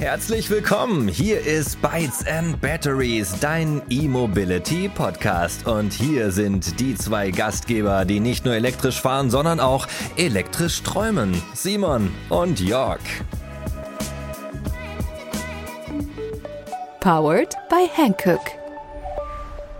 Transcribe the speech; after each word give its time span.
Herzlich 0.00 0.48
willkommen. 0.48 1.08
Hier 1.08 1.42
ist 1.42 1.82
Bytes 1.82 2.26
and 2.26 2.58
Batteries, 2.62 3.34
dein 3.38 3.82
E-Mobility 3.90 4.88
Podcast. 4.88 5.66
Und 5.66 5.92
hier 5.92 6.30
sind 6.30 6.80
die 6.80 6.94
zwei 6.94 7.30
Gastgeber, 7.30 8.06
die 8.06 8.18
nicht 8.18 8.46
nur 8.46 8.54
elektrisch 8.54 8.98
fahren, 8.98 9.28
sondern 9.28 9.60
auch 9.60 9.86
elektrisch 10.16 10.82
träumen. 10.82 11.42
Simon 11.52 12.10
und 12.30 12.60
Jörg. 12.60 13.00
Powered 17.00 17.54
by 17.68 17.86
Hankook. 17.94 18.40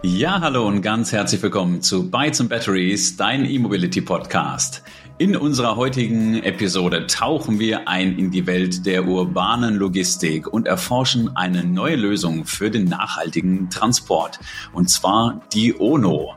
Ja, 0.03 0.39
hallo 0.43 0.67
und 0.67 0.83
ganz 0.83 1.13
herzlich 1.13 1.43
willkommen 1.43 1.81
zu 1.81 2.11
Bytes 2.11 2.43
and 2.43 2.51
Batteries, 2.51 3.17
dein 3.17 3.47
E-Mobility 3.47 4.03
Podcast. 4.03 4.83
In 5.21 5.37
unserer 5.37 5.77
heutigen 5.77 6.43
Episode 6.43 7.07
tauchen 7.07 7.59
wir 7.59 7.87
ein 7.89 8.17
in 8.17 8.31
die 8.31 8.47
Welt 8.47 8.87
der 8.87 9.05
urbanen 9.05 9.75
Logistik 9.75 10.47
und 10.47 10.67
erforschen 10.67 11.37
eine 11.37 11.63
neue 11.63 11.97
Lösung 11.97 12.47
für 12.47 12.71
den 12.71 12.85
nachhaltigen 12.85 13.69
Transport, 13.69 14.41
und 14.73 14.89
zwar 14.89 15.43
die 15.53 15.79
ONO. 15.79 16.37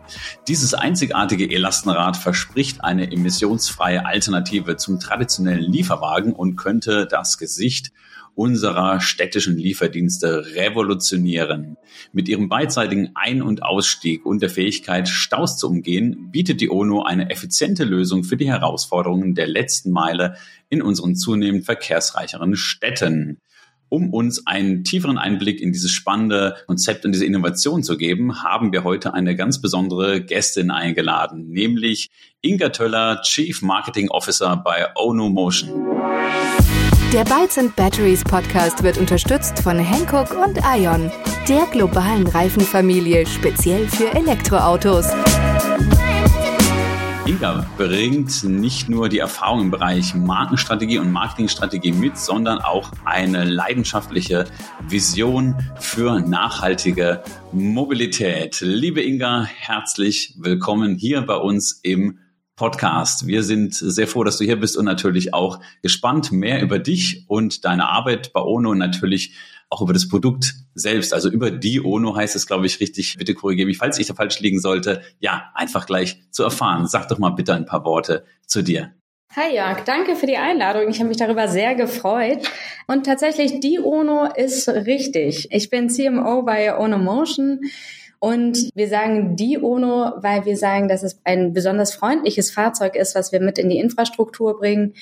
Dieses 0.49 0.73
einzigartige 0.73 1.49
Elastenrad 1.49 2.17
verspricht 2.17 2.83
eine 2.83 3.09
emissionsfreie 3.09 4.05
Alternative 4.05 4.75
zum 4.75 4.99
traditionellen 4.99 5.63
Lieferwagen 5.63 6.33
und 6.33 6.57
könnte 6.57 7.07
das 7.09 7.37
Gesicht 7.37 7.93
unserer 8.35 8.99
städtischen 8.99 9.57
Lieferdienste 9.57 10.55
revolutionieren. 10.55 11.77
Mit 12.11 12.27
ihrem 12.27 12.49
beidseitigen 12.49 13.11
Ein- 13.15 13.41
und 13.41 13.63
Ausstieg 13.63 14.25
und 14.25 14.41
der 14.41 14.49
Fähigkeit, 14.49 15.07
Staus 15.07 15.57
zu 15.57 15.67
umgehen, 15.69 16.29
bietet 16.31 16.61
die 16.61 16.69
ONU 16.69 17.03
eine 17.03 17.29
effiziente 17.29 17.83
Lösung 17.83 18.23
für 18.23 18.37
die 18.37 18.47
Herausforderungen 18.47 19.35
der 19.35 19.47
letzten 19.47 19.91
Meile 19.91 20.35
in 20.69 20.81
unseren 20.81 21.15
zunehmend 21.15 21.65
verkehrsreicheren 21.65 22.55
Städten. 22.55 23.39
Um 23.89 24.11
uns 24.11 24.47
einen 24.47 24.83
tieferen 24.83 25.19
Einblick 25.19 25.61
in 25.61 25.71
dieses 25.71 25.91
spannende 25.91 26.55
Konzept 26.65 27.05
und 27.05 27.11
diese 27.11 27.27
Innovation 27.27 27.83
zu 27.83 27.95
geben, 27.95 28.41
haben 28.41 28.71
wir 28.71 28.83
heute 28.83 29.13
eine 29.13 29.35
ganz 29.35 29.61
besondere 29.61 30.19
Gästin 30.19 30.71
eingeladen, 30.71 31.49
nämlich 31.49 32.09
Inga 32.41 32.69
Töller, 32.69 33.21
Chief 33.21 33.61
Marketing 33.61 34.09
Officer 34.09 34.57
bei 34.57 34.87
ONU 34.95 35.29
Motion. 35.29 35.69
Der 37.13 37.25
Bytes 37.25 37.59
and 37.59 37.75
Batteries 37.75 38.23
Podcast 38.23 38.81
wird 38.81 38.97
unterstützt 38.97 39.59
von 39.59 39.77
Hankook 39.77 40.31
und 40.31 40.57
Ion, 40.75 41.11
der 41.47 41.67
globalen 41.71 42.25
Reifenfamilie 42.25 43.27
speziell 43.27 43.87
für 43.87 44.11
Elektroautos. 44.15 45.05
Inga 47.27 47.67
bringt 47.77 48.43
nicht 48.45 48.89
nur 48.89 49.09
die 49.09 49.19
Erfahrung 49.19 49.61
im 49.61 49.69
Bereich 49.69 50.15
Markenstrategie 50.15 50.97
und 50.97 51.11
Marketingstrategie 51.11 51.91
mit, 51.91 52.17
sondern 52.17 52.57
auch 52.57 52.89
eine 53.05 53.43
leidenschaftliche 53.43 54.45
Vision 54.81 55.55
für 55.79 56.19
nachhaltige 56.19 57.21
Mobilität. 57.51 58.59
Liebe 58.61 59.03
Inga, 59.03 59.43
herzlich 59.43 60.33
willkommen 60.39 60.95
hier 60.95 61.21
bei 61.21 61.35
uns 61.35 61.79
im 61.83 62.17
Podcast. 62.55 63.25
Wir 63.25 63.43
sind 63.43 63.73
sehr 63.73 64.07
froh, 64.07 64.23
dass 64.23 64.37
du 64.37 64.45
hier 64.45 64.59
bist 64.59 64.77
und 64.77 64.85
natürlich 64.85 65.33
auch 65.33 65.59
gespannt 65.81 66.31
mehr 66.31 66.61
über 66.61 66.77
dich 66.79 67.25
und 67.27 67.65
deine 67.65 67.89
Arbeit 67.89 68.31
bei 68.33 68.41
ONO 68.41 68.71
und 68.71 68.77
natürlich 68.77 69.35
auch 69.69 69.81
über 69.81 69.93
das 69.93 70.07
Produkt 70.07 70.53
selbst. 70.75 71.13
Also 71.13 71.29
über 71.29 71.49
die 71.49 71.83
ONO 71.83 72.15
heißt 72.15 72.35
es, 72.35 72.45
glaube 72.45 72.67
ich, 72.67 72.79
richtig. 72.79 73.15
Bitte 73.17 73.33
korrigiere 73.33 73.65
mich, 73.65 73.79
falls 73.79 73.97
ich 73.97 74.05
da 74.05 74.13
falsch 74.13 74.39
liegen 74.39 74.59
sollte. 74.59 75.01
Ja, 75.19 75.51
einfach 75.55 75.87
gleich 75.87 76.21
zu 76.29 76.43
erfahren. 76.43 76.87
Sag 76.87 77.07
doch 77.07 77.17
mal 77.17 77.31
bitte 77.31 77.55
ein 77.55 77.65
paar 77.65 77.83
Worte 77.85 78.25
zu 78.45 78.61
dir. 78.61 78.93
Hi 79.35 79.55
Jörg, 79.55 79.83
danke 79.83 80.15
für 80.15 80.27
die 80.27 80.37
Einladung. 80.37 80.87
Ich 80.89 80.99
habe 80.99 81.07
mich 81.07 81.17
darüber 81.17 81.47
sehr 81.47 81.73
gefreut. 81.73 82.47
Und 82.85 83.07
tatsächlich, 83.07 83.59
die 83.61 83.79
ONO 83.79 84.25
ist 84.35 84.69
richtig. 84.69 85.47
Ich 85.49 85.71
bin 85.71 85.89
CMO 85.89 86.43
bei 86.43 86.77
ONO 86.77 86.99
Motion. 86.99 87.61
Und 88.23 88.69
wir 88.73 88.87
sagen 88.87 89.35
die 89.35 89.57
UNO, 89.57 90.13
weil 90.21 90.45
wir 90.45 90.55
sagen, 90.55 90.87
dass 90.87 91.03
es 91.03 91.19
ein 91.25 91.51
besonders 91.51 91.93
freundliches 91.93 92.51
Fahrzeug 92.51 92.95
ist, 92.95 93.15
was 93.15 93.33
wir 93.33 93.41
mit 93.41 93.57
in 93.57 93.69
die 93.69 93.79
Infrastruktur 93.79 94.57
bringen. 94.57 94.93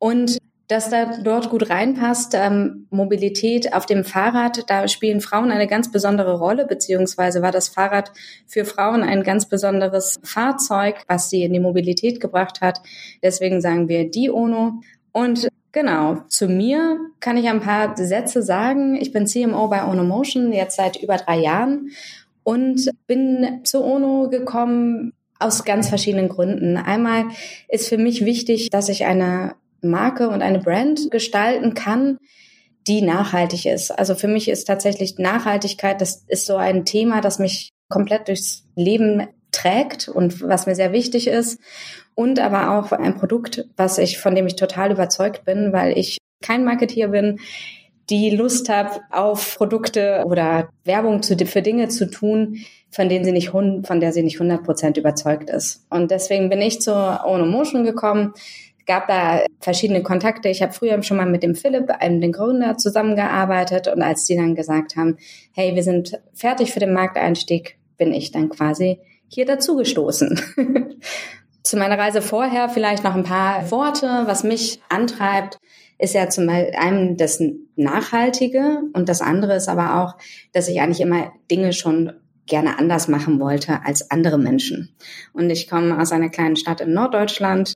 Und 0.00 0.38
dass 0.66 0.90
da 0.90 1.18
dort 1.22 1.50
gut 1.50 1.70
reinpasst. 1.70 2.34
Ähm, 2.34 2.88
Mobilität 2.90 3.72
auf 3.74 3.86
dem 3.86 4.02
Fahrrad, 4.02 4.68
da 4.68 4.88
spielen 4.88 5.20
Frauen 5.20 5.52
eine 5.52 5.68
ganz 5.68 5.92
besondere 5.92 6.36
Rolle, 6.36 6.66
beziehungsweise 6.66 7.42
war 7.42 7.52
das 7.52 7.68
Fahrrad 7.68 8.10
für 8.44 8.64
Frauen 8.64 9.04
ein 9.04 9.22
ganz 9.22 9.48
besonderes 9.48 10.18
Fahrzeug, 10.24 10.96
was 11.06 11.30
sie 11.30 11.44
in 11.44 11.52
die 11.52 11.60
Mobilität 11.60 12.18
gebracht 12.18 12.60
hat. 12.60 12.80
Deswegen 13.22 13.60
sagen 13.60 13.88
wir 13.88 14.10
die 14.10 14.30
UNO. 14.30 14.80
Und 15.12 15.48
Genau. 15.74 16.22
Zu 16.28 16.46
mir 16.46 17.00
kann 17.18 17.36
ich 17.36 17.48
ein 17.48 17.58
paar 17.58 17.96
Sätze 17.96 18.42
sagen. 18.42 18.94
Ich 18.94 19.10
bin 19.10 19.26
CMO 19.26 19.66
bei 19.66 19.84
OnoMotion 19.84 20.52
jetzt 20.52 20.76
seit 20.76 21.02
über 21.02 21.16
drei 21.16 21.38
Jahren 21.38 21.90
und 22.44 22.90
bin 23.06 23.60
zur 23.64 23.84
ONO 23.84 24.28
gekommen 24.28 25.12
aus 25.38 25.64
ganz 25.64 25.88
verschiedenen 25.88 26.28
Gründen. 26.28 26.76
Einmal 26.76 27.24
ist 27.68 27.88
für 27.88 27.98
mich 27.98 28.24
wichtig, 28.24 28.70
dass 28.70 28.88
ich 28.88 29.04
eine 29.04 29.56
Marke 29.82 30.28
und 30.28 30.42
eine 30.42 30.60
Brand 30.60 31.10
gestalten 31.10 31.74
kann, 31.74 32.18
die 32.86 33.02
nachhaltig 33.02 33.66
ist. 33.66 33.90
Also 33.90 34.14
für 34.14 34.28
mich 34.28 34.48
ist 34.48 34.64
tatsächlich 34.64 35.18
Nachhaltigkeit, 35.18 36.00
das 36.00 36.24
ist 36.28 36.46
so 36.46 36.56
ein 36.56 36.84
Thema, 36.84 37.20
das 37.20 37.38
mich 37.38 37.70
komplett 37.88 38.28
durchs 38.28 38.64
Leben 38.76 39.26
trägt 39.52 40.08
und 40.08 40.42
was 40.42 40.66
mir 40.66 40.74
sehr 40.74 40.92
wichtig 40.92 41.26
ist. 41.28 41.60
Und 42.14 42.38
aber 42.38 42.78
auch 42.78 42.92
ein 42.92 43.16
Produkt, 43.16 43.66
was 43.76 43.98
ich, 43.98 44.18
von 44.18 44.34
dem 44.34 44.46
ich 44.46 44.56
total 44.56 44.92
überzeugt 44.92 45.44
bin, 45.44 45.72
weil 45.72 45.96
ich 45.98 46.18
kein 46.42 46.64
Marketeer 46.64 47.08
bin 47.08 47.40
die 48.10 48.30
Lust 48.30 48.68
habe, 48.68 49.00
auf 49.10 49.56
Produkte 49.56 50.22
oder 50.26 50.68
Werbung 50.84 51.22
zu, 51.22 51.36
für 51.46 51.62
Dinge 51.62 51.88
zu 51.88 52.10
tun, 52.10 52.58
von 52.90 53.08
denen 53.08 53.24
sie 53.24 53.32
nicht, 53.32 53.48
von 53.48 53.82
der 54.00 54.12
sie 54.12 54.22
nicht 54.22 54.36
100 54.36 54.62
Prozent 54.62 54.96
überzeugt 54.96 55.50
ist. 55.50 55.84
Und 55.90 56.10
deswegen 56.10 56.48
bin 56.48 56.60
ich 56.60 56.80
zur 56.80 57.22
Ono 57.24 57.46
Motion 57.46 57.84
gekommen, 57.84 58.34
gab 58.86 59.08
da 59.08 59.44
verschiedene 59.60 60.02
Kontakte. 60.02 60.48
Ich 60.48 60.62
habe 60.62 60.72
früher 60.72 61.02
schon 61.02 61.16
mal 61.16 61.26
mit 61.26 61.42
dem 61.42 61.54
Philipp, 61.54 61.90
einem 61.90 62.20
den 62.20 62.32
Gründer, 62.32 62.76
zusammengearbeitet 62.76 63.88
und 63.88 64.02
als 64.02 64.24
die 64.24 64.36
dann 64.36 64.54
gesagt 64.54 64.96
haben, 64.96 65.16
hey, 65.52 65.74
wir 65.74 65.82
sind 65.82 66.20
fertig 66.34 66.72
für 66.72 66.80
den 66.80 66.92
Markteinstieg, 66.92 67.78
bin 67.96 68.12
ich 68.12 68.30
dann 68.30 68.50
quasi 68.50 68.98
hier 69.28 69.46
dazugestoßen. 69.46 70.40
Zu 71.62 71.78
meiner 71.78 71.98
Reise 71.98 72.20
vorher 72.20 72.68
vielleicht 72.68 73.04
noch 73.04 73.14
ein 73.14 73.24
paar 73.24 73.70
Worte, 73.70 74.24
was 74.26 74.44
mich 74.44 74.80
antreibt 74.90 75.58
ist 75.98 76.14
ja 76.14 76.28
zum 76.28 76.48
einen 76.48 77.16
das 77.16 77.42
Nachhaltige 77.76 78.82
und 78.92 79.08
das 79.08 79.20
andere 79.20 79.56
ist 79.56 79.68
aber 79.68 80.02
auch, 80.02 80.16
dass 80.52 80.68
ich 80.68 80.80
eigentlich 80.80 81.00
immer 81.00 81.32
Dinge 81.50 81.72
schon 81.72 82.12
gerne 82.46 82.78
anders 82.78 83.08
machen 83.08 83.40
wollte 83.40 83.80
als 83.84 84.10
andere 84.10 84.38
Menschen. 84.38 84.94
Und 85.32 85.50
ich 85.50 85.68
komme 85.68 85.98
aus 86.00 86.12
einer 86.12 86.28
kleinen 86.28 86.56
Stadt 86.56 86.80
in 86.80 86.92
Norddeutschland, 86.92 87.74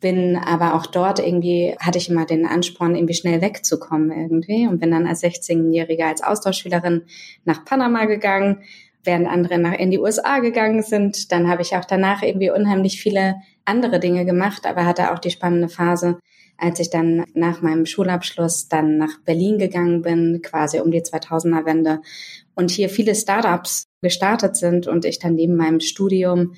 bin 0.00 0.36
aber 0.36 0.74
auch 0.74 0.86
dort 0.86 1.18
irgendwie, 1.18 1.74
hatte 1.80 1.98
ich 1.98 2.10
immer 2.10 2.26
den 2.26 2.46
Ansporn, 2.46 2.94
irgendwie 2.94 3.14
schnell 3.14 3.40
wegzukommen 3.40 4.10
irgendwie 4.10 4.66
und 4.66 4.78
bin 4.78 4.90
dann 4.90 5.06
als 5.06 5.22
16-Jährige 5.22 6.06
als 6.06 6.22
Austauschschülerin 6.22 7.02
nach 7.44 7.64
Panama 7.64 8.04
gegangen, 8.04 8.62
während 9.04 9.26
andere 9.26 9.58
nach, 9.58 9.74
in 9.74 9.90
die 9.90 9.98
USA 9.98 10.40
gegangen 10.40 10.82
sind. 10.82 11.32
Dann 11.32 11.48
habe 11.48 11.62
ich 11.62 11.76
auch 11.76 11.84
danach 11.84 12.22
irgendwie 12.22 12.50
unheimlich 12.50 13.00
viele 13.00 13.36
andere 13.64 14.00
Dinge 14.00 14.24
gemacht, 14.24 14.66
aber 14.66 14.84
hatte 14.84 15.12
auch 15.12 15.18
die 15.18 15.30
spannende 15.30 15.68
Phase, 15.68 16.18
als 16.58 16.80
ich 16.80 16.90
dann 16.90 17.24
nach 17.34 17.62
meinem 17.62 17.86
Schulabschluss 17.86 18.68
dann 18.68 18.98
nach 18.98 19.20
Berlin 19.24 19.58
gegangen 19.58 20.02
bin, 20.02 20.40
quasi 20.42 20.80
um 20.80 20.90
die 20.90 21.02
2000er 21.02 21.64
Wende 21.64 22.00
und 22.54 22.70
hier 22.70 22.88
viele 22.88 23.14
Startups 23.14 23.84
gestartet 24.02 24.56
sind 24.56 24.86
und 24.86 25.04
ich 25.04 25.18
dann 25.18 25.34
neben 25.34 25.56
meinem 25.56 25.80
Studium 25.80 26.54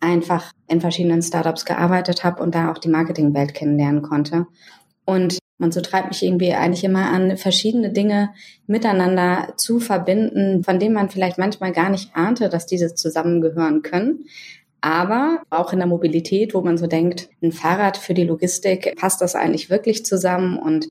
einfach 0.00 0.52
in 0.68 0.80
verschiedenen 0.80 1.22
Startups 1.22 1.64
gearbeitet 1.64 2.24
habe 2.24 2.42
und 2.42 2.54
da 2.54 2.72
auch 2.72 2.78
die 2.78 2.88
Marketingwelt 2.88 3.54
kennenlernen 3.54 4.02
konnte. 4.02 4.46
Und 5.04 5.38
und 5.62 5.72
so 5.72 5.80
treibt 5.80 6.08
mich 6.08 6.24
irgendwie 6.24 6.54
eigentlich 6.54 6.82
immer 6.82 7.10
an, 7.10 7.36
verschiedene 7.36 7.92
Dinge 7.92 8.30
miteinander 8.66 9.54
zu 9.56 9.78
verbinden, 9.78 10.64
von 10.64 10.80
denen 10.80 10.92
man 10.92 11.08
vielleicht 11.08 11.38
manchmal 11.38 11.70
gar 11.70 11.88
nicht 11.88 12.16
ahnte, 12.16 12.48
dass 12.48 12.66
diese 12.66 12.96
zusammengehören 12.96 13.82
können. 13.82 14.24
Aber 14.82 15.42
auch 15.48 15.72
in 15.72 15.78
der 15.78 15.86
Mobilität, 15.86 16.54
wo 16.54 16.60
man 16.60 16.76
so 16.76 16.88
denkt, 16.88 17.30
ein 17.40 17.52
Fahrrad 17.52 17.96
für 17.96 18.14
die 18.14 18.24
Logistik, 18.24 18.96
passt 18.96 19.20
das 19.20 19.36
eigentlich 19.36 19.70
wirklich 19.70 20.04
zusammen 20.04 20.58
und 20.58 20.88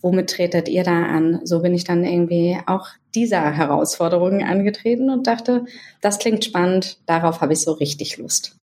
womit 0.00 0.30
tretet 0.30 0.68
ihr 0.68 0.84
da 0.84 1.02
an? 1.06 1.40
So 1.44 1.60
bin 1.60 1.74
ich 1.74 1.84
dann 1.84 2.04
irgendwie 2.04 2.58
auch 2.66 2.88
dieser 3.14 3.52
Herausforderung 3.52 4.42
angetreten 4.42 5.10
und 5.10 5.26
dachte, 5.26 5.64
das 6.00 6.20
klingt 6.20 6.44
spannend, 6.44 6.98
darauf 7.06 7.40
habe 7.40 7.52
ich 7.52 7.60
so 7.60 7.72
richtig 7.72 8.16
Lust. 8.16 8.61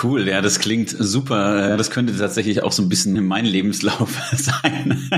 Cool, 0.00 0.28
ja, 0.28 0.40
das 0.40 0.60
klingt 0.60 0.90
super. 0.90 1.76
Das 1.76 1.90
könnte 1.90 2.16
tatsächlich 2.16 2.62
auch 2.62 2.70
so 2.70 2.82
ein 2.82 2.88
bisschen 2.88 3.26
mein 3.26 3.44
Lebenslauf 3.44 4.20
sein. 4.32 5.10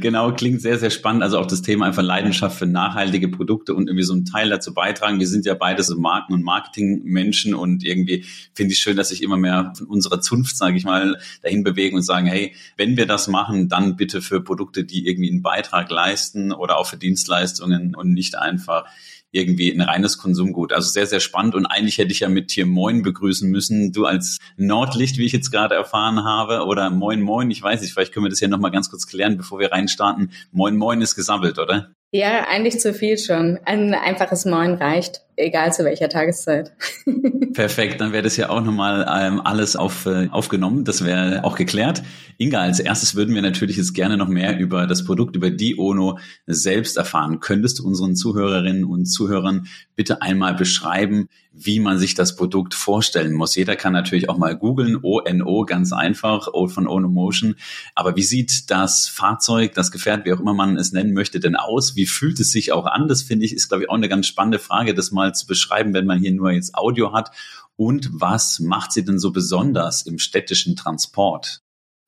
genau, 0.00 0.32
klingt 0.32 0.62
sehr, 0.62 0.78
sehr 0.78 0.90
spannend. 0.90 1.22
Also 1.22 1.38
auch 1.38 1.46
das 1.46 1.60
Thema 1.60 1.86
einfach 1.86 2.02
Leidenschaft 2.02 2.58
für 2.58 2.66
nachhaltige 2.66 3.28
Produkte 3.28 3.74
und 3.74 3.86
irgendwie 3.88 4.04
so 4.04 4.14
einen 4.14 4.24
Teil 4.24 4.48
dazu 4.48 4.72
beitragen. 4.72 5.18
Wir 5.18 5.26
sind 5.26 5.44
ja 5.44 5.54
beide 5.54 5.82
so 5.82 5.98
Marken- 5.98 6.32
und 6.32 6.42
Marketingmenschen 6.42 7.54
und 7.54 7.84
irgendwie 7.84 8.24
finde 8.54 8.72
ich 8.72 8.78
schön, 8.78 8.96
dass 8.96 9.10
sich 9.10 9.22
immer 9.22 9.36
mehr 9.36 9.74
von 9.76 9.86
unserer 9.86 10.20
Zunft, 10.22 10.56
sage 10.56 10.78
ich 10.78 10.84
mal, 10.84 11.18
dahin 11.42 11.62
bewegen 11.62 11.96
und 11.96 12.02
sagen, 12.02 12.26
hey, 12.26 12.54
wenn 12.78 12.96
wir 12.96 13.06
das 13.06 13.28
machen, 13.28 13.68
dann 13.68 13.96
bitte 13.96 14.22
für 14.22 14.40
Produkte, 14.40 14.84
die 14.84 15.06
irgendwie 15.06 15.30
einen 15.30 15.42
Beitrag 15.42 15.90
leisten 15.90 16.52
oder 16.52 16.78
auch 16.78 16.86
für 16.86 16.96
Dienstleistungen 16.96 17.94
und 17.94 18.14
nicht 18.14 18.38
einfach 18.38 18.86
irgendwie 19.30 19.70
ein 19.72 19.80
reines 19.80 20.18
Konsumgut. 20.18 20.72
Also 20.72 20.90
sehr, 20.90 21.06
sehr 21.06 21.20
spannend. 21.20 21.54
Und 21.54 21.66
eigentlich 21.66 21.98
hätte 21.98 22.12
ich 22.12 22.20
ja 22.20 22.28
mit 22.28 22.54
dir 22.54 22.66
Moin 22.66 23.02
begrüßen 23.02 23.50
müssen. 23.50 23.92
Du 23.92 24.06
als 24.06 24.38
Nordlicht, 24.56 25.18
wie 25.18 25.26
ich 25.26 25.32
jetzt 25.32 25.50
gerade 25.50 25.74
erfahren 25.74 26.24
habe, 26.24 26.64
oder 26.66 26.90
Moin 26.90 27.20
Moin, 27.20 27.50
ich 27.50 27.62
weiß 27.62 27.82
nicht, 27.82 27.92
vielleicht 27.92 28.12
können 28.12 28.24
wir 28.24 28.30
das 28.30 28.40
ja 28.40 28.48
nochmal 28.48 28.70
ganz 28.70 28.90
kurz 28.90 29.06
klären, 29.06 29.36
bevor 29.36 29.58
wir 29.58 29.72
reinstarten. 29.72 30.32
Moin 30.52 30.76
Moin 30.76 31.00
ist 31.00 31.14
gesammelt, 31.14 31.58
oder? 31.58 31.92
Ja, 32.10 32.46
eigentlich 32.48 32.80
zu 32.80 32.94
viel 32.94 33.18
schon. 33.18 33.58
Ein 33.64 33.92
einfaches 33.92 34.46
Moin 34.46 34.74
reicht, 34.74 35.22
egal 35.38 35.72
zu 35.72 35.84
welcher 35.84 36.08
Tageszeit. 36.08 36.72
Perfekt, 37.54 38.00
dann 38.00 38.12
wäre 38.12 38.22
das 38.22 38.36
ja 38.36 38.50
auch 38.50 38.62
nochmal 38.62 39.06
ähm, 39.10 39.40
alles 39.42 39.76
auf, 39.76 40.06
äh, 40.06 40.28
aufgenommen. 40.30 40.84
Das 40.84 41.04
wäre 41.04 41.44
auch 41.44 41.56
geklärt. 41.56 42.02
Inga, 42.36 42.60
als 42.60 42.80
erstes 42.80 43.14
würden 43.14 43.34
wir 43.34 43.42
natürlich 43.42 43.76
jetzt 43.76 43.94
gerne 43.94 44.16
noch 44.16 44.28
mehr 44.28 44.58
über 44.58 44.86
das 44.86 45.04
Produkt, 45.04 45.34
über 45.36 45.50
die 45.50 45.78
ONO 45.78 46.18
selbst 46.46 46.96
erfahren. 46.96 47.40
Könntest 47.40 47.78
du 47.78 47.86
unseren 47.86 48.14
Zuhörerinnen 48.14 48.84
und 48.84 49.06
Zuhörern 49.06 49.66
bitte 49.96 50.22
einmal 50.22 50.54
beschreiben, 50.54 51.28
wie 51.52 51.80
man 51.80 51.98
sich 51.98 52.14
das 52.14 52.36
Produkt 52.36 52.74
vorstellen 52.74 53.32
muss? 53.32 53.56
Jeder 53.56 53.74
kann 53.74 53.92
natürlich 53.92 54.28
auch 54.28 54.38
mal 54.38 54.56
googeln, 54.56 54.98
ONO, 55.02 55.64
ganz 55.64 55.92
einfach, 55.92 56.48
O 56.52 56.68
von 56.68 56.86
Ono 56.86 57.08
Motion. 57.08 57.56
Aber 57.96 58.14
wie 58.14 58.22
sieht 58.22 58.70
das 58.70 59.08
Fahrzeug, 59.08 59.74
das 59.74 59.90
Gefährt, 59.90 60.24
wie 60.24 60.32
auch 60.32 60.40
immer 60.40 60.54
man 60.54 60.76
es 60.76 60.92
nennen 60.92 61.14
möchte, 61.14 61.40
denn 61.40 61.56
aus? 61.56 61.96
Wie 61.96 62.06
fühlt 62.06 62.38
es 62.38 62.52
sich 62.52 62.70
auch 62.70 62.86
an? 62.86 63.08
Das 63.08 63.22
finde 63.22 63.44
ich, 63.44 63.54
ist, 63.54 63.68
glaube 63.68 63.82
ich, 63.84 63.90
auch 63.90 63.94
eine 63.94 64.08
ganz 64.08 64.28
spannende 64.28 64.60
Frage, 64.60 64.94
das 64.94 65.10
mal 65.10 65.27
zu 65.32 65.46
beschreiben, 65.46 65.94
wenn 65.94 66.06
man 66.06 66.18
hier 66.18 66.32
nur 66.32 66.50
jetzt 66.50 66.74
Audio 66.74 67.12
hat. 67.12 67.30
Und 67.76 68.10
was 68.12 68.60
macht 68.60 68.92
sie 68.92 69.04
denn 69.04 69.18
so 69.18 69.32
besonders 69.32 70.02
im 70.02 70.18
städtischen 70.18 70.76
Transport? 70.76 71.60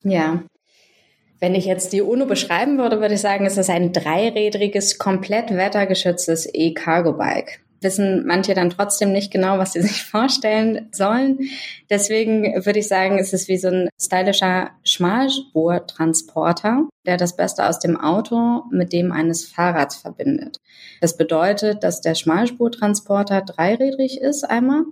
Ja. 0.03 0.43
Wenn 1.39 1.55
ich 1.55 1.65
jetzt 1.65 1.93
die 1.93 2.01
UNO 2.01 2.25
beschreiben 2.27 2.77
würde, 2.77 2.99
würde 2.99 3.15
ich 3.15 3.21
sagen, 3.21 3.45
es 3.45 3.57
ist 3.57 3.69
ein 3.69 3.93
dreirädriges, 3.93 4.97
komplett 4.99 5.49
wettergeschütztes 5.49 6.47
E-Cargo-Bike 6.53 7.61
wissen 7.81 8.25
manche 8.25 8.53
dann 8.53 8.69
trotzdem 8.69 9.11
nicht 9.11 9.31
genau, 9.31 9.57
was 9.57 9.73
sie 9.73 9.81
sich 9.81 10.03
vorstellen 10.03 10.87
sollen. 10.91 11.39
Deswegen 11.89 12.65
würde 12.65 12.79
ich 12.79 12.87
sagen, 12.87 13.19
es 13.19 13.33
ist 13.33 13.47
wie 13.47 13.57
so 13.57 13.69
ein 13.69 13.89
stylischer 13.99 14.71
Schmalspurtransporter, 14.83 16.87
der 17.05 17.17
das 17.17 17.35
Beste 17.35 17.67
aus 17.67 17.79
dem 17.79 17.99
Auto 17.99 18.63
mit 18.71 18.93
dem 18.93 19.11
eines 19.11 19.45
Fahrrads 19.45 19.97
verbindet. 19.97 20.57
Das 21.01 21.17
bedeutet, 21.17 21.83
dass 21.83 22.01
der 22.01 22.15
Schmalspurtransporter 22.15 23.41
dreirädrig 23.41 24.21
ist 24.21 24.43
einmal, 24.43 24.83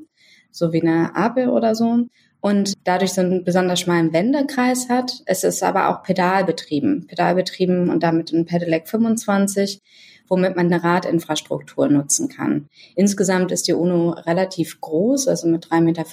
so 0.51 0.74
wie 0.74 0.81
eine 0.81 1.15
Apel 1.15 1.50
oder 1.50 1.75
so 1.75 2.07
und 2.42 2.74
dadurch 2.85 3.13
so 3.13 3.21
einen 3.21 3.44
besonders 3.44 3.81
schmalen 3.81 4.13
Wendekreis 4.13 4.89
hat. 4.89 5.21
Es 5.25 5.44
ist 5.44 5.62
aber 5.62 5.89
auch 5.89 6.03
pedalbetrieben, 6.03 7.07
pedalbetrieben 7.07 7.89
und 7.89 8.01
damit 8.01 8.31
ein 8.31 8.45
Pedelec 8.45 8.88
25, 8.88 9.81
womit 10.30 10.56
man 10.56 10.68
eine 10.68 10.84
Radinfrastruktur 10.84 11.90
nutzen 11.90 12.30
kann. 12.30 12.70
Insgesamt 12.96 13.52
ist 13.52 13.68
die 13.68 13.74
UNO 13.74 14.12
relativ 14.12 14.80
groß, 14.80 15.28
also 15.28 15.48
mit 15.48 15.66
3,40 15.68 15.81
Meter 15.81 16.06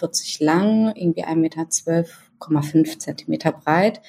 lang, 0.45 0.93
irgendwie 0.97 1.25
1,12 1.25 1.37
Meter 1.37 1.63
12,5 1.63 2.99
Zentimeter 2.99 3.53
breit, 3.53 4.01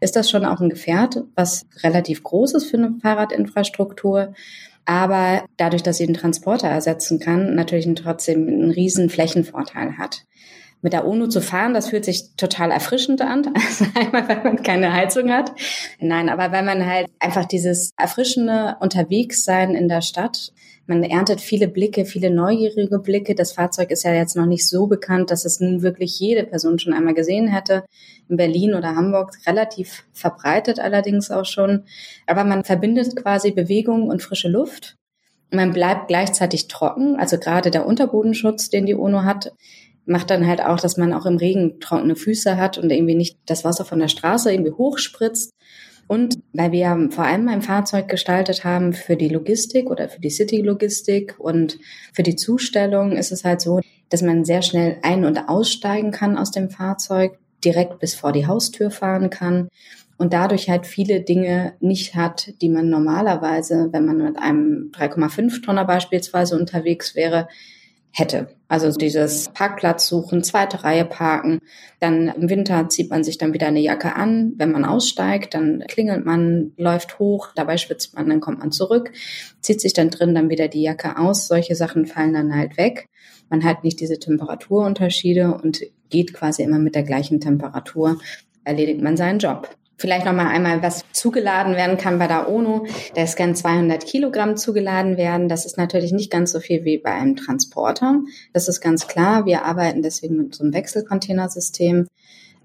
ist 0.00 0.16
das 0.16 0.30
schon 0.30 0.44
auch 0.44 0.60
ein 0.60 0.70
Gefährt, 0.70 1.24
was 1.34 1.66
relativ 1.82 2.22
groß 2.22 2.54
ist 2.54 2.70
für 2.70 2.76
eine 2.76 2.94
Fahrradinfrastruktur. 3.02 4.34
Aber 4.86 5.44
dadurch, 5.56 5.82
dass 5.82 5.96
sie 5.96 6.06
den 6.06 6.14
Transporter 6.14 6.68
ersetzen 6.68 7.18
kann, 7.18 7.54
natürlich 7.54 7.88
trotzdem 7.96 8.46
einen 8.46 8.70
riesen 8.70 9.08
Flächenvorteil 9.08 9.96
hat 9.96 10.26
mit 10.84 10.92
der 10.92 11.06
UNO 11.06 11.26
zu 11.26 11.40
fahren, 11.40 11.74
das 11.74 11.88
fühlt 11.88 12.04
sich 12.04 12.36
total 12.36 12.70
erfrischend 12.70 13.20
an. 13.22 13.52
Also 13.56 13.86
einmal, 13.94 14.28
weil 14.28 14.44
man 14.44 14.62
keine 14.62 14.92
Heizung 14.92 15.32
hat. 15.32 15.52
Nein, 15.98 16.28
aber 16.28 16.52
weil 16.52 16.62
man 16.62 16.86
halt 16.86 17.08
einfach 17.18 17.46
dieses 17.46 17.90
erfrischende 17.96 18.76
Unterwegssein 18.80 19.74
in 19.74 19.88
der 19.88 20.02
Stadt 20.02 20.52
man 20.86 21.02
erntet 21.02 21.40
viele 21.40 21.66
Blicke, 21.66 22.04
viele 22.04 22.30
neugierige 22.30 22.98
Blicke. 22.98 23.34
Das 23.34 23.52
Fahrzeug 23.52 23.90
ist 23.90 24.02
ja 24.02 24.12
jetzt 24.12 24.36
noch 24.36 24.44
nicht 24.44 24.68
so 24.68 24.86
bekannt, 24.86 25.30
dass 25.30 25.46
es 25.46 25.58
nun 25.58 25.82
wirklich 25.82 26.18
jede 26.20 26.44
Person 26.44 26.78
schon 26.78 26.92
einmal 26.92 27.14
gesehen 27.14 27.48
hätte. 27.48 27.84
In 28.28 28.36
Berlin 28.36 28.74
oder 28.74 28.94
Hamburg 28.94 29.32
relativ 29.46 30.04
verbreitet 30.12 30.78
allerdings 30.80 31.30
auch 31.30 31.46
schon. 31.46 31.84
Aber 32.26 32.44
man 32.44 32.64
verbindet 32.64 33.16
quasi 33.16 33.50
Bewegung 33.50 34.08
und 34.08 34.22
frische 34.22 34.48
Luft. 34.48 34.96
Man 35.50 35.72
bleibt 35.72 36.08
gleichzeitig 36.08 36.68
trocken. 36.68 37.16
Also 37.16 37.38
gerade 37.38 37.70
der 37.70 37.86
Unterbodenschutz, 37.86 38.68
den 38.68 38.84
die 38.84 38.94
UNO 38.94 39.22
hat, 39.22 39.52
macht 40.06 40.30
dann 40.30 40.46
halt 40.46 40.62
auch, 40.62 40.80
dass 40.80 40.96
man 40.96 41.12
auch 41.12 41.26
im 41.26 41.36
Regen 41.36 41.80
trockene 41.80 42.16
Füße 42.16 42.56
hat 42.56 42.78
und 42.78 42.90
irgendwie 42.90 43.14
nicht 43.14 43.38
das 43.46 43.64
Wasser 43.64 43.84
von 43.84 43.98
der 43.98 44.08
Straße 44.08 44.52
irgendwie 44.52 44.72
hochspritzt. 44.72 45.52
Und 46.06 46.38
weil 46.52 46.72
wir 46.72 47.08
vor 47.10 47.24
allem 47.24 47.48
ein 47.48 47.62
Fahrzeug 47.62 48.08
gestaltet 48.08 48.64
haben 48.64 48.92
für 48.92 49.16
die 49.16 49.28
Logistik 49.28 49.90
oder 49.90 50.08
für 50.08 50.20
die 50.20 50.30
City-Logistik 50.30 51.36
und 51.38 51.78
für 52.12 52.22
die 52.22 52.36
Zustellung, 52.36 53.12
ist 53.12 53.32
es 53.32 53.44
halt 53.44 53.62
so, 53.62 53.80
dass 54.10 54.20
man 54.20 54.44
sehr 54.44 54.60
schnell 54.60 54.98
ein- 55.02 55.24
und 55.24 55.48
aussteigen 55.48 56.10
kann 56.10 56.36
aus 56.36 56.50
dem 56.50 56.68
Fahrzeug, 56.68 57.38
direkt 57.64 57.98
bis 58.00 58.14
vor 58.14 58.32
die 58.32 58.46
Haustür 58.46 58.90
fahren 58.90 59.30
kann 59.30 59.68
und 60.18 60.32
dadurch 60.32 60.68
halt 60.68 60.86
viele 60.86 61.22
Dinge 61.22 61.72
nicht 61.80 62.14
hat, 62.14 62.52
die 62.60 62.68
man 62.68 62.88
normalerweise, 62.88 63.88
wenn 63.92 64.04
man 64.04 64.18
mit 64.18 64.38
einem 64.38 64.90
3,5 64.92 65.64
Tonner 65.64 65.84
beispielsweise 65.84 66.58
unterwegs 66.58 67.14
wäre, 67.14 67.48
hätte. 68.14 68.48
Also 68.68 68.90
dieses 68.96 69.48
Parkplatz 69.48 70.06
suchen, 70.06 70.44
zweite 70.44 70.84
Reihe 70.84 71.04
parken. 71.04 71.58
Dann 72.00 72.28
im 72.28 72.48
Winter 72.48 72.88
zieht 72.88 73.10
man 73.10 73.24
sich 73.24 73.38
dann 73.38 73.52
wieder 73.52 73.66
eine 73.66 73.80
Jacke 73.80 74.14
an. 74.14 74.54
Wenn 74.56 74.70
man 74.70 74.84
aussteigt, 74.84 75.54
dann 75.54 75.84
klingelt 75.88 76.24
man, 76.24 76.72
läuft 76.76 77.18
hoch, 77.18 77.48
dabei 77.56 77.76
schwitzt 77.76 78.14
man, 78.14 78.28
dann 78.28 78.40
kommt 78.40 78.60
man 78.60 78.70
zurück, 78.70 79.12
zieht 79.60 79.80
sich 79.80 79.92
dann 79.92 80.10
drin 80.10 80.34
dann 80.34 80.48
wieder 80.48 80.68
die 80.68 80.82
Jacke 80.82 81.18
aus. 81.18 81.48
Solche 81.48 81.74
Sachen 81.74 82.06
fallen 82.06 82.34
dann 82.34 82.54
halt 82.54 82.78
weg. 82.78 83.08
Man 83.50 83.64
hat 83.64 83.82
nicht 83.82 84.00
diese 84.00 84.18
Temperaturunterschiede 84.18 85.52
und 85.52 85.82
geht 86.08 86.32
quasi 86.32 86.62
immer 86.62 86.78
mit 86.78 86.94
der 86.94 87.02
gleichen 87.02 87.40
Temperatur, 87.40 88.18
erledigt 88.64 89.02
man 89.02 89.16
seinen 89.16 89.40
Job. 89.40 89.68
Vielleicht 89.96 90.26
noch 90.26 90.32
mal 90.32 90.48
einmal, 90.48 90.82
was 90.82 91.04
zugeladen 91.12 91.76
werden 91.76 91.96
kann 91.96 92.18
bei 92.18 92.26
der 92.26 92.50
ONO. 92.50 92.86
Da 93.14 93.24
gern 93.36 93.54
200 93.54 94.04
Kilogramm 94.04 94.56
zugeladen 94.56 95.16
werden. 95.16 95.48
Das 95.48 95.66
ist 95.66 95.78
natürlich 95.78 96.12
nicht 96.12 96.30
ganz 96.30 96.52
so 96.52 96.60
viel 96.60 96.84
wie 96.84 96.98
bei 96.98 97.12
einem 97.12 97.36
Transporter. 97.36 98.20
Das 98.52 98.68
ist 98.68 98.80
ganz 98.80 99.06
klar. 99.06 99.46
Wir 99.46 99.64
arbeiten 99.64 100.02
deswegen 100.02 100.36
mit 100.36 100.54
so 100.54 100.64
einem 100.64 100.74
Wechselcontainersystem. 100.74 102.08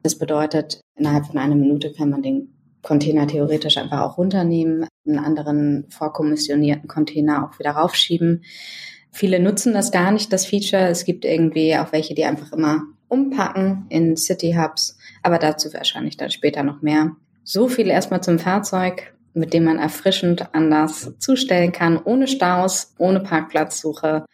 Das 0.02 0.18
bedeutet, 0.18 0.82
innerhalb 0.96 1.28
von 1.28 1.38
einer 1.38 1.56
Minute 1.56 1.92
kann 1.94 2.10
man 2.10 2.24
den 2.24 2.56
Container 2.82 3.28
theoretisch 3.28 3.78
einfach 3.78 4.02
auch 4.02 4.18
runternehmen, 4.18 4.88
einen 5.06 5.20
anderen 5.20 5.86
vorkommissionierten 5.90 6.88
Container 6.88 7.46
auch 7.46 7.60
wieder 7.60 7.72
raufschieben. 7.72 8.44
Viele 9.12 9.40
nutzen 9.40 9.74
das 9.74 9.92
gar 9.92 10.12
nicht, 10.12 10.32
das 10.32 10.46
Feature. 10.46 10.88
Es 10.88 11.04
gibt 11.04 11.26
irgendwie 11.26 11.76
auch 11.78 11.92
welche, 11.92 12.16
die 12.16 12.26
einfach 12.26 12.54
immer 12.54 12.84
umpacken 13.10 13.86
in 13.90 14.16
City 14.16 14.56
Hubs, 14.58 14.98
aber 15.22 15.38
dazu 15.38 15.74
wahrscheinlich 15.74 16.18
dann 16.18 16.32
später 16.32 16.64
noch 16.64 16.82
mehr. 16.82 17.12
So 17.44 17.68
viel 17.68 17.88
erstmal 17.88 18.22
zum 18.22 18.40
Fahrzeug, 18.40 19.14
mit 19.34 19.54
dem 19.54 19.66
man 19.66 19.80
erfrischend 19.80 20.54
anders 20.54 21.12
zustellen 21.20 21.72
kann, 21.72 21.98
ohne 21.98 22.28
Staus, 22.28 22.94
ohne 22.98 23.20
Parkplatzsuche 23.20 24.26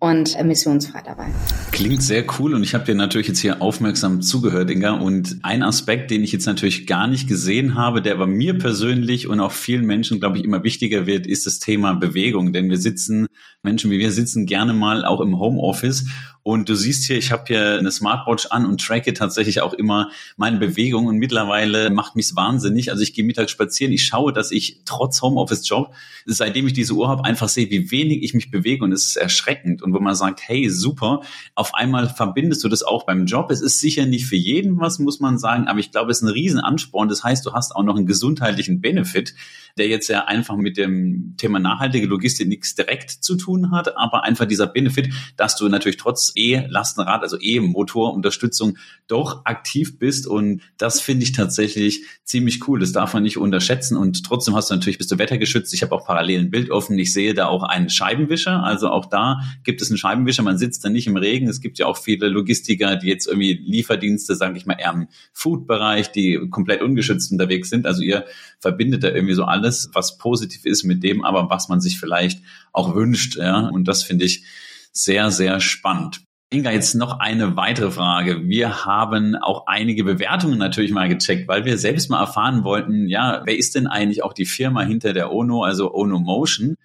und 0.00 0.36
emissionsfrei 0.38 1.02
dabei. 1.04 1.26
Klingt 1.72 2.02
sehr 2.02 2.24
cool 2.38 2.54
und 2.54 2.62
ich 2.62 2.74
habe 2.74 2.84
dir 2.84 2.94
natürlich 2.94 3.28
jetzt 3.28 3.40
hier 3.40 3.60
aufmerksam 3.60 4.22
zugehört, 4.22 4.70
Inga. 4.70 4.92
Und 4.92 5.38
ein 5.42 5.62
Aspekt, 5.62 6.10
den 6.10 6.22
ich 6.22 6.32
jetzt 6.32 6.46
natürlich 6.46 6.86
gar 6.86 7.08
nicht 7.08 7.28
gesehen 7.28 7.74
habe, 7.74 8.00
der 8.00 8.14
aber 8.14 8.26
mir 8.26 8.58
persönlich 8.58 9.26
und 9.26 9.40
auch 9.40 9.52
vielen 9.52 9.86
Menschen, 9.86 10.20
glaube 10.20 10.38
ich, 10.38 10.44
immer 10.44 10.62
wichtiger 10.62 11.06
wird, 11.06 11.26
ist 11.26 11.46
das 11.46 11.58
Thema 11.58 11.94
Bewegung. 11.94 12.52
Denn 12.52 12.70
wir 12.70 12.78
sitzen, 12.78 13.26
Menschen 13.62 13.90
wie 13.90 13.98
wir 13.98 14.12
sitzen 14.12 14.46
gerne 14.46 14.72
mal 14.72 15.04
auch 15.04 15.20
im 15.20 15.38
Homeoffice 15.38 16.06
und 16.48 16.70
du 16.70 16.74
siehst 16.74 17.04
hier, 17.04 17.18
ich 17.18 17.30
habe 17.30 17.44
hier 17.46 17.78
eine 17.78 17.92
Smartwatch 17.92 18.46
an 18.46 18.64
und 18.64 18.80
tracke 18.80 19.12
tatsächlich 19.12 19.60
auch 19.60 19.74
immer 19.74 20.08
meine 20.38 20.56
Bewegung 20.56 21.04
und 21.04 21.18
mittlerweile 21.18 21.90
macht 21.90 22.16
mich's 22.16 22.36
wahnsinnig. 22.36 22.90
Also 22.90 23.02
ich 23.02 23.12
gehe 23.12 23.22
mittags 23.22 23.50
spazieren, 23.50 23.92
ich 23.92 24.04
schaue, 24.06 24.32
dass 24.32 24.50
ich 24.50 24.80
trotz 24.86 25.20
Homeoffice-Job, 25.20 25.92
seitdem 26.24 26.66
ich 26.66 26.72
diese 26.72 26.94
Uhr 26.94 27.06
habe, 27.06 27.26
einfach 27.26 27.50
sehe, 27.50 27.68
wie 27.68 27.90
wenig 27.90 28.22
ich 28.22 28.32
mich 28.32 28.50
bewege 28.50 28.82
und 28.82 28.92
es 28.92 29.08
ist 29.08 29.16
erschreckend. 29.16 29.82
Und 29.82 29.92
wo 29.92 30.00
man 30.00 30.14
sagt, 30.14 30.40
hey, 30.40 30.70
super, 30.70 31.20
auf 31.54 31.74
einmal 31.74 32.08
verbindest 32.08 32.64
du 32.64 32.70
das 32.70 32.82
auch 32.82 33.04
beim 33.04 33.26
Job. 33.26 33.50
Es 33.50 33.60
ist 33.60 33.80
sicher 33.80 34.06
nicht 34.06 34.24
für 34.24 34.36
jeden 34.36 34.80
was, 34.80 34.98
muss 34.98 35.20
man 35.20 35.36
sagen, 35.36 35.68
aber 35.68 35.80
ich 35.80 35.90
glaube, 35.90 36.10
es 36.10 36.22
ist 36.22 36.22
ein 36.22 36.32
Riesenansporn. 36.32 37.10
Das 37.10 37.22
heißt, 37.22 37.44
du 37.44 37.52
hast 37.52 37.76
auch 37.76 37.82
noch 37.82 37.96
einen 37.96 38.06
gesundheitlichen 38.06 38.80
Benefit, 38.80 39.34
der 39.76 39.88
jetzt 39.88 40.08
ja 40.08 40.24
einfach 40.24 40.56
mit 40.56 40.78
dem 40.78 41.34
Thema 41.36 41.58
nachhaltige 41.58 42.06
Logistik 42.06 42.48
nichts 42.48 42.74
direkt 42.74 43.10
zu 43.10 43.36
tun 43.36 43.70
hat, 43.70 43.98
aber 43.98 44.24
einfach 44.24 44.46
dieser 44.46 44.66
Benefit, 44.66 45.12
dass 45.36 45.54
du 45.56 45.68
natürlich 45.68 45.98
trotz 45.98 46.32
E-Lastenrad, 46.38 47.22
also 47.22 47.36
E-Motorunterstützung 47.40 48.78
doch 49.08 49.44
aktiv 49.44 49.98
bist. 49.98 50.26
Und 50.26 50.62
das 50.76 51.00
finde 51.00 51.24
ich 51.24 51.32
tatsächlich 51.32 52.04
ziemlich 52.24 52.66
cool. 52.68 52.78
Das 52.78 52.92
darf 52.92 53.14
man 53.14 53.22
nicht 53.22 53.38
unterschätzen. 53.38 53.96
Und 53.96 54.24
trotzdem 54.24 54.54
hast 54.54 54.70
du 54.70 54.74
natürlich, 54.74 54.98
bist 54.98 55.10
du 55.10 55.18
wettergeschützt. 55.18 55.74
Ich 55.74 55.82
habe 55.82 55.94
auch 55.94 56.06
parallel 56.06 56.40
ein 56.40 56.50
Bild 56.50 56.70
offen. 56.70 56.98
Ich 56.98 57.12
sehe 57.12 57.34
da 57.34 57.46
auch 57.46 57.62
einen 57.62 57.90
Scheibenwischer. 57.90 58.62
Also 58.62 58.90
auch 58.90 59.06
da 59.06 59.40
gibt 59.64 59.82
es 59.82 59.90
einen 59.90 59.98
Scheibenwischer. 59.98 60.42
Man 60.42 60.58
sitzt 60.58 60.84
da 60.84 60.88
nicht 60.88 61.06
im 61.06 61.16
Regen. 61.16 61.48
Es 61.48 61.60
gibt 61.60 61.78
ja 61.78 61.86
auch 61.86 61.96
viele 61.96 62.28
Logistiker, 62.28 62.96
die 62.96 63.08
jetzt 63.08 63.26
irgendwie 63.26 63.54
Lieferdienste, 63.64 64.36
sage 64.36 64.56
ich 64.56 64.66
mal, 64.66 64.76
eher 64.78 64.92
im 64.92 65.08
Food-Bereich, 65.32 66.12
die 66.12 66.38
komplett 66.50 66.82
ungeschützt 66.82 67.32
unterwegs 67.32 67.70
sind. 67.70 67.86
Also 67.86 68.02
ihr 68.02 68.24
verbindet 68.60 69.02
da 69.02 69.08
irgendwie 69.08 69.34
so 69.34 69.44
alles, 69.44 69.90
was 69.92 70.18
positiv 70.18 70.64
ist 70.64 70.84
mit 70.84 71.02
dem, 71.02 71.24
aber 71.24 71.50
was 71.50 71.68
man 71.68 71.80
sich 71.80 71.98
vielleicht 71.98 72.42
auch 72.72 72.94
wünscht. 72.94 73.36
Ja? 73.36 73.68
Und 73.68 73.88
das 73.88 74.02
finde 74.02 74.24
ich 74.24 74.44
sehr, 74.92 75.30
sehr 75.30 75.60
spannend. 75.60 76.27
Inga, 76.50 76.70
jetzt 76.70 76.94
noch 76.94 77.20
eine 77.20 77.56
weitere 77.58 77.90
Frage. 77.90 78.48
Wir 78.48 78.86
haben 78.86 79.36
auch 79.36 79.66
einige 79.66 80.02
Bewertungen 80.02 80.56
natürlich 80.56 80.92
mal 80.92 81.06
gecheckt, 81.06 81.46
weil 81.46 81.66
wir 81.66 81.76
selbst 81.76 82.08
mal 82.08 82.20
erfahren 82.20 82.64
wollten, 82.64 83.06
ja, 83.06 83.42
wer 83.44 83.58
ist 83.58 83.74
denn 83.74 83.86
eigentlich 83.86 84.22
auch 84.22 84.32
die 84.32 84.46
Firma 84.46 84.80
hinter 84.80 85.12
der 85.12 85.30
Ono, 85.30 85.62
also 85.62 85.92
Ono 85.92 86.18
Motion? 86.18 86.78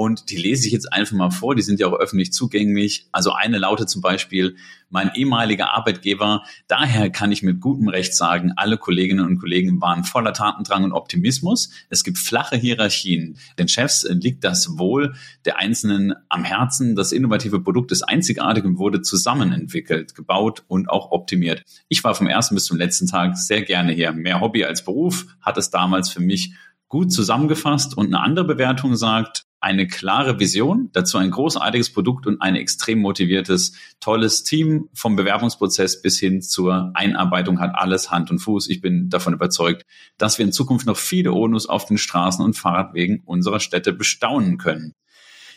Und 0.00 0.30
die 0.30 0.38
lese 0.38 0.66
ich 0.66 0.72
jetzt 0.72 0.90
einfach 0.94 1.14
mal 1.14 1.30
vor, 1.30 1.54
die 1.54 1.60
sind 1.60 1.78
ja 1.78 1.86
auch 1.86 1.92
öffentlich 1.92 2.32
zugänglich. 2.32 3.06
Also 3.12 3.34
eine 3.34 3.58
lautet 3.58 3.90
zum 3.90 4.00
Beispiel, 4.00 4.56
mein 4.88 5.10
ehemaliger 5.14 5.72
Arbeitgeber, 5.72 6.42
daher 6.68 7.10
kann 7.10 7.32
ich 7.32 7.42
mit 7.42 7.60
gutem 7.60 7.86
Recht 7.86 8.14
sagen, 8.14 8.54
alle 8.56 8.78
Kolleginnen 8.78 9.26
und 9.26 9.38
Kollegen 9.38 9.78
waren 9.82 10.04
voller 10.04 10.32
Tatendrang 10.32 10.84
und 10.84 10.92
Optimismus. 10.92 11.68
Es 11.90 12.02
gibt 12.02 12.16
flache 12.16 12.56
Hierarchien. 12.56 13.36
Den 13.58 13.68
Chefs 13.68 14.06
liegt 14.08 14.42
das 14.42 14.78
Wohl 14.78 15.16
der 15.44 15.58
Einzelnen 15.58 16.14
am 16.30 16.44
Herzen. 16.44 16.96
Das 16.96 17.12
innovative 17.12 17.60
Produkt 17.60 17.92
ist 17.92 18.02
einzigartig 18.02 18.64
und 18.64 18.78
wurde 18.78 19.02
zusammen 19.02 19.52
entwickelt, 19.52 20.14
gebaut 20.14 20.64
und 20.66 20.88
auch 20.88 21.10
optimiert. 21.10 21.62
Ich 21.88 22.02
war 22.04 22.14
vom 22.14 22.26
ersten 22.26 22.54
bis 22.54 22.64
zum 22.64 22.78
letzten 22.78 23.06
Tag 23.06 23.36
sehr 23.36 23.60
gerne 23.60 23.92
hier. 23.92 24.12
Mehr 24.12 24.40
Hobby 24.40 24.64
als 24.64 24.82
Beruf 24.82 25.26
hat 25.42 25.58
es 25.58 25.68
damals 25.68 26.08
für 26.08 26.20
mich 26.20 26.54
gut 26.88 27.12
zusammengefasst 27.12 27.98
und 27.98 28.06
eine 28.06 28.20
andere 28.20 28.46
Bewertung 28.46 28.96
sagt, 28.96 29.44
eine 29.60 29.86
klare 29.86 30.40
Vision, 30.40 30.88
dazu 30.92 31.18
ein 31.18 31.30
großartiges 31.30 31.92
Produkt 31.92 32.26
und 32.26 32.40
ein 32.40 32.56
extrem 32.56 32.98
motiviertes, 33.00 33.72
tolles 34.00 34.42
Team. 34.42 34.88
Vom 34.94 35.16
Bewerbungsprozess 35.16 36.00
bis 36.00 36.18
hin 36.18 36.40
zur 36.40 36.92
Einarbeitung 36.94 37.60
hat 37.60 37.72
alles 37.74 38.10
Hand 38.10 38.30
und 38.30 38.38
Fuß. 38.38 38.68
Ich 38.70 38.80
bin 38.80 39.10
davon 39.10 39.34
überzeugt, 39.34 39.84
dass 40.16 40.38
wir 40.38 40.46
in 40.46 40.52
Zukunft 40.52 40.86
noch 40.86 40.96
viele 40.96 41.32
Onus 41.32 41.66
auf 41.66 41.84
den 41.84 41.98
Straßen 41.98 42.44
und 42.44 42.54
Fahrradwegen 42.54 43.22
unserer 43.26 43.60
Städte 43.60 43.92
bestaunen 43.92 44.56
können. 44.56 44.94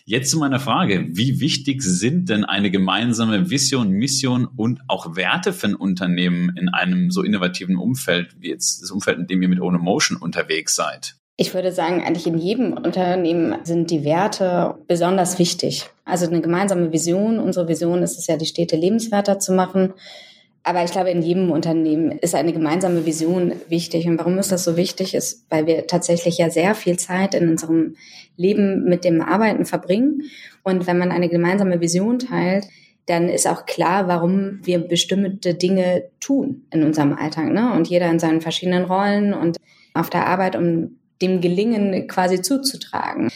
Jetzt 0.06 0.32
zu 0.32 0.38
meiner 0.38 0.60
Frage. 0.60 1.08
Wie 1.12 1.40
wichtig 1.40 1.82
sind 1.82 2.28
denn 2.28 2.44
eine 2.44 2.70
gemeinsame 2.70 3.50
Vision, 3.50 3.90
Mission 3.92 4.46
und 4.46 4.82
auch 4.90 5.16
Werte 5.16 5.54
für 5.54 5.68
ein 5.68 5.76
Unternehmen 5.76 6.52
in 6.58 6.68
einem 6.68 7.10
so 7.10 7.24
innovativen 7.24 7.78
Umfeld 7.78 8.36
wie 8.38 8.50
jetzt 8.50 8.82
das 8.82 8.92
Umfeld, 8.92 9.20
in 9.20 9.28
dem 9.28 9.42
ihr 9.42 9.48
mit 9.48 9.62
Ono 9.62 9.80
Motion 9.80 10.18
unterwegs 10.18 10.76
seid? 10.76 11.16
Ich 11.36 11.54
würde 11.56 11.72
sagen, 11.72 12.04
eigentlich 12.04 12.28
in 12.28 12.38
jedem 12.38 12.74
Unternehmen 12.74 13.56
sind 13.64 13.90
die 13.90 14.04
Werte 14.04 14.76
besonders 14.88 15.40
wichtig. 15.40 15.90
Also 16.06 16.28
eine 16.28 16.42
gemeinsame 16.42 16.92
Vision. 16.92 17.40
Unsere 17.40 17.68
Vision 17.68 18.04
ist 18.04 18.20
es 18.20 18.28
ja, 18.28 18.38
die 18.38 18.46
Städte 18.46 18.76
lebenswerter 18.76 19.40
zu 19.40 19.54
machen. 19.54 19.94
Aber 20.62 20.84
ich 20.84 20.92
glaube, 20.92 21.10
in 21.10 21.24
jedem 21.24 21.52
Unternehmen 21.52 22.12
ist 22.12 22.36
eine 22.36 22.54
gemeinsame 22.54 23.06
Vision 23.06 23.54
wichtig. 23.68 24.08
Und 24.08 24.20
warum 24.20 24.38
ist 24.38 24.52
das 24.52 24.64
so 24.64 24.78
wichtig? 24.78 25.16
Ist, 25.16 25.46
weil 25.50 25.66
wir 25.66 25.88
tatsächlich 25.88 26.38
ja 26.38 26.52
sehr 26.52 26.76
viel 26.76 26.98
Zeit 26.98 27.34
in 27.34 27.50
unserem 27.50 27.96
Leben 28.38 28.86
mit 28.86 29.04
dem 29.04 29.22
Arbeiten 29.22 29.66
verbringen. 29.66 30.22
Und 30.64 30.86
wenn 30.86 31.00
man 31.00 31.12
eine 31.12 31.30
gemeinsame 31.30 31.82
Vision 31.82 32.20
teilt, 32.20 32.68
dann 33.08 33.28
ist 33.28 33.48
auch 33.48 33.66
klar, 33.66 34.08
warum 34.08 34.60
wir 34.64 34.80
bestimmte 34.80 35.56
Dinge 35.56 36.06
tun 36.20 36.66
in 36.72 36.84
unserem 36.84 37.14
Alltag. 37.14 37.52
Ne? 37.52 37.74
Und 37.74 37.90
jeder 37.90 38.10
in 38.10 38.20
seinen 38.20 38.40
verschiedenen 38.40 38.86
Rollen 38.86 39.34
und 39.34 39.58
auf 39.94 40.10
der 40.10 40.28
Arbeit, 40.28 40.56
um 40.56 41.00
dem 41.24 41.42
Gelingen 41.42 42.08
quasi 42.08 42.42
zuzutragen. 42.42 43.30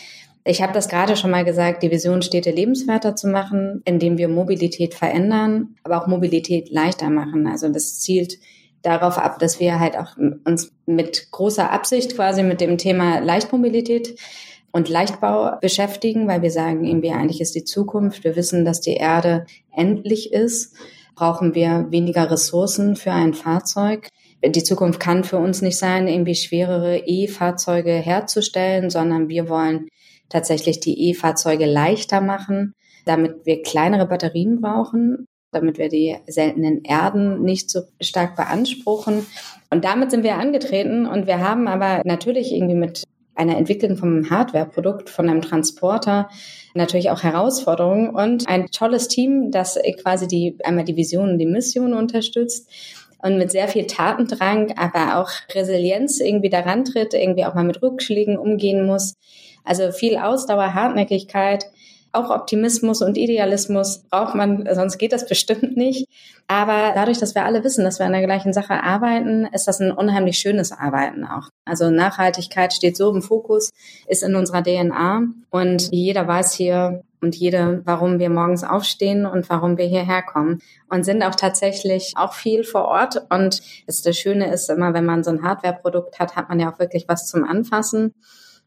Ich 0.44 0.62
habe 0.62 0.74
das 0.74 0.88
gerade 0.88 1.16
schon 1.16 1.32
mal 1.32 1.44
gesagt, 1.44 1.84
die 1.84 1.92
Vision 1.92 2.22
Städte 2.22 2.52
lebenswerter 2.52 3.16
zu 3.16 3.28
machen, 3.28 3.82
indem 3.86 4.18
wir 4.18 4.28
Mobilität 4.28 4.94
verändern, 4.94 5.76
aber 5.84 6.02
auch 6.02 6.08
Mobilität 6.08 6.70
leichter 6.70 7.10
machen. 7.10 7.48
Also 7.48 7.68
das 7.70 8.00
zielt 8.00 8.38
darauf 8.82 9.18
ab, 9.18 9.40
dass 9.40 9.60
wir 9.60 9.80
halt 9.80 9.98
auch 9.98 10.16
uns 10.18 10.72
mit 10.86 11.32
großer 11.32 11.70
Absicht 11.72 12.16
quasi 12.16 12.44
mit 12.44 12.62
dem 12.62 12.78
Thema 12.78 13.20
Leichtmobilität 13.20 14.18
und 14.72 14.88
Leichtbau 14.88 15.58
beschäftigen, 15.60 16.28
weil 16.28 16.42
wir 16.42 16.52
sagen, 16.52 16.86
irgendwie 16.86 17.12
eigentlich 17.12 17.42
ist 17.42 17.56
die 17.56 17.66
Zukunft. 17.66 18.24
Wir 18.24 18.36
wissen, 18.36 18.64
dass 18.64 18.80
die 18.80 18.94
Erde 18.94 19.46
endlich 19.76 20.32
ist. 20.32 20.76
Brauchen 21.16 21.56
wir 21.56 21.88
weniger 21.90 22.30
Ressourcen 22.32 22.96
für 22.96 23.12
ein 23.12 23.34
Fahrzeug 23.34 24.08
die 24.46 24.64
Zukunft 24.64 25.00
kann 25.00 25.24
für 25.24 25.38
uns 25.38 25.62
nicht 25.62 25.78
sein, 25.78 26.08
irgendwie 26.08 26.36
schwerere 26.36 27.00
E-Fahrzeuge 27.06 27.92
herzustellen, 27.92 28.90
sondern 28.90 29.30
wir 29.30 29.50
wollen 29.50 29.88
tatsächlich 30.30 30.80
die 30.80 31.10
E-Fahrzeuge 31.10 31.66
leichter 31.66 32.22
machen, 32.22 32.74
damit 33.06 33.46
wir 33.46 33.62
kleinere 33.62 34.08
Batterien 34.08 34.62
brauchen, 34.62 35.26
damit 35.52 35.78
wir 35.78 35.90
die 35.90 36.18
seltenen 36.28 36.84
Erden 36.84 37.42
nicht 37.44 37.70
so 37.70 37.82
stark 38.02 38.36
beanspruchen. 38.36 39.26
Und 39.70 39.86
damit 39.86 40.12
sind 40.12 40.24
wir 40.24 40.36
angetreten 40.36 41.06
und 41.06 41.26
wir 41.26 41.40
haben 41.40 41.68
aber 41.68 42.02
natürlich 42.06 42.54
irgendwie 42.54 42.76
mit 42.76 43.04
einer 43.34 43.58
Entwicklung 43.58 43.98
vom 43.98 44.30
Hardware-Produkt, 44.30 45.10
von 45.10 45.30
einem 45.30 45.42
Transporter, 45.42 46.30
natürlich 46.74 47.12
auch 47.12 47.24
Herausforderungen 47.24 48.10
und 48.10 48.48
ein 48.48 48.68
tolles 48.68 49.08
Team, 49.08 49.52
das 49.52 49.80
quasi 50.02 50.28
die, 50.28 50.58
einmal 50.64 50.86
die 50.86 50.96
Vision 50.96 51.30
und 51.30 51.38
die 51.38 51.46
Mission 51.46 51.94
unterstützt 51.94 52.70
und 53.22 53.38
mit 53.38 53.52
sehr 53.52 53.68
viel 53.68 53.88
Tatendrang, 53.88 54.74
aber 54.78 55.20
auch 55.20 55.30
Resilienz 55.54 56.20
irgendwie 56.20 56.50
daran 56.50 56.86
tritt, 56.86 57.14
irgendwie 57.14 57.46
auch 57.46 57.54
mal 57.54 57.64
mit 57.64 57.82
Rückschlägen 57.82 58.38
umgehen 58.38 58.86
muss. 58.86 59.16
Also 59.64 59.92
viel 59.92 60.18
Ausdauer, 60.18 60.74
Hartnäckigkeit, 60.74 61.66
auch 62.14 62.30
Optimismus 62.30 63.02
und 63.02 63.18
Idealismus 63.18 64.00
braucht 64.10 64.36
man, 64.36 64.68
sonst 64.74 64.98
geht 64.98 65.14
das 65.14 65.28
bestimmt 65.28 65.78
nicht. 65.78 66.08
Aber 66.48 66.94
dadurch, 66.96 67.20
dass 67.20 67.36
wir 67.36 67.44
alle 67.44 67.64
wissen, 67.64 67.84
dass 67.84 68.00
wir 68.00 68.06
an 68.06 68.14
der 68.14 68.26
gleichen 68.26 68.54
Sache 68.54 68.82
arbeiten, 68.82 69.46
ist 69.54 69.68
das 69.68 69.80
ein 69.82 69.92
unheimlich 69.92 70.40
schönes 70.40 70.72
Arbeiten 70.72 71.26
auch. 71.26 71.50
Also 71.66 71.90
Nachhaltigkeit 71.90 72.74
steht 72.74 72.96
so 72.96 73.14
im 73.14 73.22
Fokus, 73.22 73.72
ist 74.08 74.24
in 74.24 74.36
unserer 74.36 74.64
DNA 74.64 75.24
und 75.50 75.90
jeder 75.92 76.28
weiß 76.28 76.54
hier, 76.54 77.04
und 77.22 77.36
jede, 77.36 77.82
warum 77.86 78.20
wir 78.20 78.30
morgens 78.30 78.64
aufstehen 78.64 79.26
und 79.26 79.50
warum 79.50 79.78
wir 79.78 79.86
hierher 79.86 80.22
kommen. 80.22 80.60
Und 80.90 81.04
sind 81.04 81.24
auch 81.24 81.36
tatsächlich 81.36 82.14
auch 82.16 82.34
viel 82.34 82.64
vor 82.64 82.86
Ort. 82.86 83.26
Und 83.30 83.62
das, 83.88 84.02
das 84.02 84.18
Schöne 84.18 84.52
ist 84.54 84.70
immer, 84.70 84.94
wenn 84.94 85.06
man 85.06 85.24
so 85.24 85.32
ein 85.32 85.42
Hardware-Produkt 85.42 86.20
hat, 86.20 86.36
hat 86.36 86.50
man 86.50 86.60
ja 86.60 86.72
auch 86.72 86.80
wirklich 86.80 87.06
was 87.08 87.28
zum 87.28 87.44
Anfassen. 87.44 88.14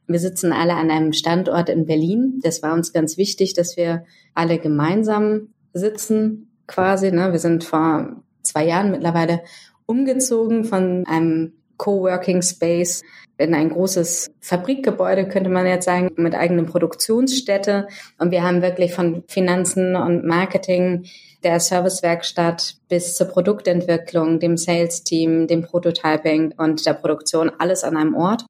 Wir 0.06 0.18
sitzen 0.18 0.52
alle 0.52 0.74
an 0.74 0.90
einem 0.90 1.12
Standort 1.12 1.68
in 1.68 1.86
Berlin. 1.86 2.40
Das 2.42 2.62
war 2.62 2.72
uns 2.72 2.92
ganz 2.92 3.16
wichtig, 3.16 3.54
dass 3.54 3.76
wir 3.76 4.04
alle 4.34 4.58
gemeinsam 4.58 5.54
sitzen 5.72 6.50
quasi. 6.66 7.12
Ne? 7.12 7.30
Wir 7.30 7.38
sind 7.38 7.62
vor 7.62 8.16
zwei 8.42 8.66
Jahren 8.66 8.90
mittlerweile 8.90 9.40
umgezogen 9.86 10.64
von 10.64 11.04
einem 11.06 11.52
Coworking 11.80 12.42
Space 12.42 13.02
in 13.38 13.54
ein 13.54 13.70
großes 13.70 14.30
Fabrikgebäude, 14.40 15.26
könnte 15.26 15.48
man 15.48 15.66
jetzt 15.66 15.86
sagen, 15.86 16.10
mit 16.16 16.34
eigenem 16.34 16.66
Produktionsstätte. 16.66 17.88
Und 18.18 18.32
wir 18.32 18.42
haben 18.42 18.60
wirklich 18.60 18.92
von 18.92 19.24
Finanzen 19.28 19.96
und 19.96 20.26
Marketing 20.26 21.06
der 21.42 21.58
Servicewerkstatt 21.58 22.74
bis 22.90 23.14
zur 23.14 23.28
Produktentwicklung, 23.28 24.40
dem 24.40 24.58
Sales-Team, 24.58 25.46
dem 25.46 25.62
Prototyping 25.62 26.52
und 26.58 26.84
der 26.84 26.92
Produktion 26.92 27.50
alles 27.58 27.82
an 27.82 27.96
einem 27.96 28.14
Ort. 28.14 28.44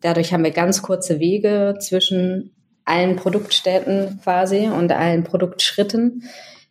Dadurch 0.00 0.32
haben 0.32 0.42
wir 0.42 0.50
ganz 0.50 0.82
kurze 0.82 1.20
Wege 1.20 1.76
zwischen 1.78 2.50
allen 2.84 3.14
Produktstätten 3.14 4.18
quasi 4.24 4.66
und 4.66 4.90
allen 4.90 5.22
Produktschritten 5.22 6.24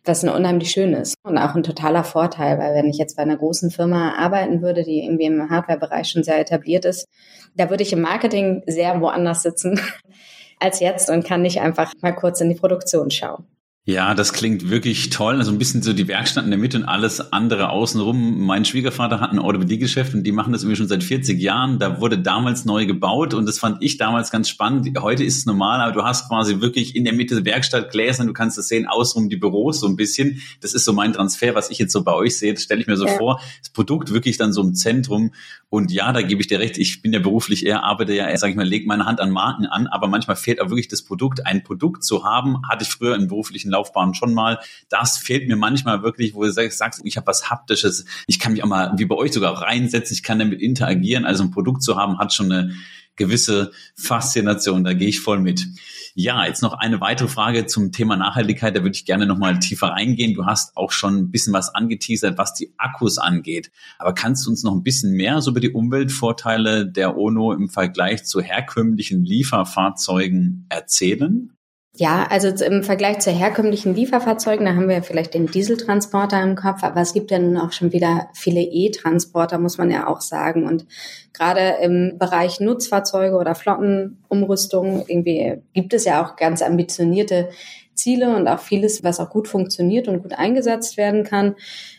was 0.04 0.24
unheimlich 0.24 0.70
schön 0.70 0.94
ist 0.94 1.14
und 1.22 1.38
auch 1.38 1.54
ein 1.54 1.62
totaler 1.62 2.04
Vorteil, 2.04 2.58
weil 2.58 2.74
wenn 2.74 2.88
ich 2.88 2.98
jetzt 2.98 3.16
bei 3.16 3.22
einer 3.22 3.36
großen 3.36 3.70
Firma 3.70 4.14
arbeiten 4.16 4.62
würde, 4.62 4.82
die 4.82 5.04
irgendwie 5.04 5.26
im 5.26 5.48
Hardware-Bereich 5.48 6.08
schon 6.08 6.24
sehr 6.24 6.40
etabliert 6.40 6.84
ist, 6.84 7.06
da 7.54 7.70
würde 7.70 7.82
ich 7.82 7.92
im 7.92 8.00
Marketing 8.00 8.62
sehr 8.66 9.00
woanders 9.00 9.42
sitzen 9.42 9.80
als 10.60 10.80
jetzt 10.80 11.08
und 11.08 11.24
kann 11.24 11.42
nicht 11.42 11.60
einfach 11.60 11.92
mal 12.00 12.12
kurz 12.12 12.40
in 12.40 12.48
die 12.48 12.56
Produktion 12.56 13.10
schauen. 13.10 13.46
Ja, 13.84 14.14
das 14.14 14.32
klingt 14.32 14.70
wirklich 14.70 15.10
toll. 15.10 15.38
Also 15.38 15.50
ein 15.50 15.58
bisschen 15.58 15.82
so 15.82 15.92
die 15.92 16.06
Werkstatt 16.06 16.44
in 16.44 16.50
der 16.50 16.58
Mitte 16.58 16.76
und 16.76 16.84
alles 16.84 17.32
andere 17.32 17.70
außenrum. 17.70 18.40
Mein 18.46 18.64
Schwiegervater 18.64 19.18
hat 19.18 19.32
ein 19.32 19.40
Orthopädiegeschäft 19.40 20.14
und 20.14 20.22
die 20.22 20.30
machen 20.30 20.52
das 20.52 20.62
irgendwie 20.62 20.76
schon 20.76 20.86
seit 20.86 21.02
40 21.02 21.40
Jahren. 21.40 21.80
Da 21.80 22.00
wurde 22.00 22.16
damals 22.16 22.64
neu 22.64 22.86
gebaut 22.86 23.34
und 23.34 23.44
das 23.44 23.58
fand 23.58 23.82
ich 23.82 23.96
damals 23.96 24.30
ganz 24.30 24.48
spannend. 24.48 24.88
Heute 25.00 25.24
ist 25.24 25.36
es 25.36 25.46
normal, 25.46 25.80
aber 25.80 25.90
du 25.90 26.04
hast 26.04 26.28
quasi 26.28 26.60
wirklich 26.60 26.94
in 26.94 27.02
der 27.02 27.12
Mitte 27.12 27.44
Werkstatt 27.44 27.90
Gläser 27.90 28.20
und 28.20 28.28
du 28.28 28.34
kannst 28.34 28.56
das 28.56 28.68
sehen, 28.68 28.86
außenrum 28.86 29.28
die 29.28 29.36
Büros 29.36 29.80
so 29.80 29.88
ein 29.88 29.96
bisschen. 29.96 30.40
Das 30.60 30.74
ist 30.74 30.84
so 30.84 30.92
mein 30.92 31.12
Transfer, 31.12 31.56
was 31.56 31.68
ich 31.68 31.78
jetzt 31.78 31.90
so 31.92 32.04
bei 32.04 32.14
euch 32.14 32.38
sehe. 32.38 32.54
Das 32.54 32.62
stelle 32.62 32.82
ich 32.82 32.86
mir 32.86 32.96
so 32.96 33.06
ja. 33.06 33.18
vor. 33.18 33.40
Das 33.58 33.70
Produkt 33.70 34.12
wirklich 34.12 34.36
dann 34.36 34.52
so 34.52 34.62
im 34.62 34.76
Zentrum. 34.76 35.32
Und 35.70 35.90
ja, 35.90 36.12
da 36.12 36.22
gebe 36.22 36.40
ich 36.40 36.46
dir 36.46 36.60
recht. 36.60 36.78
Ich 36.78 37.02
bin 37.02 37.12
ja 37.12 37.18
beruflich 37.18 37.66
eher, 37.66 37.82
arbeite 37.82 38.14
ja, 38.14 38.36
sage 38.36 38.52
ich 38.52 38.56
mal, 38.56 38.68
leg 38.68 38.86
meine 38.86 39.06
Hand 39.06 39.18
an 39.18 39.32
Marken 39.32 39.66
an, 39.66 39.88
aber 39.88 40.06
manchmal 40.06 40.36
fehlt 40.36 40.60
auch 40.60 40.68
wirklich 40.68 40.86
das 40.86 41.02
Produkt. 41.02 41.46
Ein 41.46 41.64
Produkt 41.64 42.04
zu 42.04 42.24
haben, 42.24 42.58
hatte 42.70 42.84
ich 42.84 42.90
früher 42.90 43.16
im 43.16 43.26
beruflichen 43.26 43.71
Laufbahn 43.72 44.14
schon 44.14 44.34
mal. 44.34 44.60
Das 44.88 45.18
fehlt 45.18 45.48
mir 45.48 45.56
manchmal 45.56 46.02
wirklich, 46.02 46.34
wo 46.34 46.44
du 46.44 46.52
sagst, 46.52 46.82
ich 47.04 47.16
habe 47.16 47.26
was 47.26 47.50
Haptisches, 47.50 48.04
ich 48.26 48.38
kann 48.38 48.52
mich 48.52 48.62
auch 48.62 48.68
mal, 48.68 48.92
wie 48.96 49.06
bei 49.06 49.16
euch 49.16 49.32
sogar 49.32 49.60
reinsetzen, 49.60 50.14
ich 50.14 50.22
kann 50.22 50.38
damit 50.38 50.60
interagieren. 50.62 51.24
Also 51.24 51.42
ein 51.42 51.50
Produkt 51.50 51.82
zu 51.82 51.96
haben, 51.96 52.18
hat 52.18 52.32
schon 52.32 52.52
eine 52.52 52.74
gewisse 53.16 53.72
Faszination, 53.94 54.84
da 54.84 54.94
gehe 54.94 55.08
ich 55.08 55.20
voll 55.20 55.40
mit. 55.40 55.66
Ja, 56.14 56.44
jetzt 56.44 56.62
noch 56.62 56.74
eine 56.74 57.00
weitere 57.00 57.28
Frage 57.28 57.66
zum 57.66 57.90
Thema 57.90 58.16
Nachhaltigkeit. 58.16 58.76
Da 58.76 58.82
würde 58.82 58.94
ich 58.94 59.06
gerne 59.06 59.24
noch 59.24 59.38
mal 59.38 59.58
tiefer 59.58 59.88
reingehen. 59.88 60.34
Du 60.34 60.44
hast 60.44 60.76
auch 60.76 60.92
schon 60.92 61.16
ein 61.16 61.30
bisschen 61.30 61.54
was 61.54 61.74
angeteasert, 61.74 62.36
was 62.36 62.52
die 62.52 62.74
Akkus 62.76 63.16
angeht. 63.16 63.70
Aber 63.98 64.12
kannst 64.12 64.44
du 64.44 64.50
uns 64.50 64.62
noch 64.62 64.74
ein 64.74 64.82
bisschen 64.82 65.12
mehr 65.12 65.40
so 65.40 65.52
über 65.52 65.60
die 65.60 65.70
Umweltvorteile 65.70 66.86
der 66.86 67.16
ONO 67.16 67.54
im 67.54 67.70
Vergleich 67.70 68.24
zu 68.24 68.42
herkömmlichen 68.42 69.24
Lieferfahrzeugen 69.24 70.66
erzählen? 70.68 71.56
Ja, 71.94 72.26
also 72.30 72.48
im 72.64 72.82
Vergleich 72.82 73.18
zu 73.18 73.30
herkömmlichen 73.30 73.94
Lieferfahrzeugen, 73.94 74.64
da 74.64 74.74
haben 74.74 74.88
wir 74.88 75.02
vielleicht 75.02 75.34
den 75.34 75.46
Dieseltransporter 75.46 76.42
im 76.42 76.56
Kopf, 76.56 76.82
aber 76.82 77.02
es 77.02 77.12
gibt 77.12 77.30
ja 77.30 77.38
nun 77.38 77.58
auch 77.58 77.72
schon 77.72 77.92
wieder 77.92 78.30
viele 78.32 78.62
E-Transporter, 78.62 79.58
muss 79.58 79.76
man 79.76 79.90
ja 79.90 80.06
auch 80.06 80.22
sagen. 80.22 80.66
Und 80.66 80.86
gerade 81.34 81.76
im 81.82 82.16
Bereich 82.18 82.60
Nutzfahrzeuge 82.60 83.36
oder 83.36 83.54
Flottenumrüstung 83.54 85.04
irgendwie 85.06 85.58
gibt 85.74 85.92
es 85.92 86.06
ja 86.06 86.24
auch 86.24 86.36
ganz 86.36 86.62
ambitionierte 86.62 87.50
Ziele 87.94 88.34
und 88.34 88.48
auch 88.48 88.60
vieles, 88.60 89.04
was 89.04 89.20
auch 89.20 89.28
gut 89.28 89.46
funktioniert 89.46 90.08
und 90.08 90.22
gut 90.22 90.32
eingesetzt 90.32 90.96
werden 90.96 91.24
kann. 91.24 91.56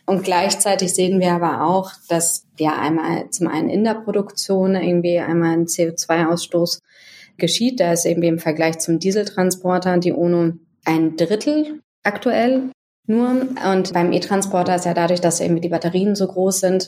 Und 0.08 0.24
gleichzeitig 0.24 0.96
sehen 0.96 1.20
wir 1.20 1.34
aber 1.34 1.68
auch, 1.68 1.92
dass 2.10 2.48
wir 2.58 2.76
einmal 2.76 3.30
zum 3.30 3.48
einen 3.48 3.70
in 3.70 3.84
der 3.84 3.94
Produktion 3.94 4.76
irgendwie 4.76 5.20
einmal 5.20 5.54
einen 5.54 5.68
CO2-Ausstoß 5.68 6.82
geschieht. 7.38 7.80
Da 7.80 7.94
ist 7.94 8.06
irgendwie 8.06 8.28
im 8.28 8.40
Vergleich 8.40 8.80
zum 8.80 9.00
Dieseltransporter 9.00 9.98
die 9.98 10.12
UNO 10.12 10.54
ein 10.86 11.16
Drittel 11.16 11.82
aktuell 12.04 12.70
nur. 13.08 13.48
Und 13.72 13.94
beim 13.94 14.12
E-Transporter 14.12 14.76
ist 14.76 14.86
ja 14.86 14.94
dadurch, 14.94 15.22
dass 15.22 15.40
irgendwie 15.40 15.62
die 15.62 15.70
Batterien 15.70 16.16
so 16.16 16.28
groß 16.28 16.60
sind, 16.60 16.88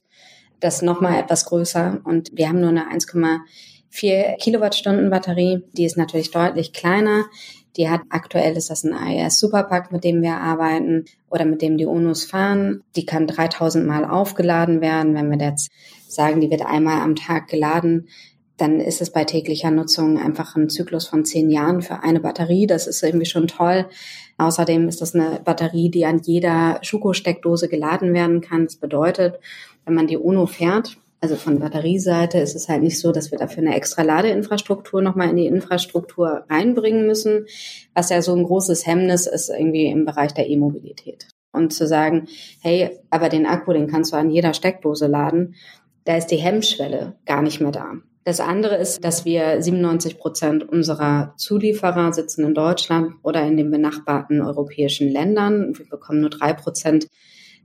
das 0.60 0.82
nochmal 0.82 1.20
etwas 1.20 1.46
größer. 1.46 2.02
Und 2.04 2.32
wir 2.34 2.50
haben 2.50 2.62
nur 2.62 2.70
eine 2.70 2.92
1,4 2.92 4.38
Kilowattstunden 4.38 5.10
Batterie. 5.10 5.64
Die 5.74 5.86
ist 5.86 5.98
natürlich 5.98 6.32
deutlich 6.32 6.74
kleiner. 6.74 7.26
Die 7.78 7.90
hat 7.90 8.02
aktuell 8.10 8.56
ist 8.56 8.70
das 8.70 8.86
ein 8.86 8.94
AES 8.94 9.40
Superpack, 9.40 9.92
mit 9.92 10.06
dem 10.06 10.22
wir 10.22 10.38
arbeiten 10.38 11.06
oder 11.30 11.44
mit 11.44 11.62
dem 11.62 11.78
die 11.78 11.86
UNOs 11.86 12.24
fahren. 12.24 12.84
Die 12.96 13.06
kann 13.06 13.28
3000 13.28 13.86
Mal 13.86 14.06
aufgeladen 14.06 14.80
werden. 14.80 15.14
Wenn 15.14 15.30
wir 15.30 15.38
jetzt 15.38 15.70
sagen, 16.08 16.40
die 16.40 16.50
wird 16.50 16.66
einmal 16.66 17.02
am 17.02 17.16
Tag 17.16 17.50
geladen, 17.50 18.08
dann 18.58 18.80
ist 18.80 19.02
es 19.02 19.10
bei 19.10 19.26
täglicher 19.26 19.72
Nutzung 19.72 20.18
einfach 20.18 20.56
ein 20.56 20.70
Zyklus 20.70 21.08
von 21.08 21.26
zehn 21.26 21.50
Jahren 21.50 21.82
für 21.82 22.04
eine 22.04 22.20
Batterie. 22.20 22.68
Das 22.68 22.88
ist 22.88 23.04
irgendwie 23.04 23.26
schon 23.26 23.48
toll. 23.48 23.88
Außerdem 24.38 24.88
ist 24.88 25.02
das 25.02 25.16
eine 25.16 25.42
Batterie, 25.44 25.90
die 25.90 26.06
an 26.06 26.22
jeder 26.24 26.80
Schuko-Steckdose 26.82 27.68
geladen 27.68 28.14
werden 28.14 28.42
kann. 28.42 28.66
Das 28.66 28.78
bedeutet, 28.78 29.40
wenn 29.86 29.94
man 29.94 30.08
die 30.08 30.18
UNO 30.18 30.46
fährt, 30.46 30.98
also 31.22 31.38
von 31.38 31.60
Batterieseite 31.60 32.38
ist 32.38 32.56
es 32.56 32.70
halt 32.70 32.84
nicht 32.84 33.00
so, 33.00 33.12
dass 33.12 33.32
wir 33.32 33.40
dafür 33.40 33.64
eine 33.64 33.76
extra 33.76 34.04
Ladeinfrastruktur 34.04 35.02
nochmal 35.02 35.30
in 35.30 35.38
die 35.38 35.48
Infrastruktur 35.48 36.46
reinbringen 36.50 37.08
müssen, 37.08 37.48
was 37.96 38.10
ja 38.10 38.22
so 38.22 38.36
ein 38.36 38.44
großes 38.44 38.86
Hemmnis 38.86 39.26
ist 39.26 39.50
irgendwie 39.50 39.88
im 39.88 40.06
Bereich 40.06 40.34
der 40.34 40.48
E-Mobilität. 40.48 41.28
Und 41.52 41.74
zu 41.74 41.88
sagen, 41.88 42.28
hey, 42.62 43.00
aber 43.10 43.30
den 43.30 43.46
Akku, 43.46 43.74
den 43.74 43.88
kannst 43.88 44.12
du 44.12 44.18
an 44.18 44.30
jeder 44.30 44.54
Steckdose 44.54 45.08
laden, 45.08 45.56
da 46.04 46.18
ist 46.18 46.28
die 46.28 46.36
Hemmschwelle 46.36 47.16
gar 47.26 47.42
nicht 47.42 47.60
mehr 47.60 47.72
da. 47.72 47.94
Das 48.26 48.40
andere 48.40 48.76
ist, 48.78 49.06
dass 49.06 49.24
wir 49.24 49.62
97 49.62 50.18
Prozent 50.18 50.68
unserer 50.68 51.36
Zulieferer 51.38 52.12
sitzen 52.12 52.44
in 52.44 52.56
Deutschland 52.56 53.14
oder 53.22 53.44
in 53.44 53.56
den 53.56 53.70
benachbarten 53.70 54.42
europäischen 54.42 55.10
Ländern. 55.10 55.78
Wir 55.78 55.88
bekommen 55.88 56.22
nur 56.22 56.32
drei 56.32 56.54
Prozent. 56.54 57.08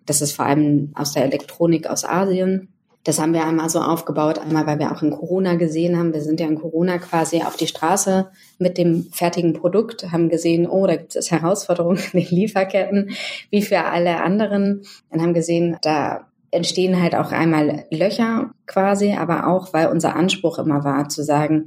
Das 0.04 0.20
ist 0.20 0.32
vor 0.32 0.44
allem 0.44 0.92
aus 0.94 1.14
der 1.14 1.24
Elektronik 1.24 1.88
aus 1.88 2.04
Asien. 2.04 2.68
Das 3.04 3.18
haben 3.18 3.32
wir 3.32 3.46
einmal 3.46 3.70
so 3.70 3.80
aufgebaut, 3.80 4.38
einmal 4.38 4.66
weil 4.66 4.78
wir 4.78 4.92
auch 4.92 5.00
in 5.00 5.10
Corona 5.10 5.54
gesehen 5.54 5.96
haben. 5.96 6.12
Wir 6.12 6.20
sind 6.20 6.38
ja 6.38 6.46
in 6.46 6.60
Corona 6.60 6.98
quasi 6.98 7.40
auf 7.40 7.56
die 7.56 7.66
Straße 7.66 8.30
mit 8.58 8.76
dem 8.76 9.04
fertigen 9.12 9.54
Produkt, 9.54 10.12
haben 10.12 10.28
gesehen, 10.28 10.68
oh, 10.68 10.86
da 10.86 10.96
gibt 10.96 11.16
es 11.16 11.30
Herausforderungen 11.30 12.02
in 12.12 12.20
den 12.20 12.36
Lieferketten, 12.36 13.12
wie 13.48 13.62
für 13.62 13.84
alle 13.84 14.22
anderen. 14.22 14.82
Und 15.08 15.22
haben 15.22 15.32
gesehen, 15.32 15.78
da 15.80 16.29
entstehen 16.50 17.00
halt 17.00 17.14
auch 17.14 17.32
einmal 17.32 17.84
Löcher 17.90 18.50
quasi, 18.66 19.12
aber 19.12 19.46
auch, 19.46 19.72
weil 19.72 19.88
unser 19.88 20.16
Anspruch 20.16 20.58
immer 20.58 20.84
war, 20.84 21.08
zu 21.08 21.22
sagen, 21.22 21.66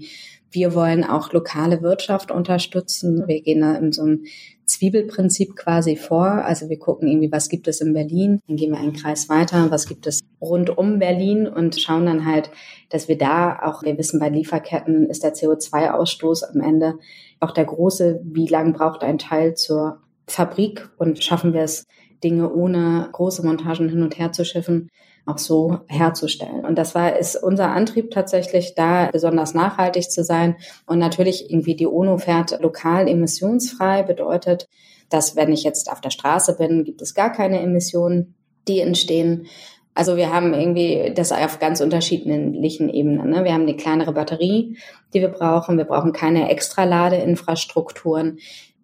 wir 0.53 0.75
wollen 0.75 1.03
auch 1.03 1.33
lokale 1.33 1.81
Wirtschaft 1.81 2.29
unterstützen. 2.29 3.23
Wir 3.27 3.41
gehen 3.41 3.61
da 3.61 3.73
in 3.75 3.91
so 3.91 4.03
einem 4.03 4.25
Zwiebelprinzip 4.65 5.55
quasi 5.55 5.95
vor. 5.95 6.25
Also 6.25 6.69
wir 6.69 6.77
gucken 6.77 7.07
irgendwie, 7.07 7.31
was 7.31 7.49
gibt 7.49 7.67
es 7.67 7.81
in 7.81 7.93
Berlin, 7.93 8.39
dann 8.47 8.57
gehen 8.57 8.71
wir 8.71 8.79
einen 8.79 8.93
Kreis 8.93 9.29
weiter, 9.29 9.71
was 9.71 9.87
gibt 9.87 10.05
es 10.05 10.19
rund 10.39 10.77
um 10.77 10.99
Berlin? 10.99 11.47
Und 11.47 11.81
schauen 11.81 12.05
dann 12.05 12.25
halt, 12.25 12.51
dass 12.89 13.07
wir 13.07 13.17
da 13.17 13.59
auch, 13.63 13.83
wir 13.83 13.97
wissen, 13.97 14.19
bei 14.19 14.29
Lieferketten 14.29 15.09
ist 15.09 15.23
der 15.23 15.33
CO2-Ausstoß 15.33 16.43
am 16.53 16.61
Ende 16.61 16.99
auch 17.39 17.51
der 17.51 17.65
große, 17.65 18.21
wie 18.23 18.47
lang 18.47 18.73
braucht 18.73 19.03
ein 19.03 19.17
Teil 19.17 19.55
zur 19.55 20.01
Fabrik? 20.27 20.87
Und 20.97 21.23
schaffen 21.23 21.53
wir 21.53 21.61
es 21.61 21.85
Dinge 22.23 22.51
ohne 22.53 23.09
große 23.11 23.45
Montagen 23.45 23.89
hin 23.89 24.03
und 24.03 24.17
her 24.17 24.31
zu 24.31 24.45
schiffen, 24.45 24.89
auch 25.25 25.37
so 25.37 25.79
herzustellen. 25.87 26.65
Und 26.65 26.77
das 26.77 26.95
war, 26.95 27.17
ist 27.17 27.35
unser 27.35 27.69
Antrieb 27.69 28.11
tatsächlich, 28.11 28.75
da 28.75 29.09
besonders 29.11 29.53
nachhaltig 29.53 30.11
zu 30.11 30.23
sein. 30.23 30.57
Und 30.85 30.99
natürlich 30.99 31.49
irgendwie 31.49 31.75
die 31.75 31.87
UNO 31.87 32.17
fährt 32.17 32.59
lokal 32.61 33.07
emissionsfrei, 33.07 34.03
bedeutet, 34.03 34.67
dass 35.09 35.35
wenn 35.35 35.51
ich 35.51 35.63
jetzt 35.63 35.91
auf 35.91 36.01
der 36.01 36.09
Straße 36.09 36.57
bin, 36.57 36.83
gibt 36.83 37.01
es 37.01 37.13
gar 37.13 37.31
keine 37.31 37.59
Emissionen, 37.61 38.35
die 38.67 38.79
entstehen. 38.79 39.47
Also 39.95 40.17
wir 40.17 40.33
haben 40.33 40.53
irgendwie 40.53 41.13
das 41.15 41.31
auf 41.31 41.59
ganz 41.59 41.79
unterschiedlichen 41.79 42.89
Ebenen. 42.89 43.29
Ne? 43.29 43.43
Wir 43.43 43.53
haben 43.53 43.61
eine 43.61 43.75
kleinere 43.75 44.11
Batterie, 44.11 44.77
die 45.13 45.21
wir 45.21 45.29
brauchen. 45.29 45.77
Wir 45.77 45.85
brauchen 45.85 46.13
keine 46.13 46.49
extra 46.49 46.83
Ladeinfrastrukturen. 46.83 48.39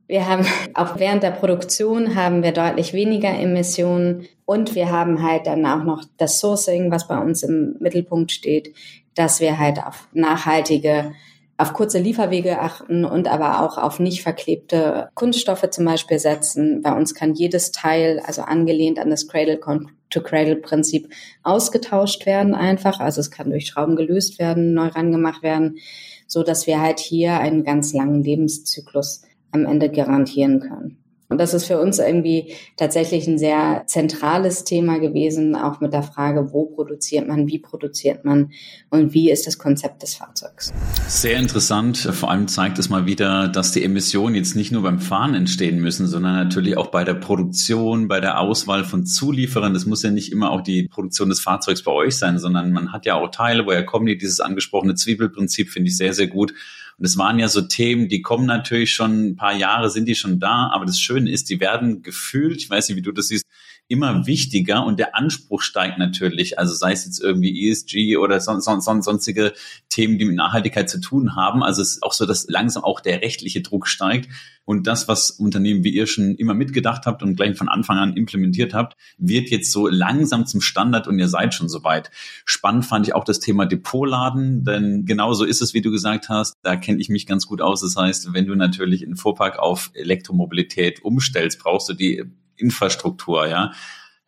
Wir 0.10 0.28
haben 0.28 0.44
auch 0.74 0.98
während 0.98 1.22
der 1.22 1.30
Produktion 1.30 2.16
haben 2.16 2.42
wir 2.42 2.52
deutlich 2.52 2.94
weniger 2.94 3.30
Emissionen 3.30 4.26
und 4.44 4.74
wir 4.74 4.92
haben 4.92 5.22
halt 5.22 5.46
dann 5.46 5.64
auch 5.68 5.84
noch 5.84 6.04
das 6.18 6.40
Sourcing, 6.40 6.90
was 6.90 7.08
bei 7.08 7.20
uns 7.20 7.44
im 7.44 7.76
Mittelpunkt 7.80 8.32
steht, 8.32 8.74
dass 9.14 9.40
wir 9.40 9.60
halt 9.60 9.78
auf 9.86 10.08
nachhaltige, 10.12 11.12
auf 11.58 11.74
kurze 11.74 12.00
Lieferwege 12.00 12.60
achten 12.60 13.06
und 13.06 13.28
aber 13.28 13.64
auch 13.64 13.78
auf 13.78 14.00
nicht 14.00 14.24
verklebte 14.24 15.10
Kunststoffe 15.14 15.70
zum 15.70 15.86
Beispiel 15.86 16.18
setzen. 16.18 16.82
Bei 16.82 16.94
uns 16.94 17.14
kann 17.14 17.36
jedes 17.36 17.72
Teil, 17.72 18.20
also 18.26 18.42
angelehnt 18.42 18.98
an 18.98 19.12
das 19.12 19.28
Cradle-to-Cradle-Prinzip, 19.28 21.14
ausgetauscht 21.44 22.26
werden 22.26 22.56
einfach. 22.56 23.00
Also 23.00 23.22
es 23.22 23.30
kann 23.30 23.52
durch 23.52 23.68
Schrauben 23.68 23.96
gelöst 23.96 24.40
werden, 24.40 24.74
neu 24.74 24.88
rangemacht 24.88 25.44
werden, 25.44 25.78
so 26.26 26.42
dass 26.42 26.66
wir 26.66 26.82
halt 26.82 27.00
hier 27.00 27.40
einen 27.40 27.64
ganz 27.64 27.94
langen 27.94 28.24
Lebenszyklus 28.24 29.22
am 29.52 29.66
Ende 29.66 29.90
garantieren 29.90 30.60
können. 30.60 31.00
Und 31.32 31.40
das 31.40 31.54
ist 31.54 31.66
für 31.66 31.80
uns 31.80 32.00
irgendwie 32.00 32.56
tatsächlich 32.76 33.28
ein 33.28 33.38
sehr 33.38 33.84
zentrales 33.86 34.64
Thema 34.64 34.98
gewesen, 35.00 35.56
auch 35.56 35.80
mit 35.80 35.94
der 35.94 36.02
Frage, 36.02 36.52
wo 36.52 36.66
produziert 36.66 37.28
man, 37.28 37.48
wie 37.48 37.60
produziert 37.60 38.26
man 38.26 38.52
und 38.90 39.14
wie 39.14 39.30
ist 39.30 39.46
das 39.46 39.60
Konzept 39.60 40.02
des 40.02 40.16
Fahrzeugs. 40.16 40.74
Sehr 41.08 41.38
interessant. 41.38 41.98
Vor 41.98 42.32
allem 42.32 42.48
zeigt 42.48 42.80
es 42.80 42.90
mal 42.90 43.06
wieder, 43.06 43.48
dass 43.48 43.72
die 43.72 43.84
Emissionen 43.84 44.34
jetzt 44.34 44.56
nicht 44.56 44.72
nur 44.72 44.82
beim 44.82 45.00
Fahren 45.00 45.36
entstehen 45.36 45.80
müssen, 45.80 46.08
sondern 46.08 46.34
natürlich 46.34 46.78
auch 46.78 46.88
bei 46.88 47.04
der 47.04 47.14
Produktion, 47.14 48.08
bei 48.08 48.20
der 48.20 48.40
Auswahl 48.40 48.84
von 48.84 49.06
Zulieferern. 49.06 49.76
Das 49.76 49.86
muss 49.86 50.02
ja 50.02 50.10
nicht 50.10 50.32
immer 50.32 50.50
auch 50.50 50.62
die 50.62 50.88
Produktion 50.88 51.30
des 51.30 51.42
Fahrzeugs 51.42 51.84
bei 51.84 51.92
euch 51.92 52.18
sein, 52.18 52.40
sondern 52.40 52.72
man 52.72 52.92
hat 52.92 53.06
ja 53.06 53.14
auch 53.14 53.30
Teile, 53.30 53.68
woher 53.68 53.86
kommen 53.86 54.08
die? 54.08 54.18
Dieses 54.18 54.40
angesprochene 54.40 54.96
Zwiebelprinzip 54.96 55.70
finde 55.70 55.90
ich 55.90 55.98
sehr, 55.98 56.14
sehr 56.16 56.28
gut. 56.28 56.56
Und 57.00 57.06
es 57.06 57.18
waren 57.18 57.40
ja 57.40 57.48
so 57.48 57.62
Themen, 57.62 58.10
die 58.10 58.22
kommen 58.22 58.46
natürlich 58.46 58.94
schon 58.94 59.30
ein 59.30 59.36
paar 59.38 59.56
Jahre, 59.56 59.90
sind 59.90 60.06
die 60.06 60.16
schon 60.16 60.40
da, 60.40 60.70
aber 60.74 60.86
das 60.86 61.00
Schöne 61.00 61.32
ist, 61.32 61.50
die 61.50 61.62
werden 61.62 62.04
gefühlt, 62.04 62.58
ich 62.58 62.70
weiß 62.70 62.90
nicht, 62.90 62.98
wie 62.98 63.02
du 63.02 63.14
das 63.14 63.30
siehst, 63.30 63.46
immer 63.90 64.28
wichtiger 64.28 64.86
und 64.86 65.00
der 65.00 65.16
Anspruch 65.16 65.62
steigt 65.62 65.98
natürlich. 65.98 66.60
Also 66.60 66.76
sei 66.76 66.94
es 66.94 67.06
jetzt 67.06 67.20
irgendwie 67.20 67.70
ESG 67.70 68.18
oder 68.18 68.40
son, 68.40 68.62
son, 68.62 68.82
son, 68.82 69.02
sonstige 69.02 69.54
Themen, 69.90 70.20
die 70.20 70.26
mit 70.26 70.36
Nachhaltigkeit 70.36 70.90
zu 70.90 71.02
tun 71.02 71.36
haben. 71.36 71.64
Also 71.64 71.82
es 71.82 71.94
ist 71.94 72.04
auch 72.04 72.14
so, 72.14 72.28
dass 72.28 72.48
langsam 72.48 72.84
auch 72.84 73.02
der 73.02 73.24
rechtliche 73.24 73.62
Druck 73.62 73.88
steigt. 73.88 74.30
Und 74.64 74.86
das, 74.86 75.08
was 75.08 75.32
Unternehmen 75.32 75.84
wie 75.84 75.90
ihr 75.90 76.06
schon 76.06 76.36
immer 76.36 76.54
mitgedacht 76.54 77.08
habt 77.08 77.24
und 77.24 77.36
gleich 77.36 77.58
von 77.58 77.68
Anfang 77.68 77.98
an 77.98 78.16
implementiert 78.16 78.76
habt, 78.76 78.96
wird 79.18 79.50
jetzt 79.50 79.72
so 79.72 79.88
langsam 79.88 80.46
zum 80.46 80.62
Standard 80.62 81.08
und 81.08 81.18
ihr 81.18 81.28
seid 81.28 81.56
schon 81.56 81.68
soweit. 81.68 82.12
Spannend 82.46 82.86
fand 82.86 83.08
ich 83.08 83.16
auch 83.16 83.24
das 83.24 83.40
Thema 83.40 83.66
Depotladen, 83.66 84.64
denn 84.66 85.06
genauso 85.06 85.46
ist 85.46 85.64
es, 85.64 85.74
wie 85.74 85.82
du 85.82 85.90
gesagt 85.90 86.30
hast. 86.30 86.54
Da 86.62 86.76
kenne 86.76 87.02
ich 87.02 87.10
mich 87.10 87.26
ganz 87.26 87.48
gut 87.48 87.62
aus. 87.62 87.82
Das 87.82 87.96
heißt, 87.96 88.34
wenn 88.34 88.46
du 88.46 88.54
natürlich 88.54 89.02
in 89.02 89.16
Fuhrpark 89.16 89.58
auf 89.58 89.90
Elektromobilität 89.96 91.04
umstellst, 91.04 91.58
brauchst 91.58 91.90
du 91.90 91.96
die 91.96 92.26
Infrastruktur, 92.60 93.48
ja. 93.48 93.72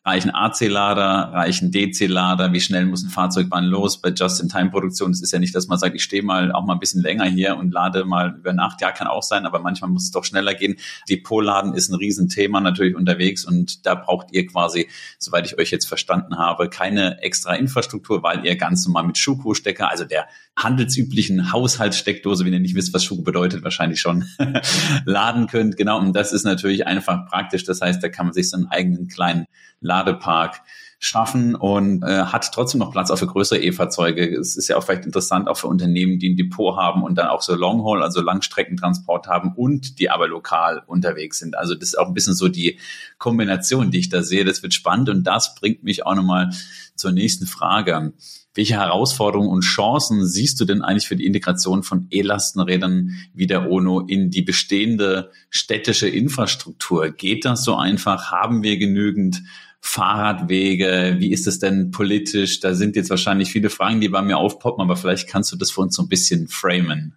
Reichen 0.03 0.31
AC-Lader, 0.31 1.31
reichen 1.31 1.71
DC-Lader, 1.71 2.51
wie 2.53 2.59
schnell 2.59 2.87
muss 2.87 3.03
ein 3.03 3.11
Fahrzeugbahn 3.11 3.65
los? 3.65 4.01
Bei 4.01 4.09
Just-in-Time-Produktion, 4.09 5.11
es 5.11 5.21
ist 5.21 5.31
ja 5.31 5.37
nicht, 5.37 5.53
dass 5.53 5.67
man 5.67 5.77
sagt, 5.77 5.95
ich 5.95 6.01
stehe 6.01 6.23
mal 6.23 6.51
auch 6.51 6.65
mal 6.65 6.73
ein 6.73 6.79
bisschen 6.79 7.03
länger 7.03 7.25
hier 7.25 7.55
und 7.55 7.71
lade 7.71 8.03
mal 8.03 8.35
über 8.35 8.51
Nacht. 8.51 8.81
Ja, 8.81 8.91
kann 8.91 9.05
auch 9.05 9.21
sein, 9.21 9.45
aber 9.45 9.59
manchmal 9.59 9.91
muss 9.91 10.05
es 10.05 10.11
doch 10.11 10.25
schneller 10.25 10.55
gehen. 10.55 10.77
Depolladen 11.07 11.75
ist 11.75 11.89
ein 11.89 11.95
Riesenthema 11.95 12.61
natürlich 12.61 12.95
unterwegs 12.95 13.45
und 13.45 13.85
da 13.85 13.93
braucht 13.93 14.31
ihr 14.31 14.47
quasi, 14.47 14.89
soweit 15.19 15.45
ich 15.45 15.59
euch 15.59 15.69
jetzt 15.69 15.85
verstanden 15.85 16.39
habe, 16.39 16.67
keine 16.67 17.21
extra 17.21 17.53
Infrastruktur, 17.53 18.23
weil 18.23 18.43
ihr 18.43 18.55
ganz 18.55 18.87
normal 18.87 19.03
mit 19.03 19.19
Schuko-Stecker, 19.19 19.91
also 19.91 20.05
der 20.05 20.25
handelsüblichen 20.57 21.53
Haushaltssteckdose, 21.53 22.43
wenn 22.43 22.53
ihr 22.53 22.59
nicht 22.59 22.73
wisst, 22.73 22.91
was 22.95 23.03
Schuko 23.03 23.21
bedeutet, 23.21 23.63
wahrscheinlich 23.63 24.01
schon 24.01 24.25
laden 25.05 25.45
könnt. 25.45 25.77
Genau, 25.77 25.99
und 25.99 26.13
das 26.13 26.33
ist 26.33 26.43
natürlich 26.43 26.87
einfach 26.87 27.27
praktisch. 27.27 27.65
Das 27.65 27.81
heißt, 27.81 28.01
da 28.01 28.09
kann 28.09 28.25
man 28.25 28.33
sich 28.33 28.49
so 28.49 28.57
einen 28.57 28.65
eigenen 28.65 29.07
kleinen 29.07 29.45
Ladepark 29.91 30.62
schaffen 31.04 31.56
und 31.56 32.04
äh, 32.04 32.25
hat 32.25 32.51
trotzdem 32.54 32.80
noch 32.80 32.91
Platz 32.91 33.10
auch 33.10 33.17
für 33.17 33.27
größere 33.27 33.60
E-Fahrzeuge. 33.60 34.23
Es 34.38 34.56
ist 34.56 34.67
ja 34.67 34.77
auch 34.77 34.84
vielleicht 34.84 35.06
interessant, 35.06 35.49
auch 35.49 35.58
für 35.58 35.67
Unternehmen, 35.67 36.19
die 36.19 36.30
ein 36.30 36.38
Depot 36.38 36.77
haben 36.77 37.04
und 37.04 37.15
dann 37.17 37.27
auch 37.27 37.41
so 37.41 37.56
Longhaul, 37.56 38.04
also 38.04 38.21
Langstreckentransport 38.21 39.27
haben 39.27 39.54
und 39.56 39.99
die 39.99 40.12
aber 40.12 40.27
lokal 40.27 40.84
unterwegs 40.86 41.39
sind. 41.39 41.58
Also 41.58 41.73
das 41.73 41.89
ist 41.89 41.99
auch 41.99 42.08
ein 42.08 42.13
bisschen 42.13 42.36
so 42.36 42.47
die 42.49 42.77
Kombination, 43.17 43.89
die 43.89 43.97
ich 43.97 44.10
da 44.10 44.21
sehe. 44.21 44.45
Das 44.45 44.62
wird 44.62 44.75
spannend 44.75 45.10
und 45.10 45.23
das 45.23 45.56
bringt 45.56 45.84
mich 45.84 46.06
auch 46.06 46.15
nochmal 46.15 46.51
zur 46.95 47.12
nächsten 47.12 47.47
Frage. 47.47 48.13
Welche 48.54 48.75
Herausforderungen 48.75 49.49
und 49.49 49.62
Chancen 49.62 50.27
siehst 50.27 50.60
du 50.60 50.65
denn 50.65 50.84
eigentlich 50.84 51.08
für 51.08 51.15
die 51.15 51.25
Integration 51.25 51.82
von 51.82 52.06
E-Lastenrädern 52.12 53.15
wie 53.34 53.47
der 53.47 53.71
ONO 53.71 54.01
in 54.01 54.30
die 54.30 54.43
bestehende 54.43 55.32
städtische 55.49 56.08
Infrastruktur? 56.10 57.10
Geht 57.10 57.45
das 57.45 57.63
so 57.63 57.75
einfach? 57.75 58.32
Haben 58.32 58.62
wir 58.62 58.77
genügend 58.77 59.41
Fahrradwege? 59.81 61.15
Wie 61.17 61.31
ist 61.31 61.47
es 61.47 61.59
denn 61.59 61.91
politisch? 61.91 62.59
Da 62.59 62.73
sind 62.73 62.95
jetzt 62.95 63.09
wahrscheinlich 63.09 63.51
viele 63.51 63.69
Fragen, 63.69 63.99
die 63.99 64.09
bei 64.09 64.21
mir 64.21 64.37
aufpoppen, 64.37 64.83
aber 64.83 64.95
vielleicht 64.95 65.27
kannst 65.27 65.51
du 65.51 65.57
das 65.57 65.71
für 65.71 65.81
uns 65.81 65.95
so 65.95 66.03
ein 66.03 66.09
bisschen 66.09 66.47
framen. 66.47 67.15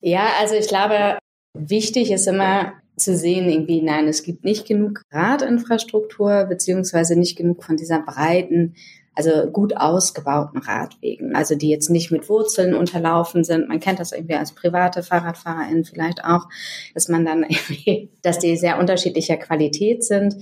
Ja, 0.00 0.28
also 0.40 0.54
ich 0.54 0.68
glaube, 0.68 1.18
wichtig 1.54 2.10
ist 2.10 2.28
immer 2.28 2.74
zu 2.96 3.16
sehen, 3.16 3.48
irgendwie, 3.48 3.82
nein, 3.82 4.08
es 4.08 4.22
gibt 4.22 4.44
nicht 4.44 4.66
genug 4.66 5.02
Radinfrastruktur, 5.10 6.44
beziehungsweise 6.44 7.18
nicht 7.18 7.36
genug 7.36 7.64
von 7.64 7.76
dieser 7.76 8.00
breiten, 8.00 8.74
also 9.16 9.50
gut 9.50 9.76
ausgebauten 9.76 10.60
Radwegen, 10.60 11.34
also 11.34 11.54
die 11.54 11.70
jetzt 11.70 11.88
nicht 11.88 12.10
mit 12.10 12.28
Wurzeln 12.28 12.74
unterlaufen 12.74 13.44
sind. 13.44 13.68
Man 13.68 13.80
kennt 13.80 13.98
das 13.98 14.12
irgendwie 14.12 14.34
als 14.34 14.52
private 14.52 15.02
FahrradfahrerInnen 15.02 15.84
vielleicht 15.84 16.22
auch, 16.24 16.46
dass 16.94 17.08
man 17.08 17.24
dann 17.24 17.42
irgendwie, 17.48 18.10
dass 18.22 18.38
die 18.38 18.56
sehr 18.56 18.78
unterschiedlicher 18.78 19.38
Qualität 19.38 20.04
sind. 20.04 20.36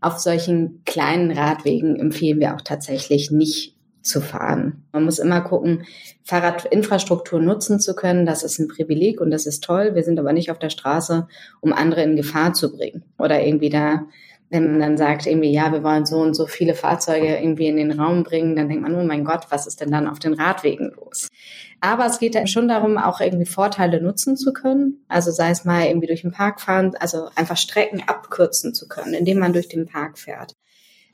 Auf 0.00 0.18
solchen 0.18 0.82
kleinen 0.84 1.30
Radwegen 1.30 1.96
empfehlen 1.96 2.40
wir 2.40 2.54
auch 2.54 2.62
tatsächlich 2.62 3.30
nicht 3.30 3.74
zu 4.02 4.20
fahren. 4.20 4.82
Man 4.92 5.04
muss 5.04 5.18
immer 5.18 5.42
gucken, 5.42 5.84
Fahrradinfrastruktur 6.24 7.40
nutzen 7.40 7.80
zu 7.80 7.94
können. 7.94 8.24
Das 8.24 8.42
ist 8.42 8.58
ein 8.58 8.68
Privileg 8.68 9.20
und 9.20 9.30
das 9.30 9.46
ist 9.46 9.62
toll. 9.62 9.94
Wir 9.94 10.02
sind 10.02 10.18
aber 10.18 10.32
nicht 10.32 10.50
auf 10.50 10.58
der 10.58 10.70
Straße, 10.70 11.28
um 11.60 11.72
andere 11.72 12.02
in 12.02 12.16
Gefahr 12.16 12.54
zu 12.54 12.74
bringen 12.74 13.04
oder 13.18 13.42
irgendwie 13.42 13.68
da 13.68 14.06
wenn 14.50 14.72
man 14.72 14.80
dann 14.80 14.96
sagt, 14.96 15.26
irgendwie, 15.26 15.52
ja, 15.52 15.72
wir 15.72 15.82
wollen 15.82 16.04
so 16.04 16.16
und 16.18 16.34
so 16.34 16.46
viele 16.46 16.74
Fahrzeuge 16.74 17.38
irgendwie 17.38 17.68
in 17.68 17.76
den 17.76 17.98
Raum 17.98 18.24
bringen, 18.24 18.56
dann 18.56 18.68
denkt 18.68 18.82
man, 18.82 18.94
oh 18.96 19.04
mein 19.04 19.24
Gott, 19.24 19.46
was 19.50 19.66
ist 19.66 19.80
denn 19.80 19.90
dann 19.90 20.08
auf 20.08 20.18
den 20.18 20.34
Radwegen 20.34 20.92
los? 20.96 21.28
Aber 21.80 22.04
es 22.04 22.18
geht 22.18 22.34
dann 22.34 22.48
schon 22.48 22.68
darum, 22.68 22.98
auch 22.98 23.20
irgendwie 23.20 23.46
Vorteile 23.46 24.02
nutzen 24.02 24.36
zu 24.36 24.52
können. 24.52 25.04
Also 25.08 25.30
sei 25.30 25.50
es 25.50 25.64
mal 25.64 25.86
irgendwie 25.86 26.08
durch 26.08 26.22
den 26.22 26.32
Park 26.32 26.60
fahren, 26.60 26.92
also 26.98 27.28
einfach 27.36 27.56
Strecken 27.56 28.02
abkürzen 28.06 28.74
zu 28.74 28.88
können, 28.88 29.14
indem 29.14 29.38
man 29.38 29.52
durch 29.52 29.68
den 29.68 29.86
Park 29.86 30.18
fährt 30.18 30.54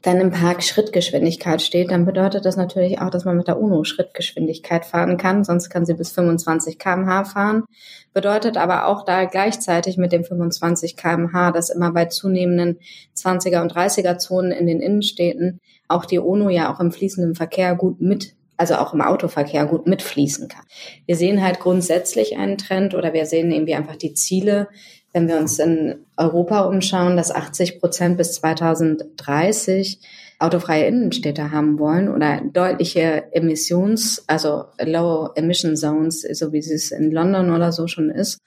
dann 0.07 0.21
im 0.21 0.31
Park 0.31 0.63
Schrittgeschwindigkeit 0.63 1.61
steht, 1.61 1.91
dann 1.91 2.07
bedeutet 2.07 2.45
das 2.45 2.57
natürlich 2.57 3.01
auch, 3.01 3.11
dass 3.11 3.25
man 3.25 3.37
mit 3.37 3.49
der 3.49 3.61
UNO 3.61 3.83
Schrittgeschwindigkeit 3.83 4.85
fahren 4.85 5.17
kann. 5.17 5.43
Sonst 5.43 5.69
kann 5.69 5.85
sie 5.85 5.95
bis 5.95 6.13
25 6.13 6.79
kmh 6.79 7.25
fahren. 7.25 7.65
Bedeutet 8.13 8.57
aber 8.57 8.87
auch 8.87 9.05
da 9.05 9.25
gleichzeitig 9.25 9.97
mit 9.97 10.13
dem 10.13 10.23
25 10.23 10.97
kmh, 10.97 11.51
dass 11.51 11.71
immer 11.71 11.93
bei 11.93 12.05
zunehmenden 12.05 12.79
20er 13.17 13.63
und 13.63 13.75
30er 13.75 14.17
Zonen 14.19 14.53
in 14.53 14.69
den 14.69 14.81
Innenstädten 14.81 15.61
auch 15.89 16.05
die 16.05 16.21
UNO 16.21 16.51
ja 16.51 16.73
auch 16.73 16.79
im 16.79 16.93
fließenden 16.93 17.35
Verkehr 17.35 17.75
gut 17.75 18.01
mit 18.01 18.37
also 18.59 18.77
auch 18.77 18.95
im 18.95 19.03
Autoverkehr 19.03 19.67
gut 19.67 19.87
mitfließen 19.87 20.49
kann. 20.49 20.65
Wir 21.05 21.17
sehen 21.17 21.43
halt 21.43 21.61
grundsätzlich 21.61 22.39
einen 22.39 22.57
Trend 22.57 22.95
oder 22.95 23.13
wir 23.13 23.27
sehen 23.27 23.53
irgendwie 23.53 23.75
einfach 23.75 23.97
die 23.97 24.15
Ziele, 24.15 24.69
wenn 25.13 25.29
wir 25.29 25.39
uns 25.39 25.59
in 25.59 26.07
Europa 26.17 26.61
umschauen, 26.61 27.17
dass 27.17 27.35
80 27.35 27.81
Prozent 27.81 28.17
bis 28.19 28.35
2030 28.35 30.01
autofreie 30.39 30.87
Innenstädte 30.87 31.51
haben 31.51 31.79
wollen 31.79 32.09
oder 32.15 32.43
deutliche 32.53 33.33
Emissions, 33.33 34.25
also 34.27 34.67
Low 34.79 35.31
Emission 35.35 35.77
Zones, 35.77 36.21
so 36.21 36.53
wie 36.53 36.59
es 36.59 36.91
in 36.91 37.11
London 37.11 37.51
oder 37.51 37.73
so 37.73 37.87
schon 37.87 38.11
ist, 38.11 38.39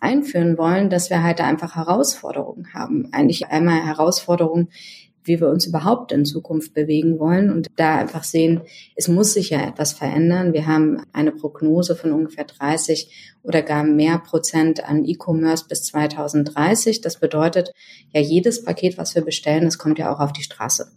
einführen 0.00 0.58
wollen, 0.58 0.90
dass 0.90 1.10
wir 1.10 1.22
halt 1.22 1.40
einfach 1.40 1.76
Herausforderungen 1.76 2.72
haben. 2.74 3.08
Eigentlich 3.12 3.46
einmal 3.48 3.84
Herausforderungen 3.84 4.68
wie 5.28 5.40
wir 5.40 5.48
uns 5.48 5.66
überhaupt 5.66 6.10
in 6.10 6.24
Zukunft 6.24 6.74
bewegen 6.74 7.18
wollen 7.18 7.52
und 7.52 7.68
da 7.76 7.96
einfach 7.98 8.24
sehen, 8.24 8.62
es 8.96 9.06
muss 9.08 9.34
sich 9.34 9.50
ja 9.50 9.66
etwas 9.68 9.92
verändern. 9.92 10.52
Wir 10.52 10.66
haben 10.66 11.02
eine 11.12 11.32
Prognose 11.32 11.94
von 11.94 12.12
ungefähr 12.12 12.44
30 12.44 13.36
oder 13.42 13.62
gar 13.62 13.84
mehr 13.84 14.18
Prozent 14.18 14.84
an 14.84 15.04
E-Commerce 15.04 15.66
bis 15.68 15.84
2030. 15.84 17.00
Das 17.00 17.20
bedeutet 17.20 17.72
ja, 18.12 18.20
jedes 18.20 18.64
Paket, 18.64 18.98
was 18.98 19.14
wir 19.14 19.22
bestellen, 19.22 19.64
das 19.64 19.78
kommt 19.78 19.98
ja 19.98 20.12
auch 20.12 20.20
auf 20.20 20.32
die 20.32 20.42
Straße. 20.42 20.90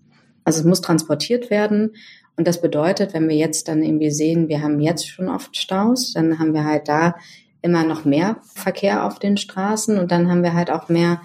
Also 0.43 0.59
es 0.59 0.65
muss 0.65 0.81
transportiert 0.81 1.49
werden. 1.49 1.91
Und 2.37 2.47
das 2.47 2.61
bedeutet, 2.61 3.13
wenn 3.13 3.27
wir 3.29 3.35
jetzt 3.35 3.67
dann 3.67 3.83
irgendwie 3.83 4.09
sehen, 4.09 4.47
wir 4.47 4.61
haben 4.61 4.79
jetzt 4.79 5.07
schon 5.07 5.29
oft 5.29 5.55
Staus, 5.57 6.13
dann 6.13 6.39
haben 6.39 6.53
wir 6.53 6.63
halt 6.63 6.87
da 6.87 7.15
immer 7.61 7.83
noch 7.83 8.05
mehr 8.05 8.37
Verkehr 8.55 9.05
auf 9.05 9.19
den 9.19 9.37
Straßen 9.37 9.99
und 9.99 10.11
dann 10.11 10.29
haben 10.29 10.43
wir 10.43 10.53
halt 10.53 10.71
auch 10.71 10.89
mehr 10.89 11.21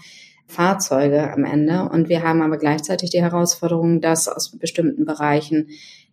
Fahrzeuge 0.47 1.33
am 1.33 1.45
Ende. 1.45 1.89
Und 1.91 2.09
wir 2.09 2.23
haben 2.23 2.43
aber 2.43 2.57
gleichzeitig 2.57 3.11
die 3.11 3.23
Herausforderung, 3.23 4.01
dass 4.01 4.29
aus 4.29 4.57
bestimmten 4.57 5.05
Bereichen 5.05 5.69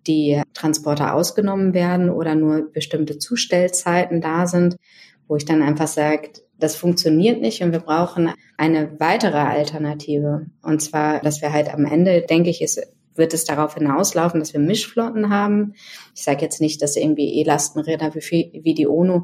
die 0.07 0.41
Transporter 0.53 1.13
ausgenommen 1.13 1.73
werden 1.73 2.09
oder 2.09 2.35
nur 2.35 2.71
bestimmte 2.71 3.19
Zustellzeiten 3.19 4.21
da 4.21 4.47
sind, 4.47 4.75
wo 5.27 5.35
ich 5.35 5.45
dann 5.45 5.61
einfach 5.61 5.87
sage, 5.87 6.29
das 6.59 6.75
funktioniert 6.75 7.41
nicht 7.41 7.61
und 7.61 7.71
wir 7.71 7.79
brauchen 7.79 8.31
eine 8.57 8.99
weitere 8.99 9.37
Alternative. 9.37 10.45
Und 10.61 10.81
zwar, 10.81 11.19
dass 11.19 11.41
wir 11.41 11.51
halt 11.51 11.73
am 11.73 11.85
Ende, 11.85 12.21
denke 12.21 12.49
ich, 12.49 12.61
ist 12.61 12.81
wird 13.15 13.33
es 13.33 13.45
darauf 13.45 13.75
hinauslaufen, 13.75 14.39
dass 14.39 14.53
wir 14.53 14.59
Mischflotten 14.59 15.29
haben. 15.29 15.73
Ich 16.15 16.23
sage 16.23 16.41
jetzt 16.41 16.61
nicht, 16.61 16.81
dass 16.81 16.95
irgendwie 16.95 17.39
E-Lastenräder 17.39 18.13
wie, 18.15 18.59
wie 18.63 18.73
die 18.73 18.87
ONU 18.87 19.23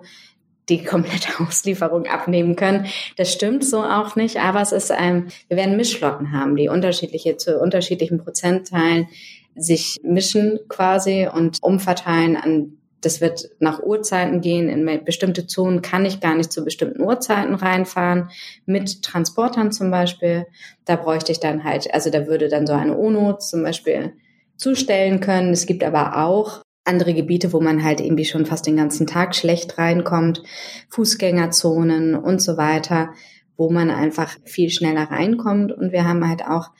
die 0.69 0.83
komplette 0.83 1.39
Auslieferung 1.39 2.05
abnehmen 2.05 2.55
können. 2.55 2.85
Das 3.17 3.33
stimmt 3.33 3.63
so 3.63 3.83
auch 3.83 4.15
nicht, 4.15 4.37
aber 4.37 4.61
es 4.61 4.71
ist 4.71 4.91
ein, 4.91 5.31
wir 5.47 5.57
werden 5.57 5.77
Mischflotten 5.77 6.31
haben, 6.31 6.55
die 6.55 6.69
unterschiedliche 6.69 7.37
zu 7.37 7.59
unterschiedlichen 7.59 8.19
Prozentteilen 8.19 9.07
sich 9.55 9.99
mischen 10.03 10.59
quasi 10.69 11.27
und 11.31 11.57
umverteilen 11.61 12.37
an 12.37 12.79
das 13.01 13.21
wird 13.21 13.49
nach 13.59 13.81
Uhrzeiten 13.81 14.41
gehen. 14.41 14.67
In 14.67 15.05
bestimmte 15.05 15.47
Zonen 15.47 15.81
kann 15.81 16.05
ich 16.05 16.19
gar 16.19 16.35
nicht 16.35 16.51
zu 16.51 16.63
bestimmten 16.65 17.01
Uhrzeiten 17.01 17.55
reinfahren. 17.55 18.29
Mit 18.65 19.03
Transportern 19.03 19.71
zum 19.71 19.89
Beispiel. 19.89 20.45
Da 20.85 20.95
bräuchte 20.95 21.31
ich 21.31 21.39
dann 21.39 21.63
halt, 21.63 21.93
also 21.93 22.09
da 22.09 22.27
würde 22.27 22.49
dann 22.49 22.67
so 22.67 22.73
eine 22.73 22.97
UNO 22.97 23.37
zum 23.37 23.63
Beispiel 23.63 24.13
zustellen 24.57 25.21
können. 25.21 25.53
Es 25.53 25.65
gibt 25.65 25.83
aber 25.83 26.25
auch 26.25 26.61
andere 26.89 27.13
Gebiete, 27.13 27.53
wo 27.53 27.61
man 27.61 27.83
halt 27.83 28.01
irgendwie 28.01 28.25
schon 28.25 28.45
fast 28.45 28.65
den 28.65 28.75
ganzen 28.75 29.07
Tag 29.07 29.35
schlecht 29.35 29.77
reinkommt, 29.77 30.43
Fußgängerzonen 30.89 32.15
und 32.15 32.41
so 32.41 32.57
weiter, 32.57 33.11
wo 33.55 33.69
man 33.69 33.91
einfach 33.91 34.35
viel 34.43 34.69
schneller 34.69 35.03
reinkommt. 35.03 35.71
Und 35.71 35.91
wir 35.93 36.05
haben 36.05 36.27
halt 36.27 36.43
auch 36.43 36.71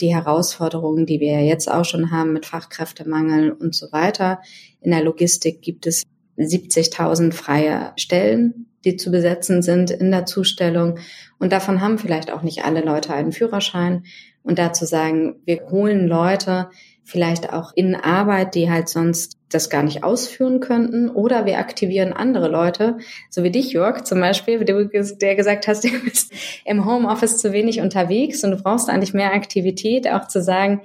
die 0.00 0.14
Herausforderungen, 0.14 1.06
die 1.06 1.20
wir 1.20 1.42
jetzt 1.44 1.70
auch 1.70 1.84
schon 1.84 2.10
haben 2.10 2.32
mit 2.32 2.46
Fachkräftemangel 2.46 3.52
und 3.52 3.74
so 3.74 3.90
weiter. 3.92 4.40
In 4.80 4.92
der 4.92 5.02
Logistik 5.02 5.62
gibt 5.62 5.86
es 5.86 6.04
70.000 6.38 7.32
freie 7.32 7.92
Stellen, 7.96 8.66
die 8.84 8.96
zu 8.96 9.10
besetzen 9.10 9.62
sind 9.62 9.90
in 9.90 10.10
der 10.10 10.26
Zustellung. 10.26 10.98
Und 11.38 11.52
davon 11.52 11.80
haben 11.80 11.98
vielleicht 11.98 12.30
auch 12.30 12.42
nicht 12.42 12.64
alle 12.64 12.82
Leute 12.82 13.12
einen 13.12 13.32
Führerschein. 13.32 14.04
Und 14.42 14.58
dazu 14.58 14.84
sagen, 14.84 15.40
wir 15.44 15.68
holen 15.70 16.06
Leute, 16.06 16.70
vielleicht 17.02 17.52
auch 17.52 17.72
in 17.74 17.94
Arbeit, 17.94 18.54
die 18.54 18.70
halt 18.70 18.88
sonst 18.88 19.35
das 19.50 19.70
gar 19.70 19.82
nicht 19.82 20.04
ausführen 20.04 20.60
könnten. 20.60 21.08
Oder 21.08 21.46
wir 21.46 21.58
aktivieren 21.58 22.12
andere 22.12 22.48
Leute, 22.48 22.98
so 23.30 23.42
wie 23.42 23.50
dich, 23.50 23.72
Jörg, 23.72 24.04
zum 24.04 24.20
Beispiel, 24.20 24.64
der 24.64 25.36
gesagt 25.36 25.68
hast, 25.68 25.84
du 25.84 25.90
bist 26.04 26.32
im 26.64 26.84
Homeoffice 26.84 27.38
zu 27.38 27.52
wenig 27.52 27.80
unterwegs 27.80 28.42
und 28.44 28.50
du 28.52 28.56
brauchst 28.56 28.88
eigentlich 28.88 29.14
mehr 29.14 29.32
Aktivität, 29.32 30.08
auch 30.08 30.26
zu 30.28 30.42
sagen, 30.42 30.82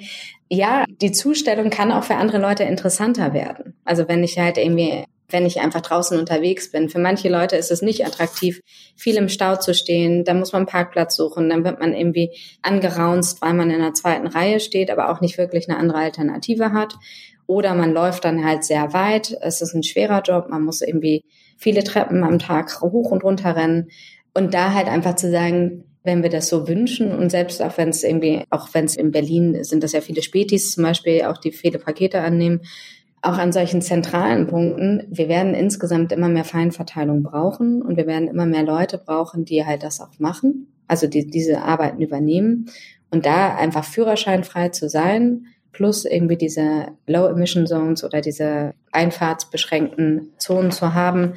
ja, 0.50 0.84
die 1.02 1.13
Zustellung 1.13 1.69
kann 1.69 1.91
auch 1.91 2.04
für 2.04 2.15
andere 2.15 2.38
Leute 2.38 2.63
interessanter 2.63 3.34
werden. 3.34 3.76
Also 3.86 4.08
wenn 4.08 4.24
ich 4.24 4.38
halt 4.38 4.58
irgendwie 4.58 5.06
wenn 5.32 5.45
ich 5.45 5.60
einfach 5.60 5.82
draußen 5.82 6.19
unterwegs 6.19 6.71
bin. 6.71 6.89
Für 6.89 7.00
manche 7.00 7.30
Leute 7.30 7.56
ist 7.56 7.71
es 7.71 7.82
nicht 7.82 8.06
attraktiv, 8.06 8.62
viel 8.95 9.15
im 9.15 9.30
Stau 9.30 9.56
zu 9.56 9.74
stehen. 9.74 10.24
Da 10.24 10.34
muss 10.34 10.52
man 10.52 10.62
einen 10.62 10.67
Parkplatz 10.67 11.15
suchen. 11.15 11.50
Dann 11.50 11.63
wird 11.63 11.80
man 11.80 11.93
irgendwie 11.93 12.32
angeraunzt, 12.62 13.41
weil 13.41 13.54
man 13.54 13.69
in 13.71 13.80
der 13.80 13.93
zweiten 13.93 14.28
Reihe 14.28 14.60
steht, 14.60 14.91
aber 14.91 15.10
auch 15.10 15.21
nicht 15.21 15.38
wirklich 15.38 15.69
eine 15.69 15.78
andere 15.78 16.00
Alternative 16.00 16.74
hat. 16.74 16.95
Oder 17.52 17.76
man 17.76 17.92
läuft 17.92 18.24
dann 18.24 18.46
halt 18.46 18.64
sehr 18.64 18.94
weit. 18.94 19.38
Es 19.42 19.62
ist 19.62 19.74
ein 19.74 19.84
schwerer 19.84 20.22
Job. 20.22 20.48
Man 20.50 20.64
muss 20.64 20.82
irgendwie 20.82 21.26
viele 21.58 21.84
Treppen 21.84 22.24
am 22.24 22.40
Tag 22.40 22.80
hoch 22.80 23.12
und 23.12 23.26
runter 23.26 23.58
rennen. 23.58 23.90
Und 24.34 24.54
da 24.54 24.74
halt 24.74 24.88
einfach 24.88 25.18
zu 25.18 25.30
sagen, 25.30 25.84
wenn 26.06 26.24
wir 26.24 26.30
das 26.30 26.48
so 26.48 26.70
wünschen 26.70 27.14
und 27.14 27.30
selbst 27.30 27.62
auch 27.62 27.78
wenn 27.78 27.90
es 27.90 28.06
irgendwie, 28.06 28.46
auch 28.52 28.70
wenn 28.72 28.86
es 28.86 28.96
in 28.96 29.12
Berlin 29.12 29.66
sind 29.66 29.84
das 29.84 29.92
ja 29.92 30.00
viele 30.00 30.22
Spätis 30.22 30.72
zum 30.72 30.84
Beispiel, 30.86 31.24
auch 31.24 31.40
die 31.40 31.52
viele 31.52 31.78
Pakete 31.78 32.22
annehmen, 32.22 32.62
auch 33.22 33.38
an 33.38 33.52
solchen 33.52 33.82
zentralen 33.82 34.48
Punkten, 34.48 35.06
wir 35.10 35.28
werden 35.28 35.54
insgesamt 35.54 36.14
immer 36.14 36.30
mehr 36.30 36.46
Feinverteilung 36.46 37.22
brauchen 37.22 37.82
und 37.82 37.98
wir 37.98 38.08
werden 38.08 38.30
immer 38.30 38.46
mehr 38.46 38.64
Leute 38.64 38.98
brauchen, 38.98 39.44
die 39.44 39.66
halt 39.66 39.84
das 39.84 40.00
auch 40.00 40.18
machen, 40.20 40.68
also 40.88 41.06
die 41.06 41.28
diese 41.28 41.62
Arbeiten 41.64 42.02
übernehmen 42.02 42.68
und 43.10 43.26
da 43.26 43.54
einfach 43.58 43.84
führerscheinfrei 43.84 44.70
zu 44.70 44.88
sein, 44.88 45.48
plus 45.71 46.05
irgendwie 46.05 46.38
diese 46.38 46.88
Low 47.07 47.27
Emission 47.27 47.67
Zones 47.67 48.03
oder 48.03 48.21
diese 48.21 48.73
einfahrtsbeschränkten 48.91 50.34
Zonen 50.38 50.71
zu 50.71 50.93
haben, 50.93 51.36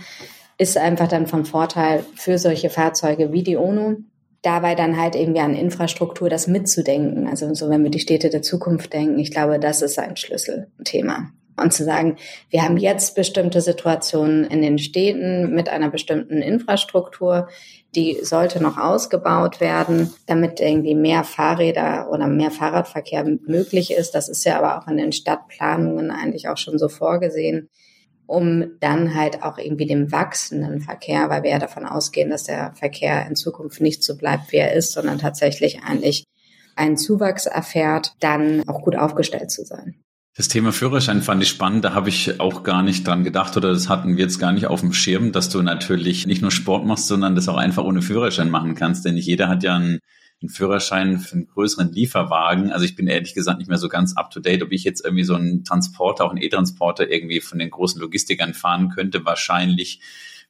ist 0.59 0.77
einfach 0.77 1.09
dann 1.09 1.27
von 1.27 1.45
Vorteil 1.45 2.05
für 2.15 2.39
solche 2.39 2.71
Fahrzeuge 2.71 3.33
wie 3.33 3.43
die 3.43 3.57
ONO. 3.57 3.97
Dabei 4.43 4.75
dann 4.75 5.01
halt 5.01 5.17
irgendwie 5.17 5.41
an 5.41 5.55
Infrastruktur 5.55 6.29
das 6.29 6.47
mitzudenken. 6.47 7.27
Also 7.27 7.53
so, 7.55 7.71
wenn 7.71 7.83
wir 7.83 7.91
die 7.91 8.01
Städte 8.01 8.29
der 8.29 8.43
Zukunft 8.43 8.93
denken, 8.93 9.19
ich 9.19 9.31
glaube, 9.31 9.59
das 9.59 9.81
ist 9.81 9.99
ein 9.99 10.17
Schlüsselthema. 10.17 11.31
Und 11.57 11.73
zu 11.73 11.85
sagen, 11.85 12.17
wir 12.51 12.63
haben 12.63 12.77
jetzt 12.77 13.15
bestimmte 13.15 13.61
Situationen 13.61 14.45
in 14.45 14.61
den 14.61 14.79
Städten 14.79 15.55
mit 15.55 15.69
einer 15.69 15.89
bestimmten 15.89 16.43
Infrastruktur, 16.43 17.49
die 17.95 18.19
sollte 18.23 18.63
noch 18.63 18.77
ausgebaut 18.77 19.61
werden, 19.61 20.13
damit 20.27 20.61
irgendwie 20.61 20.95
mehr 20.95 21.25
Fahrräder 21.25 22.09
oder 22.11 22.27
mehr 22.27 22.51
Fahrradverkehr 22.51 23.25
möglich 23.47 23.93
ist. 23.93 24.15
Das 24.15 24.29
ist 24.29 24.45
ja 24.45 24.59
aber 24.59 24.79
auch 24.79 24.89
in 24.89 24.97
den 24.97 25.13
Stadtplanungen 25.13 26.11
eigentlich 26.11 26.49
auch 26.49 26.57
schon 26.57 26.79
so 26.79 26.89
vorgesehen, 26.89 27.69
um 28.27 28.79
dann 28.81 29.15
halt 29.15 29.43
auch 29.43 29.59
irgendwie 29.59 29.87
dem 29.87 30.11
wachsenden 30.11 30.81
Verkehr, 30.81 31.29
weil 31.31 31.43
wir 31.43 31.51
ja 31.51 31.59
davon 31.59 31.87
ausgehen, 31.87 32.31
dass 32.31 32.45
der 32.45 32.73
Verkehr 32.75 33.27
in 33.27 33.37
Zukunft 33.37 33.81
nicht 33.81 34.03
so 34.03 34.17
bleibt, 34.17 34.53
wie 34.53 34.57
er 34.57 34.73
ist, 34.73 34.93
sondern 34.93 35.19
tatsächlich 35.19 35.83
eigentlich 35.85 36.25
einen 36.77 36.97
Zuwachs 36.97 37.47
erfährt, 37.47 38.15
dann 38.21 38.69
auch 38.69 38.83
gut 38.83 38.97
aufgestellt 38.97 39.51
zu 39.51 39.65
sein. 39.65 39.95
Das 40.37 40.49
Thema 40.49 40.73
Führerschein 40.73 41.23
fand 41.23 41.45
ich 41.45 41.49
spannend. 41.49 41.85
Da 41.85 41.95
habe 41.95 42.09
ich 42.09 42.41
auch 42.41 42.65
gar 42.65 42.83
nicht 42.83 43.07
dran 43.07 43.23
gedacht 43.23 43.57
oder 43.57 43.73
das 43.73 43.89
hatten 43.89 44.17
wir 44.17 44.25
jetzt 44.25 44.41
gar 44.41 44.51
nicht 44.51 44.67
auf 44.67 44.81
dem 44.81 44.93
Schirm, 44.93 45.31
dass 45.31 45.49
du 45.49 45.63
natürlich 45.63 46.27
nicht 46.27 46.43
nur 46.43 46.51
Sport 46.51 46.85
machst, 46.85 47.07
sondern 47.07 47.37
das 47.37 47.49
auch 47.49 47.57
einfach 47.57 47.85
ohne 47.85 48.03
Führerschein 48.03 48.51
machen 48.51 48.75
kannst. 48.75 49.05
Denn 49.05 49.15
nicht 49.15 49.27
jeder 49.27 49.49
hat 49.49 49.63
ja 49.63 49.77
einen, 49.77 50.01
einen 50.43 50.49
Führerschein 50.49 51.21
für 51.21 51.35
einen 51.35 51.47
größeren 51.47 51.93
Lieferwagen. 51.93 52.73
Also 52.73 52.85
ich 52.85 52.97
bin 52.97 53.07
ehrlich 53.07 53.35
gesagt 53.35 53.59
nicht 53.59 53.69
mehr 53.69 53.79
so 53.79 53.89
ganz 53.89 54.17
up 54.17 54.33
to 54.33 54.41
date, 54.41 54.65
ob 54.65 54.73
ich 54.73 54.83
jetzt 54.83 55.05
irgendwie 55.05 55.23
so 55.23 55.37
einen 55.37 55.63
Transporter, 55.63 56.25
auch 56.25 56.31
einen 56.31 56.43
E-Transporter 56.43 57.09
irgendwie 57.09 57.41
von 57.41 57.61
den 57.61 57.71
großen 57.71 58.01
Logistikern 58.01 58.55
fahren 58.55 58.89
könnte. 58.89 59.25
Wahrscheinlich 59.25 60.01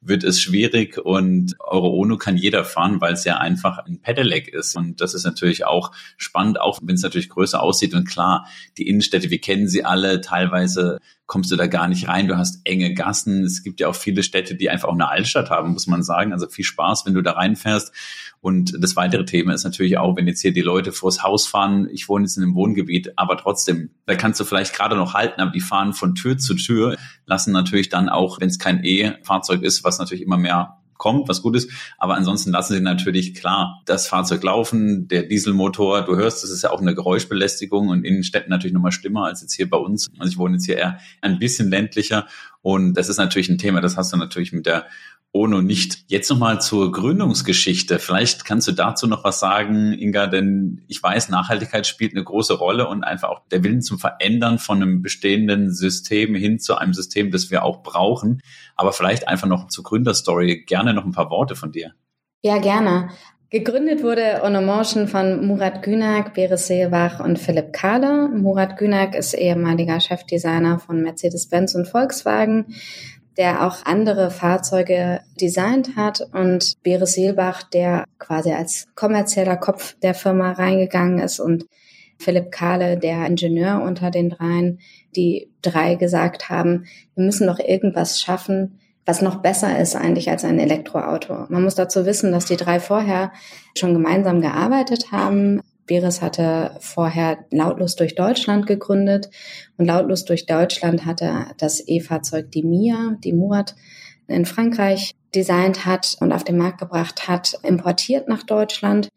wird 0.06 0.22
es 0.22 0.40
schwierig 0.40 0.98
und 0.98 1.56
Euro 1.58 1.88
Ono 1.94 2.16
kann 2.18 2.36
jeder 2.36 2.64
fahren, 2.64 3.00
weil 3.00 3.14
es 3.14 3.24
ja 3.24 3.38
einfach 3.38 3.78
ein 3.78 4.00
Pedelec 4.00 4.48
ist. 4.48 4.76
Und 4.76 5.00
das 5.00 5.14
ist 5.14 5.24
natürlich 5.24 5.64
auch 5.64 5.92
spannend, 6.16 6.60
auch 6.60 6.78
wenn 6.82 6.94
es 6.94 7.02
natürlich 7.02 7.30
größer 7.30 7.62
aussieht. 7.62 7.94
Und 7.94 8.08
klar, 8.08 8.46
die 8.76 8.86
Innenstädte, 8.86 9.30
wir 9.30 9.40
kennen 9.40 9.68
sie 9.68 9.84
alle, 9.84 10.20
teilweise 10.20 11.00
kommst 11.26 11.50
du 11.50 11.56
da 11.56 11.66
gar 11.66 11.88
nicht 11.88 12.08
rein. 12.08 12.28
Du 12.28 12.36
hast 12.36 12.60
enge 12.64 12.92
Gassen. 12.92 13.44
Es 13.44 13.62
gibt 13.62 13.80
ja 13.80 13.88
auch 13.88 13.94
viele 13.94 14.22
Städte, 14.22 14.54
die 14.54 14.68
einfach 14.68 14.88
auch 14.88 14.94
eine 14.94 15.08
Altstadt 15.08 15.50
haben, 15.50 15.72
muss 15.72 15.86
man 15.86 16.02
sagen. 16.02 16.32
Also 16.32 16.48
viel 16.48 16.64
Spaß, 16.64 17.06
wenn 17.06 17.14
du 17.14 17.22
da 17.22 17.32
reinfährst. 17.32 17.92
Und 18.40 18.74
das 18.78 18.94
weitere 18.94 19.24
Thema 19.24 19.54
ist 19.54 19.64
natürlich 19.64 19.96
auch, 19.96 20.16
wenn 20.16 20.26
jetzt 20.26 20.42
hier 20.42 20.52
die 20.52 20.60
Leute 20.60 20.92
vors 20.92 21.22
Haus 21.22 21.46
fahren. 21.46 21.88
Ich 21.90 22.08
wohne 22.08 22.26
jetzt 22.26 22.36
in 22.36 22.42
einem 22.42 22.54
Wohngebiet, 22.54 23.12
aber 23.16 23.38
trotzdem, 23.38 23.90
da 24.04 24.16
kannst 24.16 24.38
du 24.38 24.44
vielleicht 24.44 24.74
gerade 24.74 24.96
noch 24.96 25.14
halten, 25.14 25.40
aber 25.40 25.50
die 25.50 25.60
fahren 25.60 25.94
von 25.94 26.14
Tür 26.14 26.36
zu 26.36 26.54
Tür, 26.54 26.98
lassen 27.24 27.52
natürlich 27.52 27.88
dann 27.88 28.10
auch, 28.10 28.40
wenn 28.40 28.50
es 28.50 28.58
kein 28.58 28.84
E-Fahrzeug 28.84 29.62
ist, 29.62 29.82
was 29.82 29.98
natürlich 29.98 30.22
immer 30.22 30.36
mehr 30.36 30.78
kommt, 30.96 31.28
was 31.28 31.42
gut 31.42 31.56
ist. 31.56 31.70
Aber 31.98 32.14
ansonsten 32.14 32.50
lassen 32.50 32.74
sie 32.74 32.80
natürlich 32.80 33.34
klar 33.34 33.82
das 33.86 34.06
Fahrzeug 34.06 34.42
laufen, 34.42 35.08
der 35.08 35.24
Dieselmotor, 35.24 36.02
du 36.02 36.16
hörst, 36.16 36.42
das 36.42 36.50
ist 36.50 36.62
ja 36.62 36.70
auch 36.70 36.80
eine 36.80 36.94
Geräuschbelästigung 36.94 37.88
und 37.88 38.04
in 38.04 38.22
Städten 38.22 38.50
natürlich 38.50 38.74
nochmal 38.74 38.92
schlimmer 38.92 39.26
als 39.26 39.42
jetzt 39.42 39.54
hier 39.54 39.68
bei 39.68 39.78
uns. 39.78 40.10
Also 40.18 40.32
ich 40.32 40.38
wohne 40.38 40.54
jetzt 40.54 40.66
hier 40.66 40.76
eher 40.76 40.98
ein 41.20 41.38
bisschen 41.38 41.70
ländlicher 41.70 42.26
und 42.64 42.94
das 42.94 43.10
ist 43.10 43.18
natürlich 43.18 43.50
ein 43.50 43.58
Thema, 43.58 43.82
das 43.82 43.98
hast 43.98 44.14
du 44.14 44.16
natürlich 44.16 44.54
mit 44.54 44.64
der 44.64 44.86
ONO 45.32 45.60
nicht. 45.60 46.04
Jetzt 46.06 46.30
nochmal 46.30 46.62
zur 46.62 46.90
Gründungsgeschichte. 46.92 47.98
Vielleicht 47.98 48.46
kannst 48.46 48.66
du 48.66 48.72
dazu 48.72 49.06
noch 49.06 49.22
was 49.22 49.38
sagen, 49.38 49.92
Inga, 49.92 50.28
denn 50.28 50.80
ich 50.88 51.02
weiß, 51.02 51.28
Nachhaltigkeit 51.28 51.86
spielt 51.86 52.12
eine 52.12 52.24
große 52.24 52.54
Rolle 52.54 52.88
und 52.88 53.04
einfach 53.04 53.28
auch 53.28 53.42
der 53.50 53.62
Willen 53.64 53.82
zum 53.82 53.98
Verändern 53.98 54.58
von 54.58 54.80
einem 54.80 55.02
bestehenden 55.02 55.74
System 55.74 56.34
hin 56.34 56.58
zu 56.58 56.76
einem 56.78 56.94
System, 56.94 57.30
das 57.30 57.50
wir 57.50 57.64
auch 57.64 57.82
brauchen. 57.82 58.40
Aber 58.76 58.94
vielleicht 58.94 59.28
einfach 59.28 59.46
noch 59.46 59.68
zur 59.68 59.84
Gründerstory. 59.84 60.64
Gerne 60.64 60.94
noch 60.94 61.04
ein 61.04 61.12
paar 61.12 61.28
Worte 61.28 61.56
von 61.56 61.70
dir. 61.70 61.92
Ja, 62.40 62.56
gerne. 62.56 63.10
Gegründet 63.54 64.02
wurde 64.02 64.40
Onomotion 64.42 65.06
von 65.06 65.46
Murat 65.46 65.80
Günak, 65.80 66.34
Beres 66.34 66.66
Seebach 66.66 67.20
und 67.20 67.38
Philipp 67.38 67.72
Kahler. 67.72 68.26
Murat 68.26 68.76
Günak 68.76 69.14
ist 69.14 69.32
ehemaliger 69.32 70.00
Chefdesigner 70.00 70.80
von 70.80 71.00
Mercedes-Benz 71.00 71.76
und 71.76 71.86
Volkswagen 71.86 72.74
der 73.36 73.64
auch 73.64 73.86
andere 73.86 74.32
Fahrzeuge 74.32 75.20
designt 75.40 75.94
hat 75.94 76.20
und 76.32 76.74
Beres 76.82 77.14
Seelbach, 77.14 77.62
der 77.62 78.06
quasi 78.18 78.52
als 78.52 78.88
kommerzieller 78.96 79.56
Kopf 79.56 79.94
der 80.02 80.14
Firma 80.14 80.50
reingegangen 80.50 81.20
ist 81.20 81.38
und 81.38 81.66
Philipp 82.18 82.50
Kahle, 82.50 82.98
der 82.98 83.24
Ingenieur 83.24 83.82
unter 83.82 84.10
den 84.10 84.30
dreien, 84.30 84.80
die 85.14 85.48
drei 85.62 85.94
gesagt 85.94 86.48
haben, 86.50 86.86
wir 87.14 87.24
müssen 87.24 87.46
doch 87.46 87.60
irgendwas 87.60 88.20
schaffen, 88.20 88.80
was 89.06 89.22
noch 89.22 89.36
besser 89.36 89.78
ist 89.78 89.96
eigentlich 89.96 90.30
als 90.30 90.44
ein 90.44 90.58
Elektroauto. 90.58 91.46
Man 91.48 91.62
muss 91.62 91.74
dazu 91.74 92.06
wissen, 92.06 92.32
dass 92.32 92.46
die 92.46 92.56
drei 92.56 92.80
vorher 92.80 93.32
schon 93.76 93.92
gemeinsam 93.92 94.40
gearbeitet 94.40 95.12
haben, 95.12 95.60
Beres 95.86 96.22
hatte 96.22 96.76
vorher 96.80 97.44
Lautlos 97.50 97.96
durch 97.96 98.14
Deutschland 98.14 98.66
gegründet 98.66 99.28
und 99.76 99.86
Lautlos 99.86 100.24
durch 100.24 100.46
Deutschland 100.46 101.04
hatte 101.04 101.46
das 101.58 101.86
E-Fahrzeug 101.86 102.50
die 102.50 102.62
Mia, 102.62 103.16
die 103.22 103.32
Murat 103.32 103.74
in 104.26 104.46
Frankreich 104.46 105.14
designt 105.34 105.84
hat 105.84 106.16
und 106.20 106.32
auf 106.32 106.44
den 106.44 106.56
Markt 106.56 106.78
gebracht 106.78 107.28
hat, 107.28 107.58
importiert 107.62 108.28
nach 108.28 108.42
Deutschland. 108.42 109.08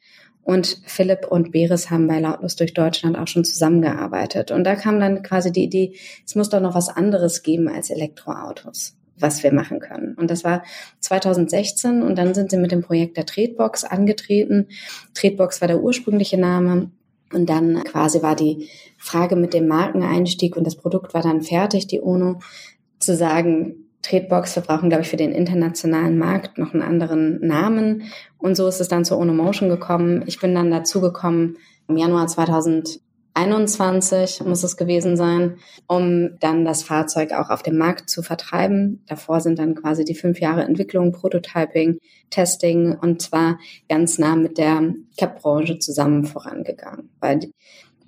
Und 0.43 0.81
Philipp 0.85 1.27
und 1.29 1.51
Beres 1.51 1.89
haben 1.89 2.07
bei 2.07 2.19
Lautlos 2.19 2.55
durch 2.55 2.73
Deutschland 2.73 3.17
auch 3.17 3.27
schon 3.27 3.43
zusammengearbeitet. 3.43 4.49
Und 4.49 4.63
da 4.63 4.75
kam 4.75 4.99
dann 4.99 5.21
quasi 5.21 5.51
die 5.51 5.63
Idee, 5.63 5.95
es 6.25 6.35
muss 6.35 6.49
doch 6.49 6.61
noch 6.61 6.73
was 6.73 6.87
anderes 6.87 7.43
geben 7.43 7.67
als 7.67 7.89
Elektroautos 7.89 8.96
was 9.19 9.43
wir 9.43 9.53
machen 9.53 9.79
können. 9.79 10.13
Und 10.15 10.31
das 10.31 10.43
war 10.43 10.63
2016 10.99 12.01
und 12.01 12.17
dann 12.17 12.33
sind 12.33 12.51
sie 12.51 12.57
mit 12.57 12.71
dem 12.71 12.81
Projekt 12.81 13.17
der 13.17 13.25
Tretbox 13.25 13.83
angetreten. 13.83 14.67
Tretbox 15.13 15.61
war 15.61 15.67
der 15.67 15.81
ursprüngliche 15.81 16.37
Name. 16.37 16.91
Und 17.33 17.49
dann 17.49 17.83
quasi 17.83 18.21
war 18.21 18.37
die 18.37 18.69
Frage 18.97 19.35
mit 19.35 19.53
dem 19.53 19.67
Markeneinstieg 19.67 20.55
und 20.55 20.65
das 20.65 20.77
Produkt 20.77 21.13
war 21.13 21.21
dann 21.21 21.41
fertig, 21.41 21.87
die 21.87 21.99
UNO, 21.99 22.39
zu 22.99 23.15
sagen, 23.15 23.87
Tretbox, 24.01 24.55
wir 24.55 24.63
brauchen, 24.63 24.89
glaube 24.89 25.03
ich, 25.03 25.09
für 25.09 25.17
den 25.17 25.33
internationalen 25.33 26.17
Markt 26.17 26.57
noch 26.57 26.73
einen 26.73 26.83
anderen 26.83 27.45
Namen. 27.45 28.03
Und 28.37 28.55
so 28.55 28.67
ist 28.67 28.79
es 28.79 28.87
dann 28.87 29.03
zur 29.03 29.17
UNO 29.17 29.33
Motion 29.33 29.69
gekommen. 29.69 30.23
Ich 30.27 30.39
bin 30.39 30.55
dann 30.55 30.71
dazu 30.71 31.01
gekommen 31.01 31.57
im 31.87 31.97
Januar 31.97 32.27
2000 32.27 33.01
21 33.37 34.43
muss 34.45 34.63
es 34.63 34.77
gewesen 34.77 35.15
sein, 35.15 35.59
um 35.87 36.39
dann 36.39 36.65
das 36.65 36.81
Fahrzeug 36.81 37.33
auch 37.33 37.51
auf 37.51 37.61
dem 37.61 37.77
Markt 37.77 38.09
zu 38.09 38.23
vertreiben. 38.23 39.03
Davor 39.07 39.41
sind 39.41 39.59
dann 39.59 39.75
quasi 39.75 40.03
die 40.03 40.15
fünf 40.15 40.39
Jahre 40.39 40.63
Entwicklung, 40.63 41.11
Prototyping, 41.11 41.99
Testing 42.31 42.97
und 42.99 43.21
zwar 43.21 43.59
ganz 43.89 44.17
nah 44.17 44.35
mit 44.35 44.57
der 44.57 44.95
CAP-Branche 45.17 45.77
zusammen 45.77 46.25
vorangegangen, 46.25 47.11
weil 47.19 47.51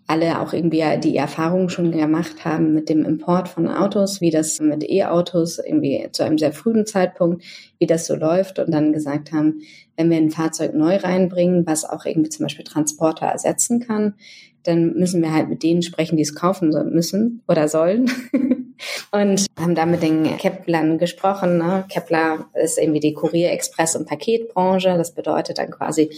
alle 0.08 0.42
auch 0.42 0.54
irgendwie 0.54 0.84
die 1.04 1.16
Erfahrung 1.16 1.70
schon 1.70 1.92
gemacht 1.92 2.44
haben 2.44 2.74
mit 2.74 2.90
dem 2.90 3.06
Import 3.06 3.48
von 3.48 3.68
Autos, 3.68 4.22
wie 4.22 4.32
das 4.32 4.60
mit 4.60 4.84
E-Autos 4.84 5.60
irgendwie 5.60 6.08
zu 6.12 6.24
einem 6.24 6.40
sehr 6.40 6.52
frühen 6.52 6.88
Zeitpunkt, 6.88 7.44
wie 7.78 7.86
das 7.86 8.08
so 8.08 8.16
läuft 8.16 8.58
und 8.58 8.72
dann 8.72 8.92
gesagt 8.92 9.32
haben, 9.32 9.62
wenn 9.96 10.10
wir 10.10 10.18
ein 10.18 10.32
Fahrzeug 10.32 10.74
neu 10.74 10.96
reinbringen, 10.96 11.68
was 11.68 11.86
auch 11.86 12.06
irgendwie 12.06 12.30
zum 12.30 12.46
Beispiel 12.46 12.66
Transporter 12.66 13.28
ersetzen 13.28 13.82
kann, 13.82 14.16
dann 14.64 14.94
müssen 14.94 15.22
wir 15.22 15.34
halt 15.34 15.50
mit 15.50 15.64
denen 15.64 15.82
sprechen, 15.82 16.18
die 16.18 16.24
es 16.24 16.36
kaufen 16.36 16.70
müssen 16.92 17.42
oder 17.48 17.68
sollen. 17.68 18.12
und 19.12 19.46
haben 19.60 19.76
da 19.76 19.86
mit 19.86 20.02
den 20.02 20.38
Keplern 20.38 20.98
gesprochen. 20.98 21.58
Ne? 21.58 21.86
Kepler 21.90 22.46
ist 22.54 22.78
irgendwie 22.78 23.00
die 23.00 23.14
Kurier, 23.14 23.52
Express 23.52 23.96
und 23.96 24.08
Paketbranche. 24.08 24.96
Das 24.98 25.14
bedeutet 25.14 25.58
dann 25.58 25.72
quasi 25.72 26.10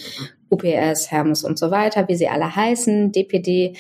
UPS, 0.49 1.12
Hermes 1.12 1.43
und 1.43 1.58
so 1.58 1.71
weiter, 1.71 2.08
wie 2.08 2.15
sie 2.15 2.27
alle 2.27 2.56
heißen, 2.56 3.12
DPD. 3.12 3.75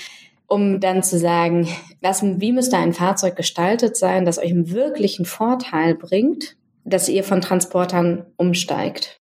um 0.47 0.79
dann 0.79 1.01
zu 1.01 1.17
sagen, 1.17 1.67
was, 2.01 2.23
wie 2.23 2.51
müsste 2.51 2.77
ein 2.77 2.93
Fahrzeug 2.93 3.35
gestaltet 3.35 3.95
sein, 3.95 4.25
das 4.25 4.37
euch 4.37 4.51
einen 4.51 4.71
wirklichen 4.71 5.25
Vorteil 5.25 5.95
bringt, 5.95 6.57
dass 6.83 7.07
ihr 7.07 7.23
von 7.23 7.41
Transportern 7.41 8.25
umsteigt 8.37 9.20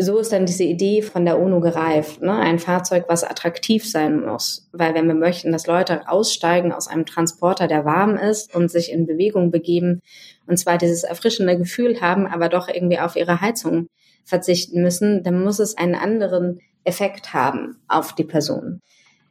so 0.00 0.18
ist 0.18 0.32
dann 0.32 0.46
diese 0.46 0.62
Idee 0.62 1.02
von 1.02 1.24
der 1.24 1.40
UNO 1.40 1.60
gereift. 1.60 2.22
Ne? 2.22 2.32
Ein 2.32 2.60
Fahrzeug, 2.60 3.06
was 3.08 3.24
attraktiv 3.24 3.88
sein 3.88 4.24
muss. 4.24 4.68
Weil 4.72 4.94
wenn 4.94 5.08
wir 5.08 5.14
möchten, 5.14 5.50
dass 5.50 5.66
Leute 5.66 6.08
aussteigen 6.08 6.72
aus 6.72 6.86
einem 6.86 7.04
Transporter, 7.04 7.66
der 7.66 7.84
warm 7.84 8.16
ist 8.16 8.54
und 8.54 8.70
sich 8.70 8.92
in 8.92 9.06
Bewegung 9.06 9.50
begeben 9.50 10.00
und 10.46 10.56
zwar 10.56 10.78
dieses 10.78 11.02
erfrischende 11.02 11.58
Gefühl 11.58 12.00
haben, 12.00 12.26
aber 12.26 12.48
doch 12.48 12.68
irgendwie 12.68 13.00
auf 13.00 13.16
ihre 13.16 13.40
Heizung 13.40 13.88
verzichten 14.24 14.82
müssen, 14.82 15.24
dann 15.24 15.42
muss 15.42 15.58
es 15.58 15.76
einen 15.76 15.96
anderen 15.96 16.60
Effekt 16.84 17.34
haben 17.34 17.76
auf 17.88 18.14
die 18.14 18.24
Person 18.24 18.80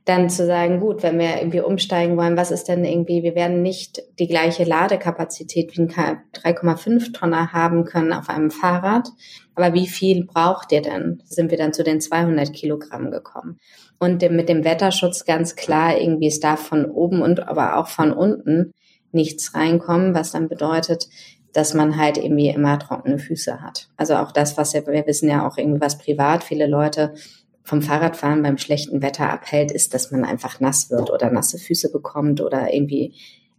dann 0.07 0.29
zu 0.29 0.45
sagen, 0.45 0.79
gut, 0.79 1.03
wenn 1.03 1.19
wir 1.19 1.37
irgendwie 1.37 1.59
umsteigen 1.59 2.15
wollen, 2.15 2.37
was 2.37 2.51
ist 2.51 2.69
denn 2.69 2.85
irgendwie, 2.85 3.23
wir 3.23 3.35
werden 3.35 3.61
nicht 3.61 4.01
die 4.19 4.27
gleiche 4.27 4.63
Ladekapazität 4.63 5.75
wie 5.75 5.81
ein 5.81 5.89
3,5 5.89 7.13
Tonner 7.13 7.51
haben 7.51 7.83
können 7.83 8.13
auf 8.13 8.29
einem 8.29 8.49
Fahrrad, 8.49 9.09
aber 9.53 9.73
wie 9.73 9.87
viel 9.87 10.25
braucht 10.25 10.71
ihr 10.71 10.81
denn? 10.81 11.21
Sind 11.25 11.51
wir 11.51 11.57
dann 11.57 11.73
zu 11.73 11.83
den 11.83 11.99
200 11.99 12.53
Kilogramm 12.53 13.11
gekommen? 13.11 13.57
Und 13.99 14.21
mit 14.31 14.47
dem 14.49 14.63
Wetterschutz 14.63 15.25
ganz 15.25 15.55
klar, 15.55 15.97
irgendwie 15.97 16.27
es 16.27 16.39
darf 16.39 16.61
von 16.61 16.85
oben 16.85 17.21
und 17.21 17.47
aber 17.47 17.77
auch 17.77 17.87
von 17.87 18.13
unten 18.13 18.73
nichts 19.11 19.55
reinkommen, 19.55 20.13
was 20.13 20.31
dann 20.31 20.47
bedeutet, 20.47 21.07
dass 21.53 21.73
man 21.73 21.97
halt 21.97 22.17
irgendwie 22.17 22.49
immer 22.49 22.77
trockene 22.77 23.17
Füße 23.17 23.61
hat. 23.61 23.89
Also 23.97 24.15
auch 24.15 24.31
das, 24.31 24.57
was 24.57 24.73
wir, 24.73 24.85
wir 24.85 25.07
wissen 25.07 25.27
ja 25.27 25.47
auch 25.47 25.57
irgendwie 25.57 25.81
was 25.81 25.97
privat 25.97 26.43
viele 26.43 26.67
Leute 26.67 27.15
vom 27.67 27.81
Fahrradfahren 27.81 28.43
beim 28.43 28.57
schlechten 28.57 29.01
Wetter 29.01 29.29
abhält, 29.29 29.73
ist, 29.73 29.93
dass 29.93 30.09
man 30.09 30.23
einfach 30.23 30.61
nass 30.61 30.89
wird 30.89 31.11
oder 31.11 31.29
nasse 31.29 31.57
Füße 31.57 31.91
bekommt 31.91 32.39
oder 32.39 32.73
irgendwie 32.73 33.13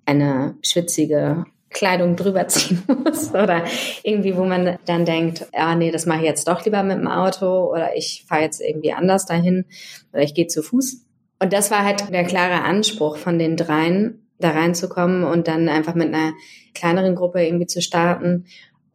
eine 0.07 0.57
schwitzige 0.63 1.45
Kleidung 1.69 2.17
drüber 2.17 2.49
ziehen 2.49 2.83
muss 3.05 3.35
oder 3.35 3.65
irgendwie, 4.03 4.35
wo 4.35 4.45
man 4.45 4.79
dann 4.87 5.05
denkt, 5.05 5.47
ja, 5.53 5.75
nee, 5.75 5.91
das 5.91 6.07
mache 6.07 6.21
ich 6.21 6.25
jetzt 6.25 6.49
doch 6.49 6.65
lieber 6.65 6.83
mit 6.83 6.97
dem 6.97 7.07
Auto 7.07 7.71
oder 7.71 7.95
ich 7.95 8.25
fahre 8.27 8.41
jetzt 8.41 8.63
irgendwie 8.63 8.95
anders 8.95 9.27
dahin 9.27 9.67
oder 10.15 10.23
ich 10.23 10.33
gehe 10.33 10.47
zu 10.47 10.63
Fuß. 10.63 11.05
Und 11.41 11.53
das 11.53 11.71
war 11.71 11.85
halt 11.85 12.11
der 12.11 12.25
klare 12.25 12.65
Anspruch 12.65 13.19
von 13.19 13.39
den 13.39 13.59
dreien, 13.59 14.27
da 14.39 14.53
reinzukommen 14.53 15.25
und 15.25 15.49
dann 15.49 15.69
einfach 15.69 15.95
mit 15.95 16.15
einer 16.15 16.33
kleineren 16.73 17.15
Gruppe 17.15 17.45
irgendwie 17.45 17.67
zu 17.67 17.83
starten 17.83 18.47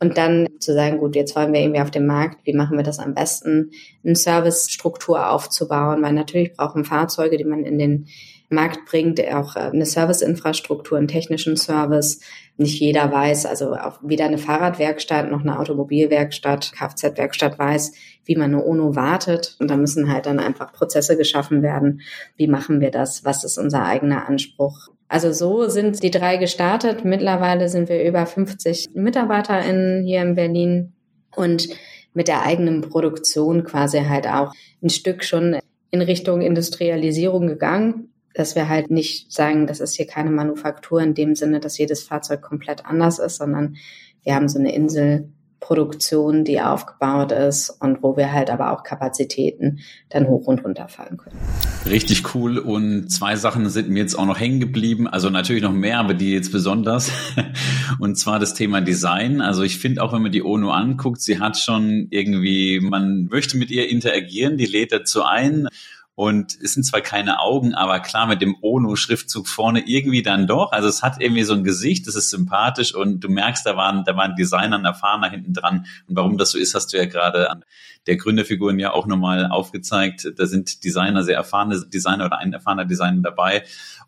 und 0.04 0.18
dann 0.18 0.48
zu 0.60 0.74
sagen, 0.74 0.98
gut, 0.98 1.16
jetzt 1.16 1.34
wollen 1.36 1.54
wir 1.54 1.62
irgendwie 1.62 1.80
auf 1.80 1.92
dem 1.92 2.06
Markt, 2.06 2.46
wie 2.46 2.54
machen 2.54 2.76
wir 2.76 2.84
das 2.84 3.00
am 3.00 3.14
besten, 3.14 3.72
eine 4.04 4.16
Servicestruktur 4.16 5.30
aufzubauen, 5.30 6.04
weil 6.04 6.12
natürlich 6.12 6.54
brauchen 6.54 6.84
Fahrzeuge, 6.84 7.38
die 7.38 7.46
man 7.46 7.64
in 7.64 7.80
den 7.80 8.08
Markt 8.50 8.86
bringt, 8.86 9.20
auch 9.34 9.56
äh, 9.56 9.60
eine 9.60 9.86
Serviceinfrastruktur, 9.86 10.98
einen 10.98 11.08
technischen 11.08 11.56
Service. 11.56 12.20
Nicht 12.58 12.80
jeder 12.82 13.12
weiß, 13.12 13.46
also 13.46 13.74
auch 13.76 14.00
weder 14.04 14.26
eine 14.26 14.38
Fahrradwerkstatt 14.38 15.32
noch 15.32 15.42
eine 15.42 15.58
Automobilwerkstatt, 15.58 16.74
Kfz-Werkstatt 16.74 17.58
weiß, 17.58 17.94
wie 18.26 18.36
man 18.36 18.54
eine 18.54 18.62
UNO 18.62 18.96
wartet. 18.96 19.56
Und 19.60 19.72
da 19.72 19.78
müssen 19.78 20.12
halt 20.12 20.26
dann 20.26 20.40
einfach 20.40 20.74
Prozesse 20.74 21.18
geschaffen 21.18 21.64
werden. 21.64 22.02
Wie 22.36 22.48
machen 22.48 22.82
wir 22.82 22.92
das? 22.92 23.24
Was 23.24 23.46
ist 23.46 23.58
unser 23.58 23.86
eigener 23.86 24.28
Anspruch? 24.28 24.90
Also 25.14 25.32
so 25.32 25.70
sind 25.70 26.02
die 26.02 26.10
drei 26.10 26.38
gestartet. 26.38 27.06
Mittlerweile 27.06 27.70
sind 27.70 27.88
wir 27.88 28.04
über 28.04 28.26
50 28.26 28.96
MitarbeiterInnen 28.96 30.04
hier 30.04 30.24
in 30.24 30.34
Berlin 30.34 30.94
und 31.36 31.70
mit 32.16 32.28
der 32.28 32.42
eigenen 32.42 32.82
Produktion 32.82 33.64
quasi 33.64 34.00
halt 34.00 34.26
auch 34.28 34.56
ein 34.82 34.90
Stück 34.90 35.24
schon 35.24 35.60
in 35.92 36.02
Richtung 36.02 36.42
Industrialisierung 36.42 37.46
gegangen, 37.46 38.12
dass 38.34 38.56
wir 38.56 38.70
halt 38.70 38.90
nicht 38.90 39.32
sagen, 39.32 39.68
das 39.68 39.82
ist 39.82 39.94
hier 39.94 40.08
keine 40.08 40.32
Manufaktur 40.32 41.00
in 41.00 41.14
dem 41.14 41.36
Sinne, 41.36 41.60
dass 41.60 41.78
jedes 41.78 42.02
Fahrzeug 42.02 42.42
komplett 42.42 42.88
anders 42.88 43.20
ist, 43.20 43.36
sondern 43.36 43.76
wir 44.24 44.34
haben 44.34 44.50
so 44.50 44.58
eine 44.58 44.74
Insel 44.74 45.30
Produktion, 45.64 46.44
die 46.44 46.60
aufgebaut 46.60 47.32
ist 47.32 47.70
und 47.70 48.04
wo 48.04 48.18
wir 48.18 48.34
halt 48.34 48.50
aber 48.50 48.72
auch 48.72 48.84
Kapazitäten 48.84 49.80
dann 50.10 50.28
hoch 50.28 50.46
und 50.48 50.64
runter 50.64 50.90
fahren 50.90 51.16
können. 51.16 51.38
Richtig 51.90 52.36
cool. 52.36 52.58
Und 52.58 53.10
zwei 53.10 53.38
Sachen 53.38 53.70
sind 53.70 53.90
mir 53.90 54.00
jetzt 54.00 54.16
auch 54.16 54.26
noch 54.26 54.40
hängen 54.40 54.60
geblieben. 54.60 55.08
Also 55.08 55.30
natürlich 55.30 55.64
noch 55.64 55.72
mehr, 55.72 56.00
aber 56.00 56.14
die 56.14 56.34
jetzt 56.34 56.52
besonders. 56.52 57.12
Und 58.00 58.18
zwar 58.18 58.40
das 58.40 58.54
Thema 58.54 58.82
Design. 58.82 59.40
Also 59.40 59.64
ich 59.64 59.78
finde 59.78 60.04
auch, 60.04 60.12
wenn 60.12 60.22
man 60.22 60.32
die 60.32 60.44
ONU 60.44 60.70
anguckt, 60.70 61.22
sie 61.22 61.40
hat 61.40 61.58
schon 61.58 62.08
irgendwie, 62.10 62.80
man 62.82 63.28
möchte 63.32 63.58
mit 63.58 63.72
ihr 63.72 63.90
interagieren, 63.90 64.58
die 64.58 64.66
lädt 64.66 64.92
dazu 64.92 65.24
ein. 65.24 65.68
Und 66.16 66.56
es 66.62 66.74
sind 66.74 66.84
zwar 66.84 67.02
keine 67.02 67.40
Augen, 67.40 67.74
aber 67.74 68.00
klar 68.00 68.28
mit 68.28 68.42
dem 68.42 68.56
ONU-Schriftzug 68.62 69.48
vorne 69.48 69.84
irgendwie 69.88 70.22
dann 70.22 70.46
doch. 70.46 70.72
Also 70.72 70.88
es 70.88 71.02
hat 71.02 71.20
irgendwie 71.20 71.44
so 71.44 71.54
ein 71.54 71.64
Gesicht, 71.64 72.06
das 72.06 72.16
ist 72.16 72.30
sympathisch 72.30 72.94
und 72.94 73.22
du 73.22 73.30
merkst, 73.30 73.66
da 73.66 73.76
waren, 73.76 74.04
da 74.04 74.16
waren 74.16 74.36
Designer 74.36 74.78
und 74.78 74.86
Erfahrener 74.86 75.30
hinten 75.32 75.54
dran. 75.54 75.88
Und 76.08 76.16
warum 76.16 76.38
das 76.38 76.52
so 76.52 76.60
ist, 76.60 76.76
hast 76.76 76.94
du 76.94 76.98
ja 76.98 77.06
gerade 77.06 77.50
an 77.50 77.64
der 78.06 78.18
Gründerfiguren 78.18 78.78
ja 78.80 78.92
auch 78.92 79.08
nochmal 79.08 79.48
aufgezeigt. 79.48 80.34
Da 80.36 80.46
sind 80.46 80.84
Designer, 80.84 81.24
sehr 81.24 81.38
erfahrene 81.38 81.84
Designer 81.86 82.26
oder 82.26 82.38
ein 82.38 82.54
erfahrener 82.54 82.86
Designer 82.86 83.22
dabei. 83.24 83.64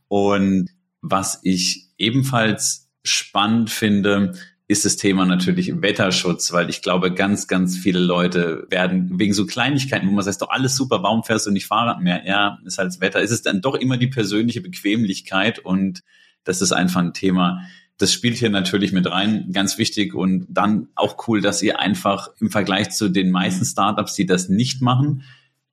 Und 0.08 0.70
was 1.02 1.40
ich 1.42 1.88
ebenfalls 1.98 2.90
spannend 3.04 3.70
finde, 3.70 4.34
ist 4.68 4.84
das 4.84 4.96
Thema 4.96 5.26
natürlich 5.26 5.82
Wetterschutz, 5.82 6.52
weil 6.52 6.70
ich 6.70 6.82
glaube, 6.82 7.14
ganz, 7.14 7.48
ganz 7.48 7.78
viele 7.78 8.00
Leute 8.00 8.66
werden 8.70 9.20
wegen 9.20 9.34
so 9.34 9.46
Kleinigkeiten, 9.46 10.08
wo 10.08 10.12
man 10.12 10.24
sagt, 10.24 10.42
doch 10.42 10.50
alles 10.50 10.76
super, 10.76 11.04
warum 11.04 11.24
fährst 11.24 11.46
du 11.46 11.52
nicht 11.52 11.68
Fahrrad 11.68 12.02
mehr? 12.02 12.24
Ja, 12.26 12.58
ist 12.66 12.80
halt 12.80 12.88
das 12.88 13.00
Wetter. 13.00 13.22
Ist 13.22 13.32
es 13.32 13.44
dann 13.44 13.62
doch 13.62 13.76
immer 13.76 13.98
die 13.98 14.08
persönliche 14.08 14.62
Bequemlichkeit 14.62 15.60
und 15.60 16.02
das 16.44 16.62
ist 16.62 16.72
einfach 16.72 17.02
ein 17.02 17.14
Thema. 17.14 17.62
Das 17.98 18.12
spielt 18.12 18.38
hier 18.38 18.50
natürlich 18.50 18.92
mit 18.92 19.10
rein, 19.10 19.52
ganz 19.54 19.78
wichtig 19.78 20.16
und 20.16 20.48
dann 20.50 20.88
auch 20.96 21.28
cool, 21.28 21.42
dass 21.42 21.62
ihr 21.62 21.80
einfach 21.80 22.30
im 22.40 22.50
Vergleich 22.50 22.90
zu 22.90 23.10
den 23.10 23.30
meisten 23.30 23.66
Startups, 23.66 24.16
die 24.16 24.26
das 24.26 24.50
nicht 24.50 24.82
machen, 24.82 25.24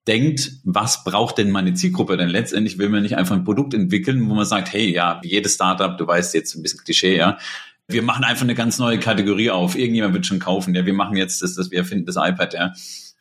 denkt, 0.07 0.52
was 0.64 1.05
braucht 1.05 1.38
denn 1.38 1.50
meine 1.50 1.74
Zielgruppe? 1.74 2.16
Denn 2.16 2.28
letztendlich 2.28 2.78
will 2.78 2.88
man 2.90 3.02
nicht 3.02 3.16
einfach 3.16 3.37
ein 3.37 3.44
Produkt 3.44 3.72
entwickeln, 3.72 4.28
wo 4.28 4.35
man 4.35 4.44
sagt, 4.44 4.72
hey, 4.72 4.92
ja, 4.92 5.20
jedes 5.24 5.55
Startup, 5.55 5.96
du 5.96 6.07
weißt 6.07 6.35
jetzt 6.35 6.55
ein 6.55 6.62
bisschen 6.62 6.81
Klischee, 6.85 7.16
ja, 7.16 7.38
wir 7.88 8.03
machen 8.03 8.25
einfach 8.25 8.45
eine 8.45 8.55
ganz 8.55 8.79
neue 8.79 8.99
Kategorie 8.99 9.51
auf. 9.51 9.77
Irgendjemand 9.77 10.14
wird 10.14 10.27
schon 10.27 10.38
kaufen. 10.38 10.75
Ja, 10.75 10.87
wir 10.87 10.95
machen 10.95 11.16
jetzt 11.16 11.42
das, 11.42 11.55
das 11.55 11.71
wir 11.71 11.79
erfinden 11.79 12.07
das 12.07 12.16
iPad, 12.16 12.55
ja 12.55 12.73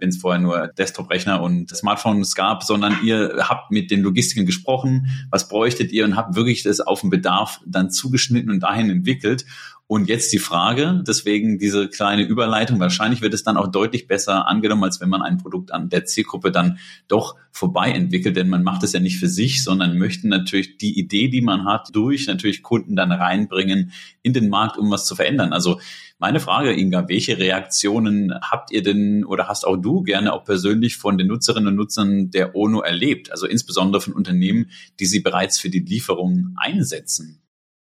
wenn 0.02 0.10
es 0.10 0.18
vorher 0.18 0.42
nur 0.42 0.68
Desktop-Rechner 0.68 1.42
und 1.42 1.74
Smartphones 1.76 2.36
gab, 2.36 2.64
sondern 2.64 2.98
ihr 3.04 3.46
habt 3.48 3.72
mit 3.72 3.92
den 3.92 4.02
Logistikern 4.02 4.46
gesprochen, 4.46 5.26
was 5.30 5.48
bräuchtet 5.48 5.92
ihr 5.92 6.04
und 6.04 6.16
habt 6.16 6.36
wirklich 6.36 6.64
das 6.64 6.82
auf 6.82 7.02
den 7.02 7.12
Bedarf 7.12 7.62
dann 7.66 7.92
zugeschnitten 7.92 8.50
und 8.50 8.62
dahin 8.62 8.90
entwickelt. 8.90 9.46
Und 9.92 10.08
jetzt 10.08 10.32
die 10.32 10.40
Frage, 10.40 11.04
deswegen 11.06 11.60
diese 11.60 11.90
kleine 11.90 12.24
Überleitung, 12.24 12.80
wahrscheinlich 12.80 13.22
wird 13.22 13.34
es 13.34 13.44
dann 13.44 13.58
auch 13.58 13.68
deutlich 13.68 14.08
besser 14.08 14.48
angenommen, 14.48 14.86
als 14.86 15.02
wenn 15.02 15.10
man 15.10 15.22
ein 15.22 15.38
Produkt 15.38 15.74
an 15.74 15.90
der 15.90 16.06
Zielgruppe 16.06 16.50
dann 16.50 16.78
doch 17.10 17.36
vorbei 17.52 17.92
entwickelt, 17.92 18.38
denn 18.38 18.48
man 18.48 18.64
macht 18.64 18.84
es 18.84 18.94
ja 18.94 19.02
nicht 19.02 19.20
für 19.20 19.28
sich, 19.28 19.66
sondern 19.66 19.98
möchte 19.98 20.30
natürlich 20.30 20.78
die 20.78 20.98
Idee, 20.98 21.28
die 21.28 21.42
man 21.42 21.66
hat, 21.66 21.90
durch 21.92 22.28
natürlich 22.28 22.64
Kunden 22.64 22.96
dann 22.96 23.12
reinbringen 23.12 23.92
in 24.22 24.32
den 24.32 24.48
Markt, 24.48 24.78
um 24.78 24.90
was 24.90 25.06
zu 25.06 25.14
verändern. 25.14 25.52
Also 25.52 25.82
meine 26.20 26.40
Frage, 26.40 26.72
Inga, 26.72 27.10
welche 27.10 27.38
Reaktionen 27.38 28.34
habt 28.42 28.72
ihr 28.72 28.84
denn 28.84 29.26
oder 29.26 29.50
hast 29.50 29.68
auch 29.68 29.76
du 29.76 30.04
gerne 30.04 30.32
auch 30.32 30.46
persönlich 30.46 30.96
von 30.96 31.18
den 31.18 31.28
Nutzerinnen 31.28 31.68
und 31.68 31.76
Nutzern 31.76 32.32
der 32.32 32.56
ONO 32.56 32.80
erlebt? 32.80 33.30
Also 33.34 33.46
insbesondere 33.46 34.02
von 34.02 34.14
Unternehmen, 34.14 34.72
die 35.02 35.06
sie 35.06 35.20
bereits 35.20 35.60
für 35.60 35.70
die 35.70 35.80
Lieferung 35.80 36.56
einsetzen? 36.56 37.41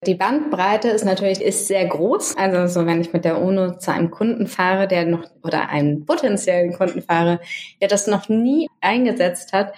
Die 0.06 0.16
Bandbreite 0.16 0.90
ist 0.90 1.06
natürlich 1.06 1.42
ist 1.42 1.68
sehr 1.68 1.86
groß. 1.86 2.38
Also 2.38 2.68
so 2.68 2.86
wenn 2.86 3.02
ich 3.02 3.14
mit 3.14 3.26
der 3.26 3.42
UNO 3.42 3.78
zu 3.78 3.92
einem 3.92 4.12
Kunden 4.12 4.48
fahre, 4.48 4.88
der 4.88 5.06
noch 5.06 5.24
oder 5.44 5.70
einen 5.70 6.06
potenziellen 6.06 6.74
Kunden 6.74 7.02
fahre, 7.02 7.40
der 7.82 7.88
das 7.88 8.08
noch 8.08 8.30
nie 8.30 8.70
eingesetzt 8.82 9.54
hat, 9.54 9.74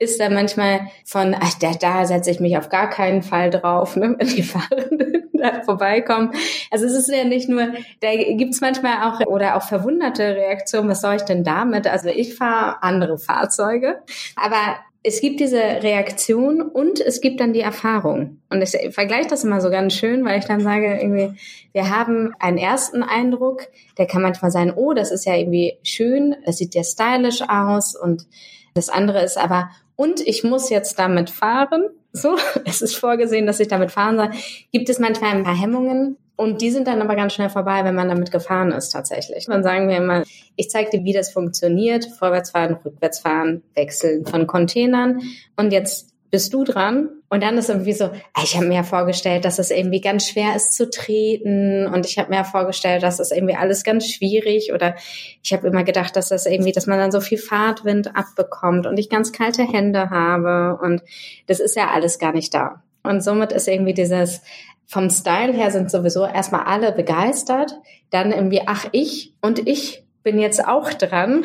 ist 0.00 0.20
da 0.20 0.30
manchmal 0.30 0.88
von, 1.04 1.34
ach, 1.38 1.54
da, 1.60 1.72
da 1.72 2.06
setze 2.06 2.30
ich 2.30 2.40
mich 2.40 2.56
auf 2.56 2.68
gar 2.68 2.88
keinen 2.88 3.22
Fall 3.22 3.50
drauf, 3.50 3.96
ne, 3.96 4.14
wenn 4.16 4.28
die 4.28 4.42
Fahrenden 4.44 5.30
da 5.32 5.62
vorbeikommen. 5.62 6.32
Also 6.70 6.86
es 6.86 6.94
ist 6.94 7.08
ja 7.08 7.24
nicht 7.24 7.48
nur, 7.48 7.68
da 8.00 8.14
gibt's 8.14 8.60
manchmal 8.60 9.08
auch 9.08 9.20
oder 9.26 9.56
auch 9.56 9.62
verwunderte 9.62 10.36
Reaktionen, 10.36 10.88
was 10.88 11.00
soll 11.00 11.16
ich 11.16 11.22
denn 11.22 11.44
damit? 11.44 11.86
Also 11.86 12.08
ich 12.08 12.34
fahre 12.34 12.82
andere 12.82 13.18
Fahrzeuge, 13.18 14.00
aber 14.36 14.78
es 15.02 15.20
gibt 15.20 15.40
diese 15.40 15.58
Reaktion 15.58 16.60
und 16.60 17.00
es 17.00 17.20
gibt 17.20 17.40
dann 17.40 17.52
die 17.52 17.60
Erfahrung. 17.60 18.40
Und 18.50 18.62
ich 18.62 18.76
vergleiche 18.92 19.28
das 19.28 19.44
immer 19.44 19.60
so 19.60 19.70
ganz 19.70 19.94
schön, 19.94 20.24
weil 20.24 20.38
ich 20.38 20.44
dann 20.44 20.60
sage, 20.60 20.98
irgendwie, 21.00 21.38
wir 21.72 21.90
haben 21.90 22.34
einen 22.40 22.58
ersten 22.58 23.02
Eindruck, 23.02 23.68
der 23.96 24.06
kann 24.06 24.22
manchmal 24.22 24.50
sein, 24.50 24.72
oh, 24.74 24.94
das 24.94 25.12
ist 25.12 25.24
ja 25.24 25.36
irgendwie 25.36 25.78
schön, 25.82 26.34
das 26.44 26.58
sieht 26.58 26.74
ja 26.74 26.82
stylisch 26.82 27.42
aus 27.42 27.94
und 27.94 28.26
das 28.74 28.88
andere 28.88 29.22
ist 29.22 29.38
aber, 29.38 29.70
und 29.96 30.20
ich 30.20 30.44
muss 30.44 30.70
jetzt 30.70 30.98
damit 30.98 31.30
fahren. 31.30 31.88
So, 32.12 32.36
es 32.64 32.82
ist 32.82 32.96
vorgesehen, 32.96 33.46
dass 33.46 33.60
ich 33.60 33.68
damit 33.68 33.90
fahren 33.90 34.16
soll. 34.16 34.30
Gibt 34.72 34.88
es 34.88 34.98
manchmal 34.98 35.32
ein 35.32 35.44
paar 35.44 35.58
Hemmungen, 35.58 36.16
und 36.38 36.62
die 36.62 36.70
sind 36.70 36.86
dann 36.86 37.02
aber 37.02 37.16
ganz 37.16 37.34
schnell 37.34 37.50
vorbei, 37.50 37.82
wenn 37.82 37.96
man 37.96 38.08
damit 38.08 38.30
gefahren 38.30 38.70
ist 38.70 38.90
tatsächlich. 38.90 39.46
Dann 39.46 39.64
sagen 39.64 39.88
wir 39.88 39.96
immer, 39.96 40.22
ich 40.54 40.70
zeige 40.70 40.90
dir, 40.90 41.04
wie 41.04 41.12
das 41.12 41.32
funktioniert. 41.32 42.06
Vorwärtsfahren, 42.16 42.76
rückwärtsfahren, 42.84 43.64
wechseln 43.74 44.24
von 44.24 44.46
Containern. 44.46 45.20
Und 45.56 45.72
jetzt 45.72 46.14
bist 46.30 46.54
du 46.54 46.62
dran? 46.62 47.08
Und 47.28 47.42
dann 47.42 47.58
ist 47.58 47.70
irgendwie 47.70 47.92
so, 47.92 48.04
ah, 48.04 48.42
ich 48.44 48.54
habe 48.54 48.66
mir 48.66 48.76
ja 48.76 48.82
vorgestellt, 48.84 49.44
dass 49.44 49.58
es 49.58 49.72
irgendwie 49.72 50.00
ganz 50.00 50.28
schwer 50.28 50.54
ist 50.54 50.74
zu 50.74 50.88
treten 50.88 51.88
und 51.88 52.06
ich 52.06 52.18
habe 52.18 52.30
mir 52.30 52.36
ja 52.36 52.44
vorgestellt, 52.44 53.02
dass 53.02 53.18
es 53.18 53.32
irgendwie 53.32 53.56
alles 53.56 53.82
ganz 53.82 54.06
schwierig 54.08 54.72
oder 54.72 54.94
ich 55.42 55.52
habe 55.52 55.66
immer 55.66 55.82
gedacht, 55.82 56.14
dass 56.14 56.28
das 56.28 56.46
irgendwie, 56.46 56.72
dass 56.72 56.86
man 56.86 56.98
dann 56.98 57.10
so 57.10 57.20
viel 57.20 57.38
Fahrtwind 57.38 58.16
abbekommt 58.16 58.86
und 58.86 58.98
ich 58.98 59.10
ganz 59.10 59.32
kalte 59.32 59.62
Hände 59.62 60.08
habe 60.10 60.78
und 60.80 61.02
das 61.48 61.60
ist 61.60 61.76
ja 61.76 61.90
alles 61.90 62.18
gar 62.18 62.32
nicht 62.32 62.54
da. 62.54 62.82
Und 63.02 63.22
somit 63.22 63.52
ist 63.52 63.68
irgendwie 63.68 63.94
dieses, 63.94 64.42
vom 64.88 65.10
Style 65.10 65.52
her 65.52 65.70
sind 65.70 65.90
sowieso 65.90 66.24
erstmal 66.24 66.64
alle 66.64 66.92
begeistert, 66.92 67.78
dann 68.10 68.32
irgendwie, 68.32 68.62
ach 68.66 68.86
ich 68.92 69.34
und 69.42 69.68
ich 69.68 70.02
bin 70.22 70.38
jetzt 70.38 70.66
auch 70.66 70.92
dran, 70.94 71.44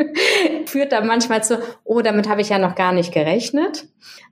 führt 0.66 0.92
dann 0.92 1.06
manchmal 1.06 1.44
zu, 1.44 1.60
oh, 1.84 2.00
damit 2.00 2.28
habe 2.28 2.40
ich 2.40 2.48
ja 2.48 2.58
noch 2.58 2.74
gar 2.74 2.92
nicht 2.92 3.12
gerechnet. 3.12 3.86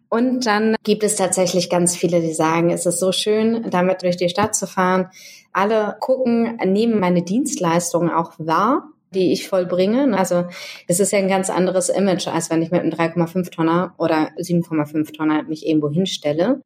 Und 0.08 0.46
dann 0.46 0.76
gibt 0.82 1.02
es 1.02 1.16
tatsächlich 1.16 1.68
ganz 1.68 1.94
viele, 1.94 2.22
die 2.22 2.32
sagen, 2.32 2.70
es 2.70 2.86
ist 2.86 2.98
so 2.98 3.12
schön, 3.12 3.70
damit 3.70 4.02
durch 4.02 4.16
die 4.16 4.30
Stadt 4.30 4.54
zu 4.54 4.66
fahren. 4.66 5.10
Alle 5.52 5.96
gucken, 6.00 6.58
nehmen 6.64 6.98
meine 6.98 7.22
Dienstleistungen 7.22 8.10
auch 8.10 8.32
wahr 8.38 8.88
die 9.14 9.32
ich 9.32 9.48
vollbringe. 9.48 10.14
Also 10.18 10.44
es 10.86 11.00
ist 11.00 11.12
ja 11.12 11.18
ein 11.18 11.28
ganz 11.28 11.48
anderes 11.48 11.88
Image, 11.88 12.28
als 12.28 12.50
wenn 12.50 12.60
ich 12.60 12.70
mit 12.70 12.82
einem 12.82 12.92
3,5 12.92 13.50
Tonner 13.50 13.94
oder 13.96 14.32
7,5 14.36 15.16
Tonner 15.16 15.44
mich 15.44 15.66
irgendwo 15.66 15.88
hinstelle 15.88 16.60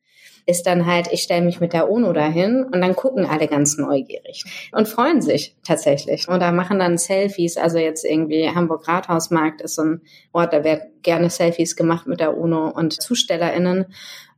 ist 0.47 0.67
dann 0.67 0.87
halt, 0.87 1.09
ich 1.13 1.23
stelle 1.23 1.45
mich 1.45 1.61
mit 1.61 1.73
der 1.73 1.91
UNO 1.91 2.13
dahin 2.13 2.65
und 2.65 2.81
dann 2.81 2.97
gucken 2.97 3.27
alle 3.27 3.47
ganz 3.47 3.79
neugierig 3.79 4.45
und 4.73 4.89
freuen 4.89 5.21
sich 5.21 5.57
tatsächlich. 5.65 6.29
Oder 6.29 6.53
machen 6.53 6.79
dann 6.79 6.99
Selfies. 6.99 7.57
Also 7.57 7.79
jetzt 7.79 8.05
irgendwie 8.05 8.49
Hamburg 8.49 8.89
Rathausmarkt 8.89 9.61
ist 9.61 9.77
so 9.77 9.83
ein 9.83 10.01
Ort, 10.33 10.53
da 10.53 10.65
wird 10.65 10.83
gerne 11.03 11.31
Selfies 11.31 11.77
gemacht 11.77 12.07
mit 12.07 12.21
der 12.21 12.37
UNO 12.37 12.69
und 12.69 13.01
ZustellerInnen. 13.01 13.87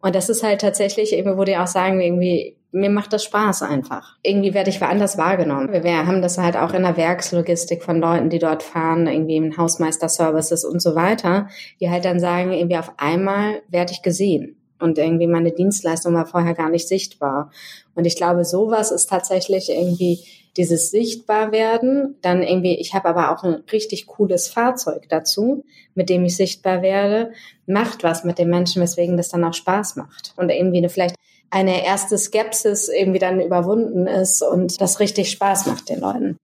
Und 0.01 0.15
das 0.15 0.29
ist 0.29 0.43
halt 0.43 0.61
tatsächlich 0.61 1.15
irgendwie, 1.15 1.39
wo 1.39 1.45
die 1.45 1.57
auch 1.57 1.67
sagen, 1.67 2.01
irgendwie, 2.01 2.59
mir 2.73 2.91
macht 2.91 3.13
das 3.13 3.25
Spaß 3.25 3.63
einfach. 3.63 4.17
Irgendwie 4.23 4.53
werde 4.53 4.69
ich 4.69 4.81
woanders 4.81 5.17
wahrgenommen. 5.17 5.73
Wir 5.73 6.07
haben 6.07 6.21
das 6.21 6.37
halt 6.37 6.57
auch 6.57 6.75
in 6.75 6.83
der 6.83 6.99
Werkslogistik 6.99 7.83
von 7.83 8.01
Leuten, 8.01 8.29
die 8.29 8.39
dort 8.39 8.63
fahren, 8.63 9.07
irgendwie 9.07 9.37
im 9.37 9.57
Hausmeister-Services 9.57 10.65
und 10.65 10.83
so 10.83 10.95
weiter, 10.95 11.49
die 11.81 11.89
halt 11.89 12.05
dann 12.05 12.21
sagen, 12.21 12.53
irgendwie 12.53 12.77
auf 12.77 12.93
einmal 12.99 13.63
werde 13.69 13.93
ich 13.93 14.03
gesehen 14.03 14.57
und 14.81 14.99
irgendwie 14.99 15.27
meine 15.27 15.53
Dienstleistung 15.53 16.15
war 16.15 16.27
vorher 16.27 16.55
gar 16.55 16.71
nicht 16.71 16.89
sichtbar. 16.89 17.51
Und 17.95 18.07
ich 18.07 18.17
glaube, 18.17 18.45
sowas 18.45 18.91
ist 18.91 19.09
tatsächlich 19.09 19.71
irgendwie 19.71 20.21
dieses 20.57 20.91
Sichtbarwerden. 20.91 22.17
Dann 22.23 22.43
irgendwie, 22.43 22.77
ich 22.77 22.95
habe 22.95 23.09
aber 23.09 23.33
auch 23.33 23.45
ein 23.45 23.63
richtig 23.73 24.07
cooles 24.07 24.49
Fahrzeug 24.49 25.09
dazu, 25.09 25.65
mit 25.95 26.09
dem 26.09 26.25
ich 26.25 26.37
sichtbar 26.37 26.83
werde, 26.83 27.33
macht 27.67 28.03
was 28.03 28.25
mit 28.25 28.39
den 28.39 28.51
Menschen, 28.51 28.83
weswegen 28.83 29.17
das 29.17 29.29
dann 29.29 29.45
auch 29.45 29.55
Spaß 29.55 29.97
macht. 29.97 30.33
Und 30.37 30.51
irgendwie 30.51 30.79
eine, 30.79 30.89
vielleicht 30.89 31.17
eine 31.51 31.85
erste 31.85 32.19
Skepsis 32.19 32.89
irgendwie 32.89 33.21
dann 33.21 33.41
überwunden 33.41 34.07
ist 34.07 34.43
und 34.43 34.81
das 34.81 35.01
richtig 35.01 35.31
Spaß 35.31 35.67
macht 35.67 35.89
den 35.89 36.01
Leuten. 36.01 36.37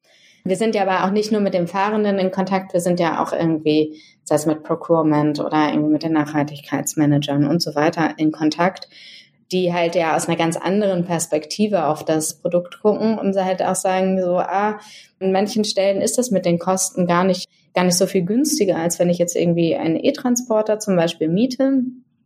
Wir 0.44 0.56
sind 0.56 0.74
ja 0.74 0.82
aber 0.82 1.04
auch 1.04 1.12
nicht 1.12 1.32
nur 1.32 1.40
mit 1.40 1.54
dem 1.54 1.66
Fahrenden 1.66 2.18
in 2.18 2.30
Kontakt, 2.30 2.72
wir 2.72 2.80
sind 2.80 3.00
ja 3.00 3.22
auch 3.22 3.32
irgendwie, 3.32 4.00
sei 4.24 4.34
es 4.36 4.46
mit 4.46 4.62
Procurement 4.62 5.40
oder 5.40 5.68
irgendwie 5.68 5.92
mit 5.92 6.02
den 6.02 6.12
Nachhaltigkeitsmanagern 6.12 7.46
und 7.46 7.60
so 7.60 7.74
weiter 7.74 8.14
in 8.16 8.32
Kontakt, 8.32 8.88
die 9.52 9.72
halt 9.72 9.94
ja 9.94 10.16
aus 10.16 10.28
einer 10.28 10.36
ganz 10.36 10.56
anderen 10.56 11.04
Perspektive 11.04 11.86
auf 11.86 12.04
das 12.04 12.40
Produkt 12.40 12.80
gucken 12.80 13.18
und 13.18 13.36
halt 13.36 13.62
auch 13.62 13.74
sagen 13.74 14.20
so, 14.20 14.38
ah, 14.38 14.78
in 15.18 15.32
manchen 15.32 15.64
Stellen 15.64 16.00
ist 16.00 16.18
das 16.18 16.30
mit 16.30 16.44
den 16.44 16.58
Kosten 16.58 17.06
gar 17.06 17.24
nicht, 17.24 17.48
gar 17.74 17.84
nicht 17.84 17.96
so 17.96 18.06
viel 18.06 18.22
günstiger, 18.22 18.76
als 18.76 18.98
wenn 18.98 19.10
ich 19.10 19.18
jetzt 19.18 19.36
irgendwie 19.36 19.76
einen 19.76 19.96
E-Transporter 19.96 20.78
zum 20.78 20.96
Beispiel 20.96 21.28
miete. 21.28 21.82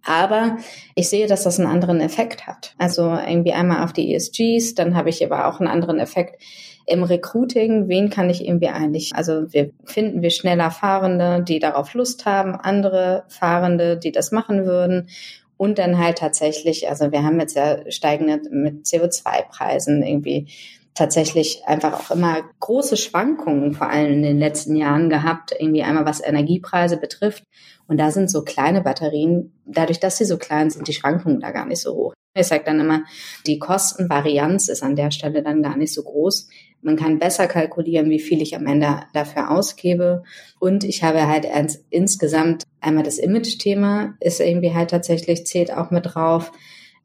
Aber 0.07 0.59
ich 0.95 1.09
sehe, 1.09 1.27
dass 1.27 1.45
das 1.45 1.59
einen 1.59 1.71
anderen 1.71 2.01
Effekt 2.01 2.47
hat. 2.47 2.75
Also 2.77 3.05
irgendwie 3.05 3.55
einmal 3.55 3.85
auf 3.85 3.95
die 3.95 4.15
ESGs, 4.15 4.75
dann 4.75 4.95
habe 4.95 5.09
ich 5.09 5.25
aber 5.25 5.47
auch 5.49 5.61
einen 5.61 5.69
anderen 5.69 5.99
Effekt 5.99 6.43
im 6.87 7.03
Recruiting, 7.03 7.89
wen 7.89 8.11
kann 8.11 8.31
ich 8.31 8.47
irgendwie 8.47 8.69
eigentlich, 8.69 9.13
also 9.15 9.53
wir 9.53 9.71
finden 9.85 10.23
wir 10.23 10.31
schneller 10.31 10.71
Fahrende, 10.71 11.43
die 11.43 11.59
darauf 11.59 11.95
Lust 11.95 12.27
haben, 12.27 12.55
andere 12.55 13.25
Fahrende, 13.29 13.97
die 13.97 14.13
das 14.13 14.33
machen 14.33 14.67
würden. 14.67 15.09
Und 15.57 15.79
dann 15.79 15.99
halt 15.99 16.19
tatsächlich, 16.19 16.89
also 16.89 17.13
wir 17.13 17.23
haben 17.23 17.39
jetzt 17.39 17.57
ja 17.57 17.91
steigende 17.91 18.41
mit 18.51 18.85
CO2-Preisen 18.87 20.03
irgendwie 20.03 20.49
tatsächlich 20.95 21.63
einfach 21.67 21.93
auch 21.93 22.15
immer 22.15 22.39
große 22.61 22.97
Schwankungen, 22.97 23.73
vor 23.73 23.89
allem 23.89 24.13
in 24.13 24.23
den 24.23 24.39
letzten 24.39 24.77
Jahren 24.77 25.11
gehabt, 25.11 25.53
irgendwie 25.59 25.83
einmal 25.83 26.07
was 26.07 26.25
Energiepreise 26.25 26.97
betrifft. 26.97 27.45
Und 27.87 27.99
da 27.99 28.11
sind 28.11 28.31
so 28.31 28.43
kleine 28.43 28.81
Batterien, 28.81 29.53
dadurch, 29.65 30.01
dass 30.01 30.19
sie 30.19 30.25
so 30.25 30.39
klein 30.39 30.71
sind, 30.71 30.89
die 30.89 30.93
Schwankungen 30.93 31.41
da 31.41 31.51
gar 31.51 31.67
nicht 31.67 31.81
so 31.81 31.95
hoch. 31.95 32.15
Ich 32.37 32.49
sage 32.49 32.65
dann 32.65 32.81
immer, 32.81 33.05
die 33.47 33.61
Kostenvarianz 33.61 34.69
ist 34.69 34.83
an 34.83 34.97
der 34.97 35.13
Stelle 35.13 35.43
dann 35.43 35.63
gar 35.63 35.77
nicht 35.77 35.95
so 35.95 36.03
groß. 36.03 36.49
Man 36.83 36.97
kann 36.97 37.21
besser 37.21 37.47
kalkulieren, 37.47 38.11
wie 38.11 38.19
viel 38.19 38.43
ich 38.43 38.57
am 38.57 38.67
Ende 38.67 39.03
dafür 39.13 39.51
ausgebe. 39.53 40.25
Und 40.59 40.83
ich 40.83 41.05
habe 41.05 41.29
halt 41.29 41.47
insgesamt 41.91 42.65
einmal 42.81 43.05
das 43.05 43.19
Image-Thema 43.19 44.17
ist 44.21 44.41
irgendwie 44.41 44.75
halt 44.75 44.91
tatsächlich 44.91 45.47
zählt 45.47 45.73
auch 45.73 45.91
mit 45.93 46.15
drauf. 46.15 46.51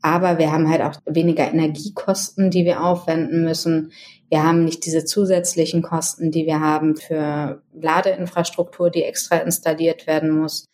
Aber 0.02 0.40
wir 0.40 0.52
haben 0.52 0.70
halt 0.70 0.82
auch 0.82 0.96
weniger 1.06 1.48
Energiekosten, 1.48 2.50
die 2.50 2.66
wir 2.66 2.84
aufwenden 2.84 3.44
müssen. 3.44 3.92
Wir 4.30 4.44
haben 4.44 4.66
nicht 4.66 4.86
diese 4.86 5.06
zusätzlichen 5.06 5.82
Kosten, 5.82 6.32
die 6.32 6.46
wir 6.46 6.60
haben 6.60 6.96
für 6.96 7.62
Ladeinfrastruktur, 7.74 8.90
die 8.90 9.04
extra 9.04 9.38
installiert 9.38 10.08
werden 10.08 10.32
muss. 10.32 10.66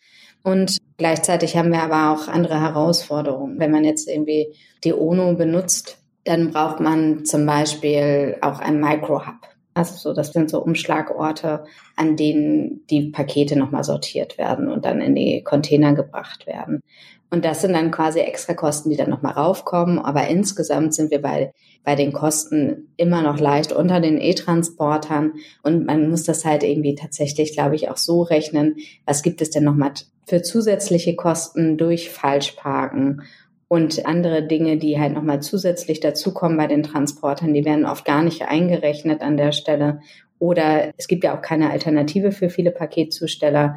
Und 0.46 0.78
gleichzeitig 0.96 1.56
haben 1.56 1.72
wir 1.72 1.82
aber 1.82 2.12
auch 2.12 2.28
andere 2.28 2.60
Herausforderungen. 2.60 3.58
Wenn 3.58 3.72
man 3.72 3.82
jetzt 3.82 4.08
irgendwie 4.08 4.54
die 4.84 4.94
ONO 4.94 5.34
benutzt, 5.34 5.98
dann 6.22 6.52
braucht 6.52 6.78
man 6.78 7.24
zum 7.24 7.44
Beispiel 7.46 8.36
auch 8.42 8.60
ein 8.60 8.78
Micro-Hub. 8.78 9.55
Also 9.76 9.94
so, 9.96 10.14
das 10.14 10.32
sind 10.32 10.48
so 10.48 10.62
Umschlagorte, 10.62 11.64
an 11.96 12.16
denen 12.16 12.86
die 12.88 13.10
Pakete 13.10 13.58
nochmal 13.58 13.84
sortiert 13.84 14.38
werden 14.38 14.70
und 14.70 14.86
dann 14.86 15.02
in 15.02 15.14
die 15.14 15.42
Container 15.44 15.92
gebracht 15.92 16.46
werden. 16.46 16.80
Und 17.28 17.44
das 17.44 17.60
sind 17.60 17.74
dann 17.74 17.90
quasi 17.90 18.20
extra 18.20 18.54
Kosten, 18.54 18.88
die 18.88 18.96
dann 18.96 19.10
nochmal 19.10 19.34
raufkommen. 19.34 19.98
Aber 19.98 20.28
insgesamt 20.28 20.94
sind 20.94 21.10
wir 21.10 21.20
bei, 21.20 21.52
bei 21.84 21.94
den 21.94 22.14
Kosten 22.14 22.88
immer 22.96 23.20
noch 23.20 23.38
leicht 23.38 23.70
unter 23.70 24.00
den 24.00 24.18
E-Transportern. 24.18 25.34
Und 25.62 25.84
man 25.84 26.08
muss 26.08 26.22
das 26.22 26.46
halt 26.46 26.62
irgendwie 26.62 26.94
tatsächlich, 26.94 27.52
glaube 27.52 27.74
ich, 27.74 27.90
auch 27.90 27.98
so 27.98 28.22
rechnen. 28.22 28.76
Was 29.04 29.22
gibt 29.22 29.42
es 29.42 29.50
denn 29.50 29.64
nochmal 29.64 29.92
für 30.26 30.40
zusätzliche 30.40 31.16
Kosten 31.16 31.76
durch 31.76 32.08
Falschparken 32.08 33.24
und 33.68 34.06
andere 34.06 34.46
Dinge, 34.46 34.76
die 34.76 35.00
halt 35.00 35.14
nochmal 35.14 35.42
zusätzlich 35.42 36.00
dazukommen 36.00 36.56
bei 36.56 36.66
den 36.66 36.82
Transportern, 36.82 37.52
die 37.52 37.64
werden 37.64 37.84
oft 37.84 38.04
gar 38.04 38.22
nicht 38.22 38.42
eingerechnet 38.42 39.22
an 39.22 39.36
der 39.36 39.52
Stelle. 39.52 40.00
Oder 40.38 40.92
es 40.96 41.08
gibt 41.08 41.24
ja 41.24 41.36
auch 41.36 41.42
keine 41.42 41.70
Alternative 41.70 42.30
für 42.30 42.48
viele 42.48 42.70
Paketzusteller, 42.70 43.76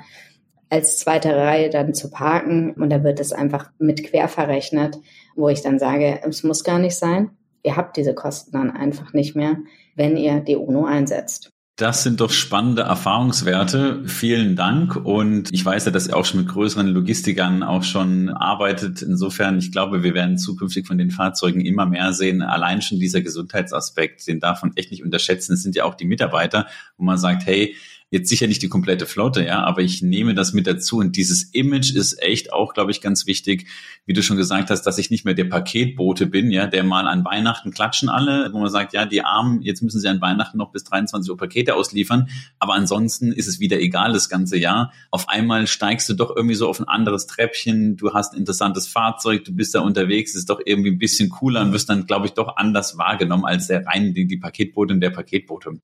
als 0.70 1.00
zweite 1.00 1.36
Reihe 1.36 1.70
dann 1.70 1.96
zu 1.96 2.12
parken. 2.12 2.74
Und 2.74 2.92
da 2.92 3.04
wird 3.04 3.20
es 3.20 3.32
einfach 3.32 3.72
mit 3.80 4.04
quer 4.04 4.28
verrechnet, 4.28 4.98
wo 5.36 5.50
ich 5.50 5.62
dann 5.62 5.80
sage, 5.80 6.20
es 6.24 6.44
muss 6.44 6.64
gar 6.64 6.78
nicht 6.78 6.96
sein. 6.96 7.32
Ihr 7.64 7.76
habt 7.76 7.98
diese 7.98 8.14
Kosten 8.14 8.52
dann 8.52 8.72
einfach 8.72 9.14
nicht 9.14 9.36
mehr, 9.36 9.58
wenn 9.96 10.16
ihr 10.16 10.42
die 10.42 10.56
UNO 10.56 10.86
einsetzt. 10.86 11.52
Das 11.80 12.04
sind 12.04 12.20
doch 12.20 12.32
spannende 12.32 12.82
Erfahrungswerte. 12.82 14.04
Vielen 14.06 14.58
Dank. 14.58 14.98
Und 14.98 15.48
ich 15.54 15.64
weiß 15.64 15.86
ja, 15.86 15.92
dass 15.92 16.08
ihr 16.08 16.18
auch 16.18 16.26
schon 16.26 16.42
mit 16.42 16.50
größeren 16.50 16.88
Logistikern 16.88 17.64
auch 17.64 17.84
schon 17.84 18.28
arbeitet. 18.28 19.02
Insofern, 19.02 19.58
ich 19.60 19.72
glaube, 19.72 20.04
wir 20.04 20.14
werden 20.14 20.38
zukünftig 20.38 20.86
von 20.86 20.98
den 20.98 21.10
Fahrzeugen 21.10 21.62
immer 21.62 21.86
mehr 21.86 22.12
sehen. 22.12 22.42
Allein 22.42 22.82
schon 22.82 23.00
dieser 23.00 23.22
Gesundheitsaspekt, 23.22 24.28
den 24.28 24.42
darf 24.42 24.62
man 24.62 24.74
echt 24.76 24.92
nicht 24.92 25.06
unterschätzen. 25.06 25.54
Es 25.54 25.64
sind 25.64 25.74
ja 25.74 25.86
auch 25.86 25.96
die 25.96 26.04
Mitarbeiter, 26.04 26.68
wo 26.98 27.06
man 27.06 27.18
sagt, 27.18 27.46
hey, 27.46 27.74
Jetzt 28.12 28.30
sicher 28.30 28.48
nicht 28.48 28.64
die 28.64 28.70
komplette 28.70 29.06
Flotte, 29.06 29.46
ja, 29.46 29.64
aber 29.64 29.84
ich 29.84 30.02
nehme 30.02 30.34
das 30.34 30.52
mit 30.52 30.66
dazu. 30.66 30.98
Und 30.98 31.16
dieses 31.16 31.44
Image 31.44 31.94
ist 31.94 32.20
echt 32.24 32.52
auch, 32.52 32.74
glaube 32.74 32.90
ich, 32.90 33.02
ganz 33.02 33.28
wichtig, 33.28 33.68
wie 34.08 34.14
du 34.14 34.24
schon 34.24 34.36
gesagt 34.36 34.72
hast, 34.72 34.82
dass 34.82 34.98
ich 34.98 35.12
nicht 35.12 35.26
mehr 35.26 35.36
der 35.36 35.44
Paketbote 35.44 36.26
bin, 36.26 36.50
ja, 36.50 36.66
der 36.66 36.84
mal 36.84 37.08
an 37.08 37.24
Weihnachten 37.24 37.70
klatschen 37.70 38.10
alle, 38.10 38.50
wo 38.52 38.60
man 38.60 38.72
sagt, 38.72 38.94
ja, 38.94 39.06
die 39.06 39.22
Armen, 39.22 39.62
jetzt 39.62 39.84
müssen 39.84 40.00
sie 40.00 40.08
an 40.08 40.22
Weihnachten 40.22 40.58
noch 40.58 40.72
bis 40.72 40.86
23 40.86 41.30
Uhr 41.30 41.38
Pakete 41.38 41.76
ausliefern. 41.76 42.30
Aber 42.58 42.74
ansonsten 42.74 43.32
ist 43.32 43.48
es 43.48 43.60
wieder 43.60 43.80
egal 43.80 44.12
das 44.12 44.28
ganze 44.28 44.58
Jahr. 44.58 44.92
Auf 45.12 45.30
einmal 45.30 45.68
steigst 45.68 46.10
du 46.10 46.16
doch 46.16 46.36
irgendwie 46.36 46.56
so 46.56 46.68
auf 46.68 46.80
ein 46.80 46.88
anderes 46.88 47.28
Treppchen. 47.28 47.96
Du 47.96 48.16
hast 48.16 48.34
ein 48.34 48.40
interessantes 48.40 48.88
Fahrzeug, 48.88 49.46
du 49.46 49.56
bist 49.56 49.76
da 49.76 49.82
unterwegs, 49.82 50.34
ist 50.34 50.50
doch 50.50 50.62
irgendwie 50.66 50.90
ein 50.90 50.98
bisschen 50.98 51.30
cooler 51.30 51.62
und 51.62 51.74
wirst 51.74 51.90
dann, 51.90 52.08
glaube 52.08 52.26
ich, 52.26 52.34
doch 52.34 52.58
anders 52.58 52.98
wahrgenommen 52.98 53.46
als 53.46 53.68
der 53.68 53.86
rein 53.86 54.16
die, 54.16 54.26
die 54.26 54.38
Paketbote 54.38 54.96
und 54.96 55.02
der 55.02 55.12
Paketbote. 55.12 55.80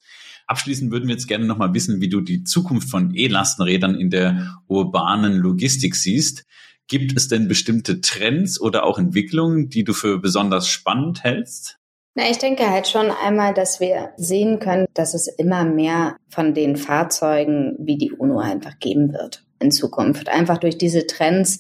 Abschließend 0.48 0.92
würden 0.92 1.08
wir 1.08 1.16
jetzt 1.16 1.28
gerne 1.28 1.46
nochmal 1.46 1.74
wissen, 1.74 2.02
wie 2.02 2.10
du 2.10 2.22
die 2.22 2.44
Zukunft 2.44 2.90
von 2.90 3.16
E-Lastenrädern 3.16 3.96
in 3.96 4.10
der 4.10 4.60
urbanen 4.68 5.34
Logistik 5.38 5.96
siehst. 5.96 6.46
Gibt 6.88 7.18
es 7.18 7.28
denn 7.28 7.48
bestimmte 7.48 8.02
Trends 8.02 8.62
oder 8.62 8.84
auch 8.84 9.00
Entwicklungen, 9.00 9.70
die 9.70 9.84
du 9.84 9.94
für 9.94 10.20
besonders 10.20 10.68
spannend 10.68 11.24
hältst? 11.24 11.80
Na, 12.14 12.30
ich 12.30 12.38
denke 12.38 12.70
halt 12.70 12.88
schon 12.88 13.12
einmal, 13.12 13.54
dass 13.54 13.80
wir 13.80 14.14
sehen 14.16 14.60
können, 14.60 14.86
dass 14.94 15.14
es 15.14 15.28
immer 15.28 15.66
mehr 15.66 16.16
von 16.30 16.54
den 16.54 16.78
Fahrzeugen 16.78 17.76
wie 17.80 17.98
die 17.98 18.14
UNO 18.14 18.40
einfach 18.40 18.80
geben 18.80 19.12
wird 19.12 19.44
in 19.60 19.72
Zukunft. 19.72 20.30
Einfach 20.30 20.60
durch 20.60 20.78
diese 20.78 21.08
Trends, 21.08 21.60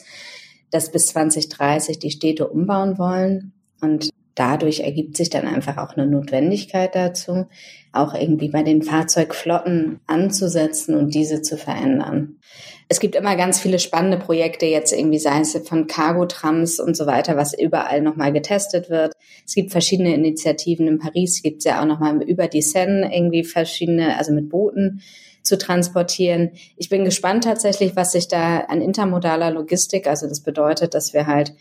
dass 0.71 0.91
bis 0.91 1.07
2030 1.07 1.99
die 1.99 2.11
Städte 2.11 2.47
umbauen 2.47 2.97
wollen. 2.97 3.53
Und 3.81 4.09
dadurch 4.35 4.81
ergibt 4.81 5.17
sich 5.17 5.29
dann 5.29 5.47
einfach 5.47 5.77
auch 5.77 5.95
eine 5.95 6.05
Notwendigkeit 6.05 6.93
dazu, 6.93 7.47
auch 7.93 8.13
irgendwie 8.13 8.49
bei 8.49 8.63
den 8.63 8.83
Fahrzeugflotten 8.83 10.01
anzusetzen 10.05 10.95
und 10.95 11.15
diese 11.15 11.41
zu 11.41 11.57
verändern. 11.57 12.37
Es 12.87 12.99
gibt 12.99 13.15
immer 13.15 13.35
ganz 13.35 13.59
viele 13.59 13.79
spannende 13.79 14.17
Projekte 14.17 14.67
jetzt 14.67 14.93
irgendwie, 14.93 15.17
sei 15.17 15.39
es 15.39 15.57
von 15.67 15.87
Cargo-Trams 15.87 16.79
und 16.79 16.95
so 16.95 17.07
weiter, 17.07 17.35
was 17.35 17.57
überall 17.57 18.01
nochmal 18.01 18.31
getestet 18.31 18.89
wird. 18.89 19.13
Es 19.45 19.55
gibt 19.55 19.71
verschiedene 19.71 20.13
Initiativen. 20.13 20.87
In 20.87 20.99
Paris 20.99 21.41
gibt 21.41 21.59
es 21.59 21.65
ja 21.65 21.81
auch 21.81 21.85
nochmal 21.85 22.21
über 22.21 22.47
die 22.47 22.61
Seine 22.61 23.15
irgendwie 23.15 23.43
verschiedene, 23.43 24.17
also 24.17 24.33
mit 24.33 24.49
Booten 24.49 25.01
zu 25.41 25.57
transportieren. 25.57 26.51
Ich 26.75 26.89
bin 26.89 27.05
gespannt 27.05 27.45
tatsächlich, 27.45 27.95
was 27.95 28.11
sich 28.11 28.27
da 28.27 28.59
an 28.61 28.81
intermodaler 28.81 29.51
Logistik, 29.51 30.07
also 30.07 30.27
das 30.27 30.41
bedeutet, 30.41 30.93
dass 30.93 31.13
wir 31.13 31.27
halt 31.27 31.53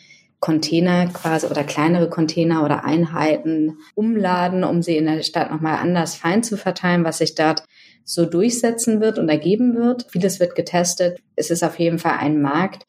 Container 0.45 1.07
quasi 1.07 1.47
oder 1.47 1.64
kleinere 1.64 2.11
Container 2.11 2.66
oder 2.66 2.84
Einheiten 2.84 3.78
umladen, 3.95 4.62
um 4.62 4.82
sie 4.82 4.99
in 4.99 5.07
der 5.07 5.22
Stadt 5.22 5.51
nochmal 5.51 5.78
anders 5.78 6.16
fein 6.16 6.42
zu 6.42 6.59
verteilen, 6.59 7.03
was 7.03 7.16
sich 7.16 7.34
dort 7.34 7.64
so 8.05 8.26
durchsetzen 8.26 9.01
wird 9.01 9.18
und 9.18 9.30
ergeben 9.30 9.74
wird. 9.74 10.05
Vieles 10.11 10.40
wird 10.40 10.55
getestet. 10.55 11.18
Es 11.34 11.51
ist 11.51 11.64
auf 11.64 11.78
jeden 11.78 11.99
Fall 11.99 12.18
ein 12.18 12.42
Markt, 12.42 12.84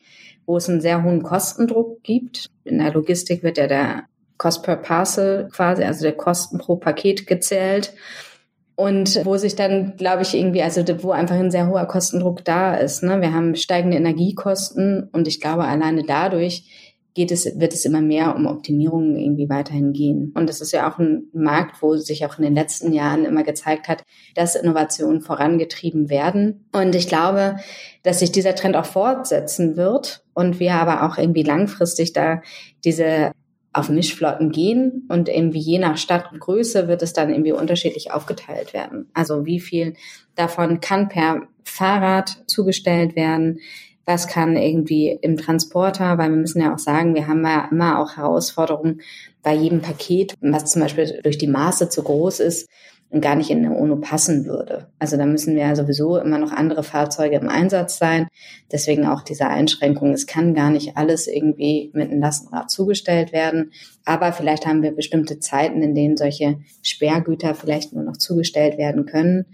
wo 0.46 0.58
es 0.58 0.68
einen 0.68 0.82
sehr 0.82 1.02
hohen 1.02 1.24
Kostendruck 1.24 2.04
gibt. 2.04 2.50
In 2.66 2.80
der 2.80 2.92
Logistik 2.92 3.42
wird 3.42 3.58
ja 3.58 3.68
der 3.68 4.04
Cost 4.38 4.64
per 4.64 4.76
Parcel 4.76 5.48
quasi, 5.50 5.82
also 5.86 6.04
der 6.04 6.18
Kosten 6.18 6.58
pro 6.58 6.76
Paket 6.76 7.26
gezählt. 7.26 7.94
Und 8.76 9.24
wo 9.24 9.38
sich 9.38 9.56
dann, 9.56 9.96
glaube 9.96 10.24
ich, 10.24 10.34
irgendwie, 10.34 10.62
also 10.62 10.84
wo 11.02 11.12
einfach 11.12 11.38
ein 11.38 11.52
sehr 11.52 11.70
hoher 11.70 11.86
Kostendruck 11.86 12.44
da 12.44 12.76
ist. 12.76 13.02
Ne? 13.02 13.22
Wir 13.22 13.34
haben 13.34 13.56
steigende 13.56 13.96
Energiekosten 13.96 15.08
und 15.14 15.30
ich 15.30 15.40
glaube, 15.40 15.64
alleine 15.64 16.04
dadurch 16.04 16.85
geht 17.16 17.32
es, 17.32 17.46
wird 17.60 17.74
es 17.74 17.86
immer 17.86 18.02
mehr 18.02 18.36
um 18.36 18.46
Optimierungen 18.46 19.18
irgendwie 19.18 19.50
weiterhin 19.50 19.94
gehen. 19.94 20.34
Und 20.36 20.50
das 20.50 20.60
ist 20.60 20.74
ja 20.74 20.92
auch 20.92 21.00
ein 21.00 21.30
Markt, 21.34 21.82
wo 21.82 21.96
sich 21.96 22.26
auch 22.26 22.38
in 22.38 22.44
den 22.44 22.54
letzten 22.54 22.92
Jahren 22.92 23.24
immer 23.24 23.44
gezeigt 23.44 23.88
hat, 23.88 24.04
dass 24.36 24.56
Innovationen 24.56 25.22
vorangetrieben 25.22 26.10
werden. 26.10 26.70
Und 26.74 26.94
ich 26.94 27.08
glaube, 27.08 27.56
dass 28.04 28.20
sich 28.20 28.34
dieser 28.34 28.54
Trend 28.54 28.76
auch 28.76 28.86
fortsetzen 28.86 29.78
wird 29.78 30.26
und 30.34 30.60
wir 30.60 30.76
aber 30.76 31.04
auch 31.04 31.18
irgendwie 31.18 31.44
langfristig 31.44 32.12
da 32.12 32.42
diese 32.84 33.32
auf 33.72 33.90
Mischflotten 33.90 34.52
gehen 34.52 35.06
und 35.10 35.28
irgendwie 35.28 35.60
je 35.60 35.80
nach 35.80 35.98
Stadtgröße 35.98 36.88
wird 36.88 37.02
es 37.02 37.12
dann 37.12 37.30
irgendwie 37.30 37.52
unterschiedlich 37.52 38.12
aufgeteilt 38.12 38.74
werden. 38.74 39.10
Also 39.14 39.46
wie 39.46 39.60
viel 39.60 39.96
davon 40.36 40.80
kann 40.80 41.10
per 41.10 41.48
Fahrrad 41.64 42.44
zugestellt 42.48 43.18
werden, 43.18 43.60
was 44.06 44.28
kann 44.28 44.56
irgendwie 44.56 45.18
im 45.22 45.38
Transporter, 45.38 46.18
weil 46.18 46.30
wir 46.30 46.38
müssen 46.38 46.62
ja 46.62 46.74
auch 46.74 46.80
sagen, 46.80 47.16
wir 47.16 47.28
haben 47.28 47.44
ja 47.44 47.68
immer 47.72 48.00
auch 48.00 48.18
Herausforderungen 48.18 49.02
bei 49.42 49.54
jedem 49.54 49.82
Paket, 49.82 50.36
was 50.42 50.72
zum 50.72 50.82
Beispiel 50.82 51.20
durch 51.24 51.38
die 51.38 51.48
Maße 51.48 51.90
zu 51.90 52.04
groß 52.04 52.40
ist 52.40 52.70
und 53.10 53.22
gar 53.22 53.36
nicht 53.36 53.50
in 53.50 53.66
eine 53.66 53.76
UNO 53.76 53.98
passen 53.98 54.46
würde. 54.46 54.90
Also 55.00 55.16
da 55.16 55.26
müssen 55.26 55.56
wir 55.56 55.64
ja 55.64 55.76
sowieso 55.76 56.18
immer 56.18 56.38
noch 56.38 56.52
andere 56.52 56.84
Fahrzeuge 56.84 57.38
im 57.38 57.48
Einsatz 57.48 57.98
sein. 57.98 58.28
Deswegen 58.72 59.06
auch 59.06 59.22
diese 59.22 59.48
Einschränkung. 59.48 60.12
Es 60.12 60.28
kann 60.28 60.54
gar 60.54 60.70
nicht 60.70 60.98
alles 60.98 61.28
irgendwie 61.28 61.92
mit 61.94 62.12
einem 62.12 62.20
Lastenrad 62.20 62.70
zugestellt 62.70 63.32
werden. 63.32 63.72
Aber 64.04 64.34
vielleicht 64.34 64.66
haben 64.66 64.82
wir 64.82 64.92
bestimmte 64.92 65.40
Zeiten, 65.40 65.82
in 65.82 65.96
denen 65.96 66.18
solche 66.18 66.60
Sperrgüter 66.82 67.56
vielleicht 67.56 67.94
nur 67.94 68.04
noch 68.04 68.18
zugestellt 68.18 68.78
werden 68.78 69.06
können. 69.06 69.46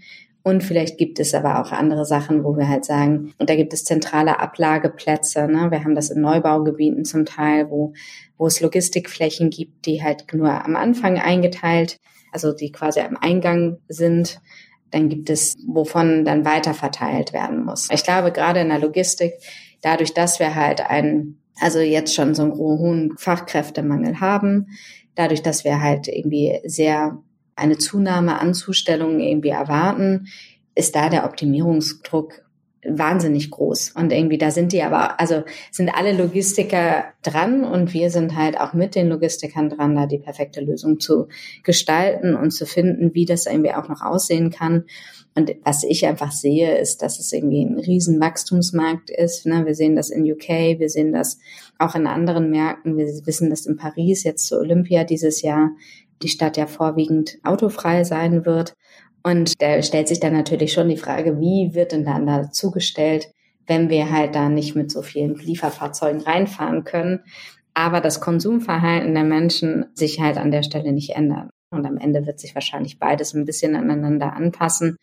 Und 0.44 0.64
vielleicht 0.64 0.98
gibt 0.98 1.20
es 1.20 1.34
aber 1.34 1.60
auch 1.60 1.70
andere 1.70 2.04
Sachen, 2.04 2.42
wo 2.42 2.56
wir 2.56 2.68
halt 2.68 2.84
sagen, 2.84 3.32
und 3.38 3.48
da 3.48 3.54
gibt 3.54 3.72
es 3.72 3.84
zentrale 3.84 4.40
Ablageplätze. 4.40 5.46
Ne? 5.46 5.70
Wir 5.70 5.84
haben 5.84 5.94
das 5.94 6.10
in 6.10 6.20
Neubaugebieten 6.20 7.04
zum 7.04 7.24
Teil, 7.24 7.70
wo, 7.70 7.92
wo 8.38 8.46
es 8.46 8.60
Logistikflächen 8.60 9.50
gibt, 9.50 9.86
die 9.86 10.02
halt 10.02 10.26
nur 10.34 10.50
am 10.64 10.74
Anfang 10.74 11.18
eingeteilt, 11.18 12.00
also 12.32 12.52
die 12.52 12.72
quasi 12.72 13.00
am 13.00 13.16
Eingang 13.16 13.78
sind. 13.88 14.40
Dann 14.90 15.08
gibt 15.08 15.30
es, 15.30 15.54
wovon 15.66 16.24
dann 16.24 16.44
weiter 16.44 16.74
verteilt 16.74 17.32
werden 17.32 17.64
muss. 17.64 17.88
Ich 17.92 18.02
glaube, 18.02 18.32
gerade 18.32 18.60
in 18.60 18.68
der 18.68 18.80
Logistik, 18.80 19.34
dadurch, 19.80 20.12
dass 20.12 20.40
wir 20.40 20.56
halt 20.56 20.80
einen, 20.80 21.38
also 21.60 21.78
jetzt 21.78 22.14
schon 22.14 22.34
so 22.34 22.42
einen 22.42 22.54
hohen 22.54 23.16
Fachkräftemangel 23.16 24.20
haben, 24.20 24.66
dadurch, 25.14 25.42
dass 25.42 25.64
wir 25.64 25.80
halt 25.80 26.08
irgendwie 26.08 26.60
sehr 26.64 27.22
eine 27.56 27.78
Zunahme 27.78 28.40
an 28.40 28.54
Zustellungen 28.54 29.20
irgendwie 29.20 29.50
erwarten, 29.50 30.28
ist 30.74 30.96
da 30.96 31.08
der 31.08 31.24
Optimierungsdruck 31.24 32.42
wahnsinnig 32.84 33.50
groß. 33.50 33.92
Und 33.94 34.12
irgendwie 34.12 34.38
da 34.38 34.50
sind 34.50 34.72
die 34.72 34.82
aber, 34.82 35.20
also 35.20 35.44
sind 35.70 35.90
alle 35.90 36.12
Logistiker 36.12 37.04
dran 37.22 37.64
und 37.64 37.94
wir 37.94 38.10
sind 38.10 38.36
halt 38.36 38.58
auch 38.58 38.72
mit 38.72 38.94
den 38.96 39.08
Logistikern 39.08 39.70
dran, 39.70 39.94
da 39.94 40.06
die 40.06 40.18
perfekte 40.18 40.60
Lösung 40.60 40.98
zu 40.98 41.28
gestalten 41.62 42.34
und 42.34 42.50
zu 42.50 42.66
finden, 42.66 43.14
wie 43.14 43.24
das 43.24 43.46
irgendwie 43.46 43.72
auch 43.72 43.88
noch 43.88 44.02
aussehen 44.02 44.50
kann. 44.50 44.84
Und 45.34 45.54
was 45.64 45.82
ich 45.84 46.06
einfach 46.06 46.32
sehe, 46.32 46.76
ist, 46.76 47.02
dass 47.02 47.18
es 47.18 47.32
irgendwie 47.32 47.64
ein 47.64 47.78
riesen 47.78 48.20
Wachstumsmarkt 48.20 49.10
ist. 49.10 49.46
Ne? 49.46 49.64
Wir 49.64 49.74
sehen 49.74 49.96
das 49.96 50.10
in 50.10 50.30
UK, 50.30 50.78
wir 50.78 50.90
sehen 50.90 51.12
das 51.12 51.38
auch 51.78 51.94
in 51.94 52.06
anderen 52.06 52.50
Märkten. 52.50 52.98
Wir 52.98 53.06
wissen 53.24 53.48
das 53.48 53.64
in 53.64 53.76
Paris 53.76 54.24
jetzt 54.24 54.46
zur 54.46 54.58
Olympia 54.58 55.04
dieses 55.04 55.40
Jahr 55.40 55.70
die 56.22 56.28
Stadt 56.28 56.56
ja 56.56 56.66
vorwiegend 56.66 57.38
autofrei 57.42 58.04
sein 58.04 58.44
wird. 58.46 58.74
Und 59.22 59.60
da 59.60 59.82
stellt 59.82 60.08
sich 60.08 60.20
dann 60.20 60.32
natürlich 60.32 60.72
schon 60.72 60.88
die 60.88 60.96
Frage, 60.96 61.40
wie 61.40 61.74
wird 61.74 61.92
denn 61.92 62.04
dann 62.04 62.26
da 62.26 62.50
zugestellt, 62.50 63.28
wenn 63.66 63.88
wir 63.88 64.10
halt 64.10 64.34
da 64.34 64.48
nicht 64.48 64.74
mit 64.74 64.90
so 64.90 65.02
vielen 65.02 65.36
Lieferfahrzeugen 65.36 66.22
reinfahren 66.22 66.84
können, 66.84 67.20
aber 67.74 68.00
das 68.00 68.20
Konsumverhalten 68.20 69.14
der 69.14 69.24
Menschen 69.24 69.86
sich 69.94 70.20
halt 70.20 70.36
an 70.36 70.50
der 70.50 70.62
Stelle 70.62 70.92
nicht 70.92 71.10
ändert. 71.10 71.50
Und 71.70 71.86
am 71.86 71.96
Ende 71.96 72.26
wird 72.26 72.38
sich 72.38 72.54
wahrscheinlich 72.54 72.98
beides 72.98 73.32
ein 73.34 73.46
bisschen 73.46 73.76
aneinander 73.76 74.34
anpassen, 74.34 74.96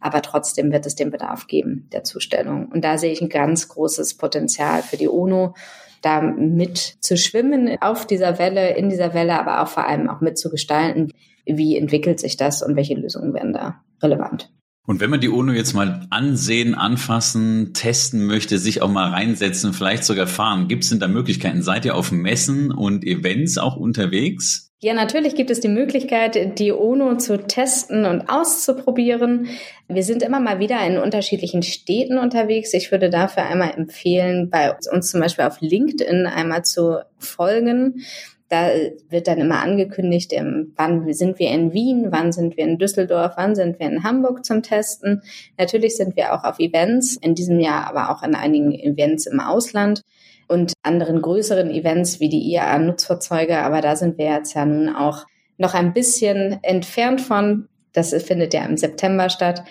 aber 0.00 0.22
trotzdem 0.22 0.72
wird 0.72 0.86
es 0.86 0.94
den 0.94 1.10
Bedarf 1.10 1.46
geben 1.46 1.88
der 1.92 2.04
Zustellung. 2.04 2.66
Und 2.66 2.84
da 2.84 2.98
sehe 2.98 3.12
ich 3.12 3.20
ein 3.20 3.28
ganz 3.28 3.68
großes 3.68 4.16
Potenzial 4.16 4.82
für 4.82 4.96
die 4.96 5.08
UNO 5.08 5.54
da 6.02 6.20
mit 6.20 6.96
zu 7.00 7.16
schwimmen 7.16 7.76
auf 7.80 8.06
dieser 8.06 8.38
Welle, 8.38 8.76
in 8.76 8.90
dieser 8.90 9.14
Welle, 9.14 9.38
aber 9.38 9.62
auch 9.62 9.68
vor 9.68 9.86
allem 9.86 10.08
auch 10.08 10.20
mitzugestalten, 10.20 11.12
wie 11.46 11.76
entwickelt 11.76 12.20
sich 12.20 12.36
das 12.36 12.62
und 12.62 12.76
welche 12.76 12.94
Lösungen 12.94 13.34
werden 13.34 13.52
da 13.52 13.82
relevant. 14.02 14.52
Und 14.86 15.00
wenn 15.00 15.10
man 15.10 15.20
die 15.20 15.28
UNO 15.28 15.52
jetzt 15.52 15.74
mal 15.74 16.06
ansehen, 16.10 16.76
anfassen, 16.76 17.72
testen 17.74 18.24
möchte, 18.24 18.58
sich 18.58 18.82
auch 18.82 18.90
mal 18.90 19.10
reinsetzen, 19.10 19.72
vielleicht 19.72 20.04
sogar 20.04 20.28
fahren, 20.28 20.68
gibt 20.68 20.84
es 20.84 20.90
denn 20.90 21.00
da 21.00 21.08
Möglichkeiten? 21.08 21.62
Seid 21.62 21.84
ihr 21.84 21.96
auf 21.96 22.12
Messen 22.12 22.70
und 22.70 23.04
Events 23.04 23.58
auch 23.58 23.76
unterwegs? 23.76 24.65
Ja, 24.82 24.92
natürlich 24.92 25.34
gibt 25.34 25.50
es 25.50 25.60
die 25.60 25.68
Möglichkeit, 25.68 26.58
die 26.58 26.70
UNO 26.70 27.16
zu 27.16 27.38
testen 27.38 28.04
und 28.04 28.28
auszuprobieren. 28.28 29.48
Wir 29.88 30.02
sind 30.02 30.22
immer 30.22 30.38
mal 30.38 30.58
wieder 30.58 30.86
in 30.86 30.98
unterschiedlichen 30.98 31.62
Städten 31.62 32.18
unterwegs. 32.18 32.74
Ich 32.74 32.92
würde 32.92 33.08
dafür 33.08 33.44
einmal 33.44 33.72
empfehlen, 33.74 34.50
bei 34.50 34.76
uns 34.92 35.10
zum 35.10 35.20
Beispiel 35.20 35.46
auf 35.46 35.62
LinkedIn 35.62 36.26
einmal 36.26 36.62
zu 36.62 36.98
folgen. 37.18 38.04
Da 38.50 38.68
wird 39.08 39.28
dann 39.28 39.38
immer 39.38 39.62
angekündigt, 39.62 40.32
wann 40.76 41.12
sind 41.14 41.38
wir 41.38 41.50
in 41.50 41.72
Wien, 41.72 42.08
wann 42.10 42.30
sind 42.30 42.58
wir 42.58 42.64
in 42.64 42.76
Düsseldorf, 42.76 43.32
wann 43.36 43.54
sind 43.54 43.80
wir 43.80 43.86
in 43.86 44.04
Hamburg 44.04 44.44
zum 44.44 44.62
Testen. 44.62 45.22
Natürlich 45.56 45.96
sind 45.96 46.16
wir 46.16 46.34
auch 46.34 46.44
auf 46.44 46.58
Events, 46.58 47.16
in 47.16 47.34
diesem 47.34 47.60
Jahr 47.60 47.88
aber 47.88 48.10
auch 48.10 48.22
an 48.22 48.34
einigen 48.34 48.72
Events 48.72 49.26
im 49.26 49.40
Ausland 49.40 50.02
und 50.48 50.72
anderen 50.82 51.22
größeren 51.22 51.70
Events 51.70 52.20
wie 52.20 52.28
die 52.28 52.52
IAA-Nutzfahrzeuge. 52.52 53.58
Aber 53.58 53.80
da 53.80 53.96
sind 53.96 54.18
wir 54.18 54.26
jetzt 54.26 54.54
ja 54.54 54.64
nun 54.64 54.94
auch 54.94 55.26
noch 55.58 55.74
ein 55.74 55.92
bisschen 55.92 56.58
entfernt 56.62 57.20
von. 57.20 57.68
Das 57.92 58.14
findet 58.22 58.54
ja 58.54 58.64
im 58.64 58.76
September 58.76 59.28
statt. 59.30 59.64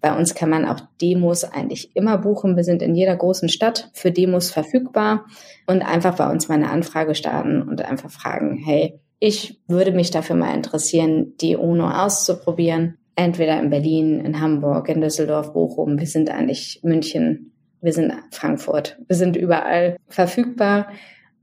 Bei 0.00 0.16
uns 0.16 0.34
kann 0.34 0.50
man 0.50 0.64
auch 0.64 0.80
Demos 1.00 1.44
eigentlich 1.44 1.96
immer 1.96 2.18
buchen. 2.18 2.56
Wir 2.56 2.64
sind 2.64 2.82
in 2.82 2.94
jeder 2.94 3.16
großen 3.16 3.48
Stadt 3.48 3.90
für 3.94 4.12
Demos 4.12 4.50
verfügbar 4.50 5.26
und 5.66 5.82
einfach 5.82 6.16
bei 6.16 6.30
uns 6.30 6.48
mal 6.48 6.54
eine 6.54 6.70
Anfrage 6.70 7.14
starten 7.14 7.62
und 7.62 7.82
einfach 7.82 8.10
fragen, 8.10 8.56
hey, 8.56 9.00
ich 9.18 9.60
würde 9.66 9.90
mich 9.90 10.12
dafür 10.12 10.36
mal 10.36 10.54
interessieren, 10.54 11.34
die 11.40 11.56
UNO 11.56 11.90
auszuprobieren. 11.90 12.98
Entweder 13.16 13.58
in 13.58 13.70
Berlin, 13.70 14.20
in 14.20 14.40
Hamburg, 14.40 14.88
in 14.88 15.00
Düsseldorf, 15.00 15.52
Bochum. 15.52 15.98
Wir 15.98 16.06
sind 16.06 16.30
eigentlich 16.30 16.80
München 16.84 17.57
wir 17.80 17.92
sind 17.92 18.12
Frankfurt. 18.30 18.98
Wir 19.06 19.16
sind 19.16 19.36
überall 19.36 19.96
verfügbar 20.08 20.88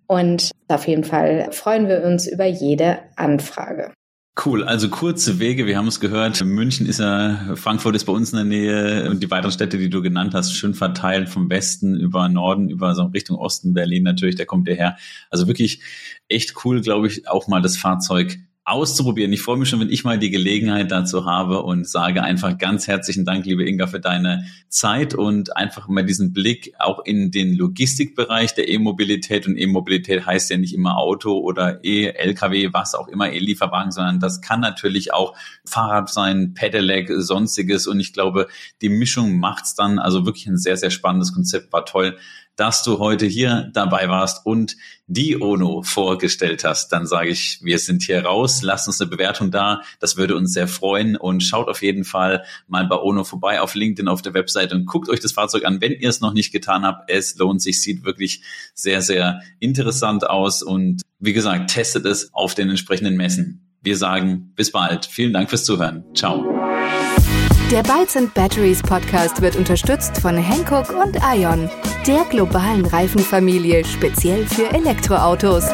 und 0.08 0.52
auf 0.68 0.88
jeden 0.88 1.04
Fall 1.04 1.50
freuen 1.52 1.88
wir 1.88 2.04
uns 2.04 2.28
über 2.28 2.46
jede 2.46 3.00
Anfrage. 3.16 3.92
Cool, 4.44 4.66
also 4.66 4.90
kurze 4.90 5.40
Wege, 5.40 5.66
wir 5.66 5.78
haben 5.78 5.88
es 5.88 6.02
gehört, 6.02 6.44
München 6.44 6.88
ist 6.88 7.00
ja, 7.00 7.56
Frankfurt 7.56 7.96
ist 7.96 8.04
bei 8.04 8.12
uns 8.12 8.34
in 8.34 8.36
der 8.36 8.46
Nähe 8.46 9.10
und 9.10 9.24
die 9.24 9.32
weiteren 9.32 9.54
Städte, 9.54 9.78
die 9.78 9.90
du 9.90 10.02
genannt 10.02 10.34
hast, 10.34 10.54
schön 10.54 10.74
verteilt 10.74 11.30
vom 11.30 11.50
Westen 11.50 11.98
über 11.98 12.28
Norden, 12.28 12.68
über 12.68 12.96
so 12.96 13.04
Richtung 13.06 13.38
Osten, 13.38 13.74
Berlin 13.74 14.04
natürlich, 14.04 14.36
der 14.36 14.46
kommt 14.46 14.68
hierher. 14.68 14.98
Also 15.30 15.48
wirklich 15.48 15.80
echt 16.28 16.66
cool, 16.66 16.82
glaube 16.82 17.08
ich, 17.08 17.30
auch 17.30 17.48
mal 17.48 17.62
das 17.62 17.78
Fahrzeug 17.78 18.38
auszuprobieren. 18.66 19.32
Ich 19.32 19.44
freue 19.44 19.58
mich 19.58 19.70
schon, 19.70 19.80
wenn 19.80 19.92
ich 19.92 20.04
mal 20.04 20.18
die 20.18 20.32
Gelegenheit 20.32 20.90
dazu 20.90 21.26
habe 21.26 21.62
und 21.62 21.88
sage 21.88 22.24
einfach 22.24 22.58
ganz 22.58 22.88
herzlichen 22.88 23.24
Dank, 23.24 23.46
liebe 23.46 23.64
Inga, 23.64 23.86
für 23.86 24.00
deine 24.00 24.48
Zeit 24.70 25.14
und 25.14 25.56
einfach 25.56 25.88
mal 25.88 26.04
diesen 26.04 26.34
Blick 26.34 26.74
auch 26.80 27.06
in 27.06 27.30
den 27.30 27.56
Logistikbereich 27.56 28.56
der 28.56 28.68
E-Mobilität. 28.68 29.46
Und 29.46 29.56
E-Mobilität 29.56 30.26
heißt 30.26 30.50
ja 30.50 30.58
nicht 30.58 30.74
immer 30.74 30.98
Auto 30.98 31.38
oder 31.38 31.84
E-LKW, 31.84 32.74
was 32.74 32.96
auch 32.96 33.08
immer, 33.08 33.32
E-Lieferwagen, 33.32 33.92
sondern 33.92 34.20
das 34.20 34.42
kann 34.42 34.62
natürlich 34.62 35.14
auch 35.14 35.36
Fahrrad 35.64 36.10
sein, 36.10 36.56
Pedelec, 36.56 37.12
sonstiges. 37.16 37.86
Und 37.86 38.00
ich 38.00 38.14
glaube, 38.14 38.48
die 38.82 38.90
Mischung 38.90 39.38
macht's 39.38 39.76
dann. 39.76 40.00
Also 40.00 40.26
wirklich 40.26 40.48
ein 40.48 40.58
sehr, 40.58 40.76
sehr 40.76 40.90
spannendes 40.90 41.34
Konzept, 41.34 41.72
war 41.72 41.86
toll 41.86 42.18
dass 42.56 42.84
du 42.84 43.00
heute 43.00 43.26
hier 43.26 43.70
dabei 43.74 44.10
warst 44.10 44.46
und 44.46 44.78
die 45.08 45.40
ONO 45.40 45.84
vorgestellt 45.84 46.64
hast. 46.64 46.90
Dann 46.90 47.06
sage 47.06 47.30
ich, 47.30 47.60
wir 47.62 47.80
sind 47.80 48.04
hier 48.04 48.26
raus. 48.26 48.62
Lasst 48.62 48.88
uns 48.88 49.00
eine 49.00 49.10
Bewertung 49.10 49.52
da. 49.52 49.82
Das 50.00 50.18
würde 50.18 50.36
uns 50.36 50.54
sehr 50.54 50.68
freuen. 50.68 51.16
Und 51.16 51.42
schaut 51.42 51.68
auf 51.68 51.82
jeden 51.82 52.06
Fall 52.06 52.44
mal 52.68 52.88
bei 52.88 52.98
ONO 52.98 53.24
vorbei 53.24 53.62
auf 53.62 53.76
LinkedIn 53.76 54.08
auf 54.08 54.22
der 54.22 54.34
Website 54.34 54.74
und 54.74 54.86
guckt 54.86 55.10
euch 55.10 55.20
das 55.20 55.34
Fahrzeug 55.34 55.66
an, 55.66 55.82
wenn 55.82 55.92
ihr 55.92 56.10
es 56.10 56.22
noch 56.22 56.34
nicht 56.34 56.52
getan 56.52 56.86
habt. 56.86 57.10
Es 57.10 57.36
lohnt 57.38 57.62
sich, 57.62 57.82
sieht 57.82 58.04
wirklich 58.04 58.42
sehr, 58.74 59.02
sehr 59.02 59.42
interessant 59.60 60.28
aus. 60.28 60.64
Und 60.64 61.02
wie 61.20 61.34
gesagt, 61.34 61.72
testet 61.72 62.06
es 62.06 62.34
auf 62.34 62.56
den 62.56 62.70
entsprechenden 62.70 63.16
Messen. 63.16 63.62
Wir 63.82 63.98
sagen 63.98 64.52
bis 64.56 64.72
bald. 64.72 65.06
Vielen 65.06 65.34
Dank 65.34 65.50
fürs 65.50 65.66
Zuhören. 65.66 66.04
Ciao. 66.16 66.65
Der 67.72 67.82
Bytes 67.82 68.16
and 68.16 68.32
Batteries 68.36 68.80
Podcast 68.84 69.42
wird 69.42 69.56
unterstützt 69.56 70.20
von 70.20 70.38
Hankook 70.38 70.92
und 70.92 71.18
Ion, 71.36 71.68
der 72.06 72.24
globalen 72.26 72.86
Reifenfamilie 72.86 73.84
speziell 73.84 74.46
für 74.46 74.72
Elektroautos. 74.72 75.66